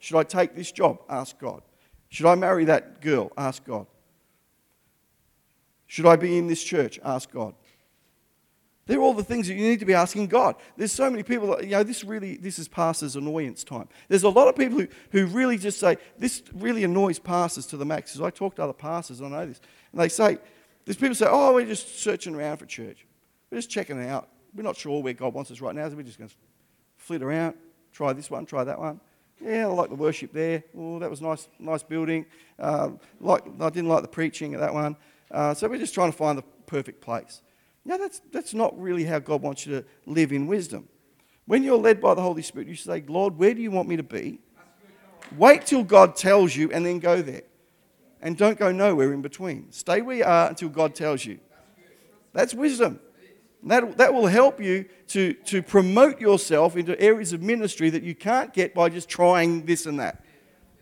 Should 0.00 0.18
I 0.18 0.24
take 0.24 0.54
this 0.54 0.72
job? 0.72 0.98
Ask 1.08 1.38
God. 1.38 1.62
Should 2.08 2.26
I 2.26 2.34
marry 2.34 2.64
that 2.64 3.00
girl? 3.00 3.30
Ask 3.36 3.64
God. 3.64 3.86
Should 5.86 6.06
I 6.06 6.16
be 6.16 6.38
in 6.38 6.46
this 6.46 6.62
church? 6.62 6.98
Ask 7.04 7.30
God. 7.30 7.54
They're 8.90 9.00
all 9.00 9.14
the 9.14 9.22
things 9.22 9.46
that 9.46 9.54
you 9.54 9.62
need 9.62 9.78
to 9.78 9.86
be 9.86 9.94
asking 9.94 10.26
God. 10.26 10.56
There's 10.76 10.90
so 10.90 11.08
many 11.08 11.22
people, 11.22 11.54
that, 11.54 11.62
you 11.62 11.70
know, 11.70 11.84
this 11.84 12.02
really, 12.02 12.36
this 12.36 12.58
is 12.58 12.66
pastors' 12.66 13.14
annoyance 13.14 13.62
time. 13.62 13.88
There's 14.08 14.24
a 14.24 14.28
lot 14.28 14.48
of 14.48 14.56
people 14.56 14.80
who, 14.80 14.88
who 15.12 15.26
really 15.26 15.58
just 15.58 15.78
say, 15.78 15.96
this 16.18 16.42
really 16.52 16.82
annoys 16.82 17.20
pastors 17.20 17.66
to 17.66 17.76
the 17.76 17.84
max. 17.84 18.16
As 18.16 18.20
I 18.20 18.30
talk 18.30 18.56
to 18.56 18.64
other 18.64 18.72
pastors, 18.72 19.22
I 19.22 19.28
know 19.28 19.46
this. 19.46 19.60
And 19.92 20.00
they 20.00 20.08
say, 20.08 20.38
there's 20.84 20.96
people 20.96 21.14
say, 21.14 21.28
oh, 21.30 21.54
we're 21.54 21.66
just 21.66 22.00
searching 22.00 22.34
around 22.34 22.56
for 22.56 22.66
church. 22.66 23.06
We're 23.48 23.58
just 23.58 23.70
checking 23.70 23.96
it 23.96 24.08
out. 24.08 24.28
We're 24.56 24.64
not 24.64 24.76
sure 24.76 25.00
where 25.00 25.12
God 25.12 25.34
wants 25.34 25.52
us 25.52 25.60
right 25.60 25.76
now, 25.76 25.88
so 25.88 25.94
we're 25.94 26.02
just 26.02 26.18
going 26.18 26.30
to 26.30 26.36
flit 26.96 27.22
around, 27.22 27.54
try 27.92 28.12
this 28.12 28.28
one, 28.28 28.44
try 28.44 28.64
that 28.64 28.80
one. 28.80 29.00
Yeah, 29.40 29.68
I 29.68 29.70
like 29.70 29.90
the 29.90 29.94
worship 29.94 30.32
there. 30.32 30.64
Oh, 30.76 30.98
that 30.98 31.08
was 31.08 31.20
nice, 31.20 31.46
nice 31.60 31.84
building. 31.84 32.26
Uh, 32.58 32.90
like, 33.20 33.44
I 33.60 33.70
didn't 33.70 33.88
like 33.88 34.02
the 34.02 34.08
preaching 34.08 34.54
at 34.54 34.58
that 34.58 34.74
one. 34.74 34.96
Uh, 35.30 35.54
so 35.54 35.68
we're 35.68 35.78
just 35.78 35.94
trying 35.94 36.10
to 36.10 36.18
find 36.18 36.36
the 36.36 36.44
perfect 36.66 37.00
place. 37.00 37.40
No, 37.84 37.98
that's, 37.98 38.20
that's 38.30 38.54
not 38.54 38.78
really 38.78 39.04
how 39.04 39.18
God 39.18 39.42
wants 39.42 39.66
you 39.66 39.80
to 39.80 39.86
live 40.06 40.32
in 40.32 40.46
wisdom. 40.46 40.88
When 41.46 41.62
you're 41.62 41.78
led 41.78 42.00
by 42.00 42.14
the 42.14 42.22
Holy 42.22 42.42
Spirit, 42.42 42.68
you 42.68 42.76
say, 42.76 43.02
Lord, 43.06 43.38
where 43.38 43.54
do 43.54 43.62
you 43.62 43.70
want 43.70 43.88
me 43.88 43.96
to 43.96 44.02
be? 44.02 44.40
Wait 45.36 45.66
till 45.66 45.84
God 45.84 46.16
tells 46.16 46.54
you 46.54 46.70
and 46.72 46.84
then 46.84 46.98
go 46.98 47.22
there. 47.22 47.42
And 48.22 48.36
don't 48.36 48.58
go 48.58 48.70
nowhere 48.70 49.12
in 49.12 49.22
between. 49.22 49.72
Stay 49.72 50.02
where 50.02 50.16
you 50.16 50.24
are 50.24 50.48
until 50.48 50.68
God 50.68 50.94
tells 50.94 51.24
you. 51.24 51.40
That's 52.32 52.54
wisdom. 52.54 53.00
That, 53.62 53.98
that 53.98 54.14
will 54.14 54.26
help 54.26 54.60
you 54.60 54.86
to, 55.08 55.34
to 55.34 55.62
promote 55.62 56.20
yourself 56.20 56.76
into 56.76 56.98
areas 57.00 57.32
of 57.32 57.42
ministry 57.42 57.90
that 57.90 58.02
you 58.02 58.14
can't 58.14 58.52
get 58.52 58.74
by 58.74 58.88
just 58.88 59.08
trying 59.08 59.66
this 59.66 59.86
and 59.86 59.98
that. 60.00 60.24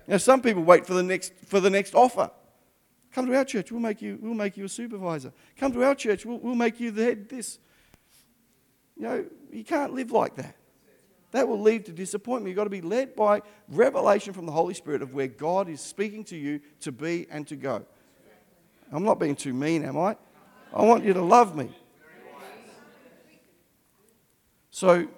Now, 0.07 0.17
some 0.17 0.41
people 0.41 0.63
wait 0.63 0.87
for 0.87 0.95
the 0.95 1.03
next, 1.03 1.33
for 1.47 1.61
the 1.61 1.71
next 1.71 1.95
offer. 1.95 2.31
Come 3.13 3.27
to 3.27 3.37
our 3.37 3.45
church, 3.45 3.73
we'll 3.73 3.81
make 3.81 4.03
you, 4.03 4.19
we'll 4.21 4.35
make 4.35 4.57
you 4.57 4.65
a 4.65 4.69
supervisor. 4.69 5.33
Come 5.57 5.73
to 5.73 5.83
our 5.83 5.95
church, 5.95 6.27
we'll, 6.27 6.39
we'll 6.39 6.55
make 6.55 6.79
you 6.79 6.91
the 6.91 7.05
head 7.05 7.29
this. 7.29 7.59
You 8.97 9.03
know, 9.03 9.25
you 9.53 9.65
can't 9.65 9.95
live 9.95 10.11
like 10.11 10.37
that. 10.37 10.57
That 11.31 11.47
will 11.47 11.61
lead 11.61 11.87
to 11.87 11.93
disappointment. 11.93 12.49
You've 12.49 12.57
got 12.57 12.65
to 12.65 12.71
be 12.71 12.81
led 12.81 13.15
by 13.15 13.43
revelation 13.69 14.33
from 14.33 14.47
the 14.47 14.53
Holy 14.53 14.75
Spirit 14.75 15.03
of 15.03 15.13
where 15.13 15.27
God 15.27 15.69
is 15.69 15.81
speaking 15.81 16.25
to 16.25 16.37
you 16.37 16.61
to 16.81 16.93
be 16.93 17.27
and 17.31 17.47
to 17.49 17.57
go. 17.57 17.85
I'm 18.91 19.05
not 19.05 19.19
being 19.19 19.37
too 19.37 19.53
mean, 19.53 19.85
am 19.85 19.99
I? 19.99 20.17
I 20.73 20.83
want 20.83 21.05
you 21.05 21.13
to 21.13 21.23
love 21.23 21.55
me. 21.55 21.71
So, 24.71 25.09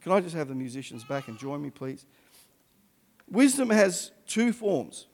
can 0.00 0.12
I 0.12 0.20
just 0.20 0.34
have 0.34 0.48
the 0.48 0.54
musicians 0.54 1.04
back 1.04 1.28
and 1.28 1.38
join 1.38 1.62
me, 1.62 1.70
please? 1.70 2.06
Wisdom 3.30 3.70
has 3.70 4.12
two 4.26 4.52
forms 4.52 5.06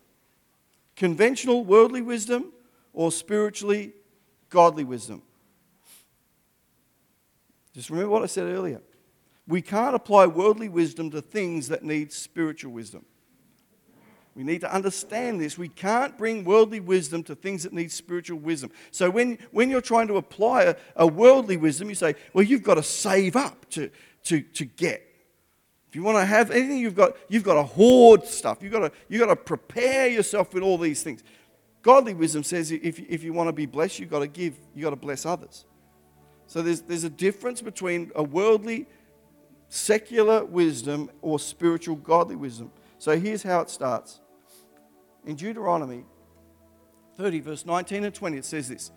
conventional 0.98 1.64
worldly 1.64 2.02
wisdom 2.02 2.52
or 2.92 3.12
spiritually 3.12 3.92
godly 4.50 4.82
wisdom. 4.82 5.22
Just 7.72 7.88
remember 7.88 8.10
what 8.10 8.24
I 8.24 8.26
said 8.26 8.48
earlier. 8.48 8.82
We 9.46 9.62
can't 9.62 9.94
apply 9.94 10.26
worldly 10.26 10.68
wisdom 10.68 11.10
to 11.12 11.22
things 11.22 11.68
that 11.68 11.84
need 11.84 12.12
spiritual 12.12 12.72
wisdom. 12.72 13.04
We 14.34 14.42
need 14.42 14.60
to 14.62 14.74
understand 14.74 15.40
this. 15.40 15.56
We 15.56 15.68
can't 15.68 16.18
bring 16.18 16.44
worldly 16.44 16.80
wisdom 16.80 17.22
to 17.24 17.36
things 17.36 17.62
that 17.62 17.72
need 17.72 17.92
spiritual 17.92 18.40
wisdom. 18.40 18.72
So 18.90 19.08
when, 19.08 19.38
when 19.52 19.70
you're 19.70 19.80
trying 19.80 20.08
to 20.08 20.16
apply 20.16 20.64
a, 20.64 20.76
a 20.96 21.06
worldly 21.06 21.56
wisdom, 21.56 21.88
you 21.88 21.94
say, 21.94 22.16
well, 22.32 22.44
you've 22.44 22.64
got 22.64 22.74
to 22.74 22.82
save 22.82 23.36
up 23.36 23.70
to, 23.70 23.90
to, 24.24 24.40
to 24.40 24.64
get. 24.64 25.07
If 25.88 25.96
you 25.96 26.02
want 26.02 26.18
to 26.18 26.26
have 26.26 26.50
anything, 26.50 26.78
you've 26.78 26.94
got, 26.94 27.16
you've 27.28 27.44
got 27.44 27.54
to 27.54 27.62
hoard 27.62 28.24
stuff. 28.26 28.58
You've 28.62 28.72
got 28.72 28.80
to, 28.80 28.92
you've 29.08 29.20
got 29.20 29.28
to 29.28 29.36
prepare 29.36 30.08
yourself 30.08 30.52
with 30.52 30.62
all 30.62 30.76
these 30.76 31.02
things. 31.02 31.24
Godly 31.80 32.12
wisdom 32.12 32.42
says 32.42 32.70
if, 32.70 32.98
if 32.98 33.22
you 33.22 33.32
want 33.32 33.48
to 33.48 33.52
be 33.52 33.64
blessed, 33.64 33.98
you've 33.98 34.10
got 34.10 34.18
to 34.18 34.26
give, 34.26 34.54
you've 34.74 34.84
got 34.84 34.90
to 34.90 34.96
bless 34.96 35.24
others. 35.24 35.64
So 36.46 36.60
there's, 36.60 36.82
there's 36.82 37.04
a 37.04 37.10
difference 37.10 37.62
between 37.62 38.10
a 38.14 38.22
worldly, 38.22 38.86
secular 39.68 40.44
wisdom 40.44 41.10
or 41.22 41.38
spiritual, 41.38 41.96
godly 41.96 42.36
wisdom. 42.36 42.70
So 42.98 43.18
here's 43.18 43.42
how 43.42 43.60
it 43.60 43.70
starts. 43.70 44.20
In 45.24 45.36
Deuteronomy 45.36 46.04
30, 47.16 47.40
verse 47.40 47.66
19 47.66 48.04
and 48.04 48.14
20, 48.14 48.38
it 48.38 48.44
says 48.44 48.68
this 48.68 48.90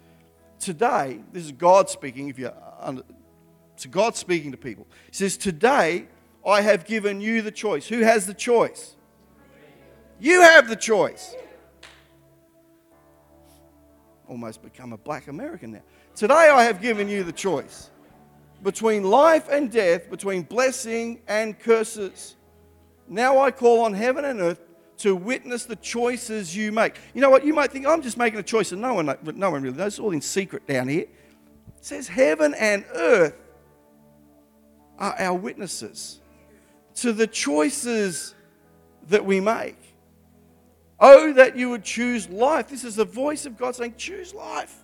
Today, 0.59 1.23
this 1.31 1.45
is 1.45 1.51
God 1.51 1.89
speaking, 1.89 2.29
if 2.29 2.37
you're 2.37 2.53
under, 2.79 3.03
so 3.75 3.89
God 3.89 4.15
speaking 4.15 4.51
to 4.51 4.57
people. 4.57 4.87
He 5.07 5.15
says, 5.15 5.37
Today 5.37 6.07
I 6.45 6.61
have 6.61 6.85
given 6.85 7.21
you 7.21 7.41
the 7.41 7.51
choice. 7.51 7.87
Who 7.87 7.99
has 7.99 8.25
the 8.25 8.33
choice? 8.33 8.95
You 10.19 10.41
have 10.41 10.67
the 10.67 10.75
choice. 10.75 11.35
Almost 14.27 14.63
become 14.63 14.93
a 14.93 14.97
black 14.97 15.27
American 15.27 15.71
now. 15.71 15.81
Today 16.15 16.33
I 16.33 16.63
have 16.63 16.81
given 16.81 17.07
you 17.07 17.23
the 17.23 17.31
choice 17.31 17.89
between 18.63 19.03
life 19.03 19.49
and 19.49 19.71
death, 19.71 20.09
between 20.09 20.43
blessing 20.43 21.21
and 21.27 21.59
curses. 21.59 22.35
Now 23.07 23.39
I 23.39 23.51
call 23.51 23.81
on 23.81 23.93
heaven 23.93 24.25
and 24.25 24.39
earth 24.39 24.61
to 24.97 25.15
witness 25.15 25.65
the 25.65 25.75
choices 25.75 26.55
you 26.55 26.71
make. 26.71 26.95
You 27.13 27.21
know 27.21 27.29
what? 27.29 27.43
You 27.43 27.53
might 27.53 27.71
think, 27.71 27.87
I'm 27.87 28.01
just 28.01 28.17
making 28.17 28.39
a 28.39 28.43
choice, 28.43 28.71
and 28.71 28.81
no 28.81 28.93
one, 28.93 29.05
no 29.35 29.49
one 29.49 29.63
really 29.63 29.75
knows. 29.75 29.93
It's 29.93 29.99
all 29.99 30.11
in 30.11 30.21
secret 30.21 30.67
down 30.67 30.87
here. 30.87 31.01
It 31.01 31.09
says, 31.81 32.07
Heaven 32.07 32.53
and 32.53 32.85
earth 32.93 33.35
are 34.99 35.15
our 35.19 35.33
witnesses 35.33 36.20
to 36.95 37.13
the 37.13 37.27
choices 37.27 38.35
that 39.09 39.25
we 39.25 39.39
make. 39.39 39.77
Oh, 40.99 41.33
that 41.33 41.57
you 41.57 41.69
would 41.71 41.83
choose 41.83 42.29
life. 42.29 42.67
This 42.67 42.83
is 42.83 42.95
the 42.95 43.05
voice 43.05 43.45
of 43.45 43.57
God 43.57 43.75
saying, 43.75 43.95
Choose 43.97 44.33
life, 44.33 44.75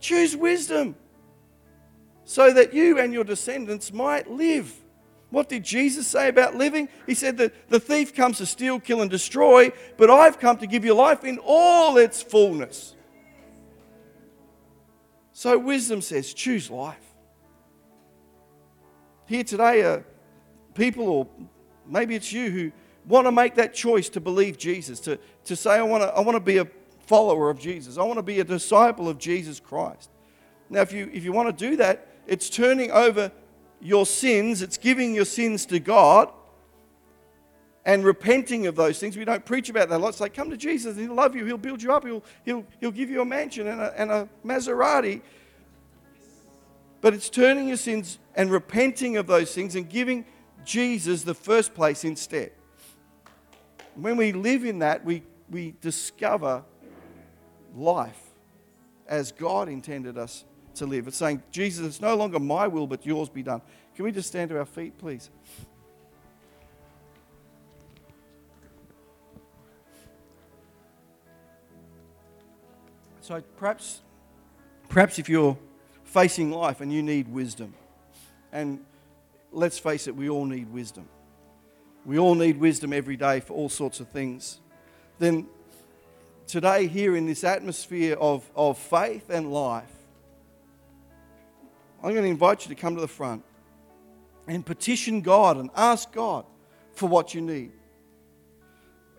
choose 0.00 0.34
wisdom, 0.34 0.96
so 2.24 2.52
that 2.52 2.72
you 2.72 2.98
and 2.98 3.12
your 3.12 3.24
descendants 3.24 3.92
might 3.92 4.30
live. 4.30 4.74
What 5.30 5.48
did 5.48 5.64
Jesus 5.64 6.06
say 6.06 6.28
about 6.28 6.54
living? 6.54 6.88
He 7.06 7.14
said 7.14 7.36
that 7.38 7.68
the 7.68 7.80
thief 7.80 8.14
comes 8.14 8.38
to 8.38 8.46
steal, 8.46 8.80
kill, 8.80 9.02
and 9.02 9.10
destroy, 9.10 9.72
but 9.98 10.08
I've 10.08 10.38
come 10.38 10.56
to 10.58 10.66
give 10.66 10.84
you 10.84 10.94
life 10.94 11.24
in 11.24 11.38
all 11.44 11.98
its 11.98 12.22
fullness. 12.22 12.94
So 15.32 15.58
wisdom 15.58 16.00
says, 16.00 16.32
choose 16.32 16.70
life. 16.70 16.96
Here 19.26 19.44
today 19.44 19.82
are 19.82 20.04
people, 20.76 21.08
or 21.08 21.26
maybe 21.86 22.14
it's 22.14 22.32
you, 22.32 22.50
who 22.50 22.72
want 23.06 23.26
to 23.26 23.32
make 23.32 23.54
that 23.56 23.74
choice 23.74 24.08
to 24.10 24.20
believe 24.20 24.58
Jesus, 24.58 25.00
to, 25.00 25.18
to 25.44 25.56
say, 25.56 25.72
I 25.72 25.82
want 25.82 26.02
to, 26.02 26.08
I 26.08 26.20
want 26.20 26.36
to 26.36 26.40
be 26.40 26.58
a 26.58 26.66
follower 27.06 27.50
of 27.50 27.58
Jesus, 27.58 27.98
I 27.98 28.02
want 28.02 28.18
to 28.18 28.22
be 28.22 28.40
a 28.40 28.44
disciple 28.44 29.08
of 29.08 29.18
Jesus 29.18 29.60
Christ. 29.60 30.10
Now, 30.68 30.80
if 30.80 30.92
you, 30.92 31.10
if 31.12 31.24
you 31.24 31.32
want 31.32 31.56
to 31.56 31.70
do 31.70 31.76
that, 31.76 32.08
it's 32.26 32.50
turning 32.50 32.90
over 32.90 33.30
your 33.80 34.06
sins, 34.06 34.62
it's 34.62 34.76
giving 34.76 35.14
your 35.14 35.24
sins 35.24 35.66
to 35.66 35.78
God 35.78 36.30
and 37.84 38.04
repenting 38.04 38.66
of 38.66 38.74
those 38.74 38.98
things. 38.98 39.16
We 39.16 39.24
don't 39.24 39.44
preach 39.44 39.70
about 39.70 39.88
that 39.90 39.96
a 39.96 39.98
lot. 39.98 40.08
It's 40.08 40.20
like, 40.20 40.34
come 40.34 40.50
to 40.50 40.56
Jesus, 40.56 40.96
He'll 40.96 41.14
love 41.14 41.36
you, 41.36 41.44
He'll 41.44 41.56
build 41.56 41.82
you 41.82 41.92
up, 41.92 42.04
He'll, 42.04 42.24
he'll, 42.44 42.64
he'll 42.80 42.90
give 42.90 43.10
you 43.10 43.20
a 43.20 43.24
mansion 43.24 43.68
and 43.68 43.80
a, 43.80 44.00
and 44.00 44.10
a 44.10 44.28
Maserati. 44.44 45.20
But 47.00 47.14
it's 47.14 47.30
turning 47.30 47.68
your 47.68 47.76
sins 47.76 48.18
and 48.34 48.50
repenting 48.50 49.16
of 49.16 49.28
those 49.28 49.54
things 49.54 49.76
and 49.76 49.88
giving 49.88 50.24
Jesus 50.66 51.22
the 51.22 51.34
first 51.34 51.74
place 51.74 52.04
instead. 52.04 52.52
When 53.94 54.16
we 54.18 54.32
live 54.32 54.64
in 54.64 54.80
that, 54.80 55.04
we, 55.04 55.22
we 55.48 55.74
discover 55.80 56.64
life 57.74 58.20
as 59.08 59.32
God 59.32 59.68
intended 59.68 60.18
us 60.18 60.44
to 60.74 60.84
live. 60.84 61.08
It's 61.08 61.16
saying, 61.16 61.42
Jesus, 61.50 61.86
it's 61.86 62.00
no 62.00 62.14
longer 62.16 62.38
my 62.38 62.66
will, 62.66 62.86
but 62.86 63.06
yours 63.06 63.28
be 63.28 63.42
done. 63.42 63.62
Can 63.94 64.04
we 64.04 64.12
just 64.12 64.28
stand 64.28 64.50
to 64.50 64.58
our 64.58 64.66
feet, 64.66 64.98
please? 64.98 65.30
So 73.20 73.42
perhaps, 73.56 74.02
perhaps 74.88 75.18
if 75.18 75.28
you're 75.28 75.56
facing 76.04 76.50
life 76.50 76.80
and 76.80 76.92
you 76.92 77.02
need 77.02 77.28
wisdom, 77.28 77.74
and 78.52 78.84
let's 79.56 79.78
face 79.78 80.06
it, 80.06 80.14
we 80.14 80.28
all 80.28 80.44
need 80.44 80.70
wisdom. 80.70 81.08
We 82.04 82.18
all 82.18 82.34
need 82.34 82.58
wisdom 82.58 82.92
every 82.92 83.16
day 83.16 83.40
for 83.40 83.54
all 83.54 83.68
sorts 83.68 84.00
of 84.00 84.08
things. 84.08 84.60
Then 85.18 85.46
today, 86.46 86.86
here 86.86 87.16
in 87.16 87.26
this 87.26 87.42
atmosphere 87.42 88.16
of, 88.20 88.48
of 88.54 88.76
faith 88.76 89.30
and 89.30 89.52
life, 89.52 89.90
I'm 92.02 92.10
going 92.10 92.24
to 92.24 92.30
invite 92.30 92.64
you 92.64 92.74
to 92.74 92.80
come 92.80 92.94
to 92.96 93.00
the 93.00 93.08
front 93.08 93.42
and 94.46 94.64
petition 94.64 95.22
God 95.22 95.56
and 95.56 95.70
ask 95.74 96.12
God 96.12 96.44
for 96.92 97.08
what 97.08 97.34
you 97.34 97.40
need. 97.40 97.72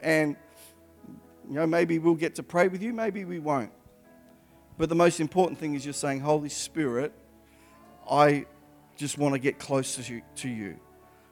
And, 0.02 0.38
you 1.50 1.56
know, 1.56 1.66
maybe 1.66 1.98
we'll 1.98 2.14
get 2.14 2.36
to 2.36 2.44
pray 2.44 2.68
with 2.68 2.84
you, 2.84 2.94
maybe 2.94 3.26
we 3.26 3.40
won't. 3.40 3.72
But 4.78 4.90
the 4.90 4.96
most 4.96 5.20
important 5.20 5.60
thing 5.60 5.74
is 5.74 5.84
you're 5.84 5.94
saying, 5.94 6.20
Holy 6.20 6.50
Spirit, 6.50 7.12
I 8.10 8.46
just 8.98 9.18
want 9.18 9.34
to 9.34 9.40
get 9.40 9.60
closer 9.60 10.04
to 10.36 10.50
you. 10.50 10.80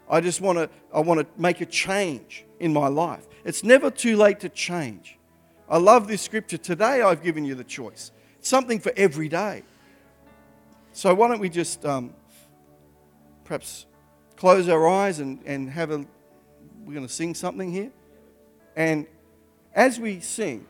I 0.09 0.21
just 0.21 0.39
want 0.39 0.57
to, 0.59 0.69
I 0.93 0.99
want 0.99 1.19
to 1.19 1.41
make 1.41 1.61
a 1.61 1.65
change 1.65 2.45
in 2.59 2.71
my 2.71 2.87
life. 2.87 3.27
It's 3.43 3.63
never 3.63 3.89
too 3.89 4.17
late 4.17 4.39
to 4.41 4.49
change. 4.49 5.17
I 5.67 5.77
love 5.77 6.07
this 6.07 6.21
scripture. 6.21 6.57
Today 6.57 7.01
I've 7.01 7.23
given 7.23 7.43
you 7.43 7.55
the 7.55 7.63
choice. 7.63 8.11
It's 8.37 8.47
something 8.47 8.79
for 8.79 8.93
every 8.95 9.27
day. 9.27 9.63
So 10.93 11.13
why 11.13 11.27
don't 11.27 11.39
we 11.39 11.49
just 11.49 11.83
um, 11.85 12.13
perhaps 13.43 13.87
close 14.35 14.69
our 14.69 14.87
eyes 14.87 15.19
and, 15.19 15.41
and 15.45 15.69
have 15.69 15.89
a, 15.89 16.05
we're 16.85 16.93
going 16.93 17.07
to 17.07 17.11
sing 17.11 17.33
something 17.33 17.71
here. 17.71 17.91
And 18.75 19.07
as 19.73 19.99
we 19.99 20.19
sing, 20.19 20.65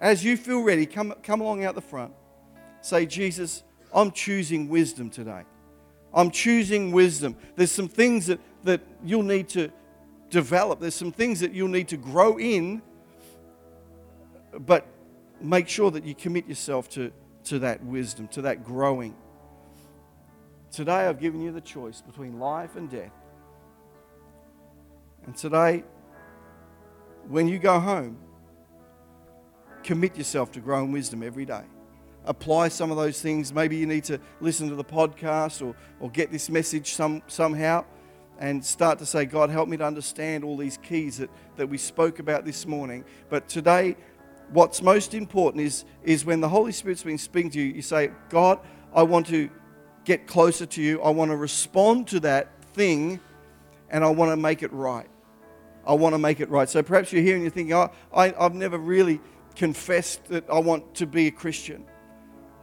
as 0.00 0.24
you 0.24 0.36
feel 0.36 0.62
ready, 0.62 0.86
come, 0.86 1.14
come 1.22 1.40
along 1.40 1.64
out 1.64 1.74
the 1.74 1.80
front. 1.80 2.12
Say, 2.80 3.04
Jesus, 3.06 3.62
I'm 3.94 4.12
choosing 4.12 4.68
wisdom 4.68 5.10
today. 5.10 5.42
I'm 6.14 6.30
choosing 6.30 6.92
wisdom. 6.92 7.36
There's 7.56 7.72
some 7.72 7.88
things 7.88 8.26
that, 8.26 8.40
that 8.64 8.80
you'll 9.04 9.22
need 9.22 9.48
to 9.50 9.70
develop, 10.30 10.80
there's 10.80 10.94
some 10.94 11.12
things 11.12 11.40
that 11.40 11.52
you'll 11.52 11.68
need 11.68 11.88
to 11.88 11.96
grow 11.96 12.38
in, 12.38 12.82
but 14.60 14.86
make 15.40 15.68
sure 15.68 15.90
that 15.90 16.04
you 16.04 16.14
commit 16.14 16.48
yourself 16.48 16.88
to, 16.90 17.12
to 17.44 17.58
that 17.60 17.84
wisdom, 17.84 18.28
to 18.28 18.42
that 18.42 18.64
growing. 18.64 19.14
Today 20.70 21.06
I've 21.06 21.20
given 21.20 21.40
you 21.40 21.52
the 21.52 21.60
choice 21.60 22.00
between 22.00 22.38
life 22.38 22.76
and 22.76 22.90
death. 22.90 23.12
And 25.26 25.36
today, 25.36 25.84
when 27.28 27.48
you 27.48 27.58
go 27.58 27.80
home, 27.80 28.18
commit 29.82 30.16
yourself 30.16 30.52
to 30.52 30.60
growing 30.60 30.92
wisdom 30.92 31.22
every 31.22 31.44
day. 31.44 31.62
Apply 32.26 32.68
some 32.68 32.90
of 32.90 32.96
those 32.96 33.20
things. 33.20 33.52
Maybe 33.52 33.76
you 33.76 33.86
need 33.86 34.04
to 34.04 34.20
listen 34.40 34.68
to 34.68 34.74
the 34.74 34.84
podcast 34.84 35.66
or, 35.66 35.74
or 36.00 36.10
get 36.10 36.30
this 36.30 36.50
message 36.50 36.94
some, 36.94 37.22
somehow 37.26 37.84
and 38.38 38.64
start 38.64 38.98
to 38.98 39.06
say, 39.06 39.24
God, 39.24 39.50
help 39.50 39.68
me 39.68 39.76
to 39.76 39.84
understand 39.84 40.44
all 40.44 40.56
these 40.56 40.76
keys 40.76 41.18
that, 41.18 41.30
that 41.56 41.68
we 41.68 41.78
spoke 41.78 42.18
about 42.18 42.44
this 42.44 42.66
morning. 42.66 43.04
But 43.30 43.48
today, 43.48 43.96
what's 44.50 44.82
most 44.82 45.14
important 45.14 45.64
is, 45.64 45.84
is 46.04 46.24
when 46.24 46.40
the 46.40 46.48
Holy 46.48 46.72
Spirit's 46.72 47.02
been 47.02 47.18
speaking 47.18 47.50
to 47.52 47.60
you, 47.60 47.74
you 47.74 47.82
say, 47.82 48.10
God, 48.28 48.58
I 48.94 49.02
want 49.02 49.26
to 49.28 49.48
get 50.04 50.26
closer 50.26 50.66
to 50.66 50.82
you. 50.82 51.00
I 51.02 51.10
want 51.10 51.30
to 51.30 51.36
respond 51.36 52.08
to 52.08 52.20
that 52.20 52.62
thing 52.74 53.20
and 53.90 54.04
I 54.04 54.10
want 54.10 54.32
to 54.32 54.36
make 54.36 54.62
it 54.62 54.72
right. 54.72 55.08
I 55.86 55.94
want 55.94 56.14
to 56.14 56.18
make 56.18 56.40
it 56.40 56.50
right. 56.50 56.68
So 56.68 56.82
perhaps 56.82 57.12
you're 57.12 57.22
here 57.22 57.34
and 57.34 57.42
you're 57.42 57.50
thinking, 57.50 57.74
oh, 57.74 57.90
I, 58.12 58.34
I've 58.38 58.54
never 58.54 58.78
really 58.78 59.20
confessed 59.54 60.26
that 60.26 60.48
I 60.50 60.58
want 60.58 60.94
to 60.96 61.06
be 61.06 61.28
a 61.28 61.30
Christian. 61.30 61.84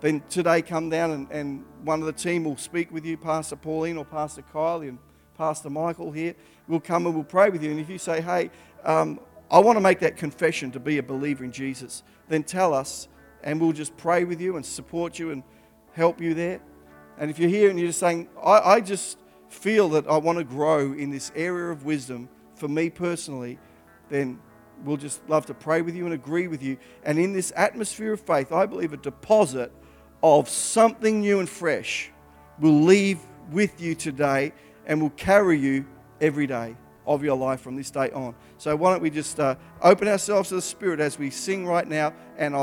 Then 0.04 0.22
today 0.30 0.62
come 0.62 0.90
down 0.90 1.12
and, 1.12 1.32
and 1.32 1.64
one 1.86 2.02
of 2.02 2.06
the 2.06 2.12
team 2.12 2.44
will 2.44 2.58
speak 2.58 2.92
with 2.92 3.06
you, 3.06 3.16
Pastor 3.16 3.56
Pauline 3.56 3.96
or 3.96 4.04
Pastor 4.04 4.44
Kylie 4.54 4.90
and 4.90 5.00
Pastor 5.38 5.70
Michael 5.70 6.12
here. 6.12 6.36
We'll 6.68 6.82
come 6.82 7.06
and 7.06 7.16
we'll 7.16 7.24
pray 7.24 7.50
with 7.50 7.64
you. 7.64 7.72
And 7.72 7.80
if 7.80 7.90
you 7.90 7.98
say, 7.98 8.20
hey, 8.20 8.52
um, 8.84 9.22
I 9.50 9.60
want 9.60 9.78
to 9.78 9.80
make 9.80 10.00
that 10.00 10.18
confession 10.18 10.72
to 10.72 10.80
be 10.82 10.98
a 10.98 11.04
believer 11.04 11.46
in 11.46 11.54
Jesus, 11.54 12.04
then 12.28 12.44
tell 12.44 12.74
us 12.74 13.08
and 13.46 13.62
we'll 13.62 13.72
just 13.72 13.96
pray 13.96 14.26
with 14.26 14.42
you 14.42 14.58
and 14.58 14.66
support 14.66 15.20
you 15.20 15.32
and 15.32 15.42
help 15.94 16.20
you 16.20 16.34
there. 16.34 16.60
And 17.18 17.32
if 17.32 17.40
you're 17.40 17.50
here 17.50 17.70
and 17.70 17.80
you're 17.80 17.88
just 17.88 18.02
saying, 18.02 18.28
I, 18.44 18.60
I 18.60 18.82
just 18.82 19.18
feel 19.48 19.88
that 19.92 20.06
I 20.08 20.18
want 20.18 20.38
to 20.38 20.44
grow 20.44 20.92
in 20.92 21.12
this 21.12 21.32
area 21.34 21.72
of 21.72 21.86
wisdom 21.86 22.28
for 22.56 22.68
me 22.68 22.90
personally, 22.90 23.58
then 24.10 24.38
we'll 24.84 24.98
just 24.98 25.22
love 25.30 25.46
to 25.46 25.54
pray 25.54 25.82
with 25.82 25.96
you 25.96 26.04
and 26.04 26.14
agree 26.14 26.50
with 26.50 26.62
you. 26.62 26.76
And 27.06 27.18
in 27.18 27.32
this 27.32 27.54
atmosphere 27.56 28.12
of 28.12 28.20
faith, 28.20 28.52
I 28.52 28.66
believe 28.66 28.92
a 28.92 28.98
deposit 28.98 29.72
of 30.24 30.50
something 30.50 31.20
new 31.22 31.40
and 31.40 31.50
fresh 31.50 32.10
will 32.60 32.82
leave 32.82 33.20
with 33.52 33.80
you 33.80 33.94
today 33.94 34.54
and 34.88 35.00
will 35.00 35.12
carry 35.12 35.60
you 35.60 35.86
every 36.22 36.48
day 36.48 36.76
of 37.06 37.24
your 37.24 37.36
life 37.36 37.60
from 37.60 37.76
this 37.76 37.92
day 37.92 38.10
on. 38.12 38.34
So, 38.58 38.76
why 38.76 38.94
don't 38.94 39.02
we 39.02 39.10
just 39.10 39.40
uh, 39.40 39.56
open 39.82 40.08
ourselves 40.08 40.50
to 40.50 40.56
the 40.56 40.62
Spirit 40.62 41.00
as 41.00 41.20
we 41.20 41.30
sing 41.30 41.68
right 41.68 41.88
now? 41.88 42.14
And 42.38 42.52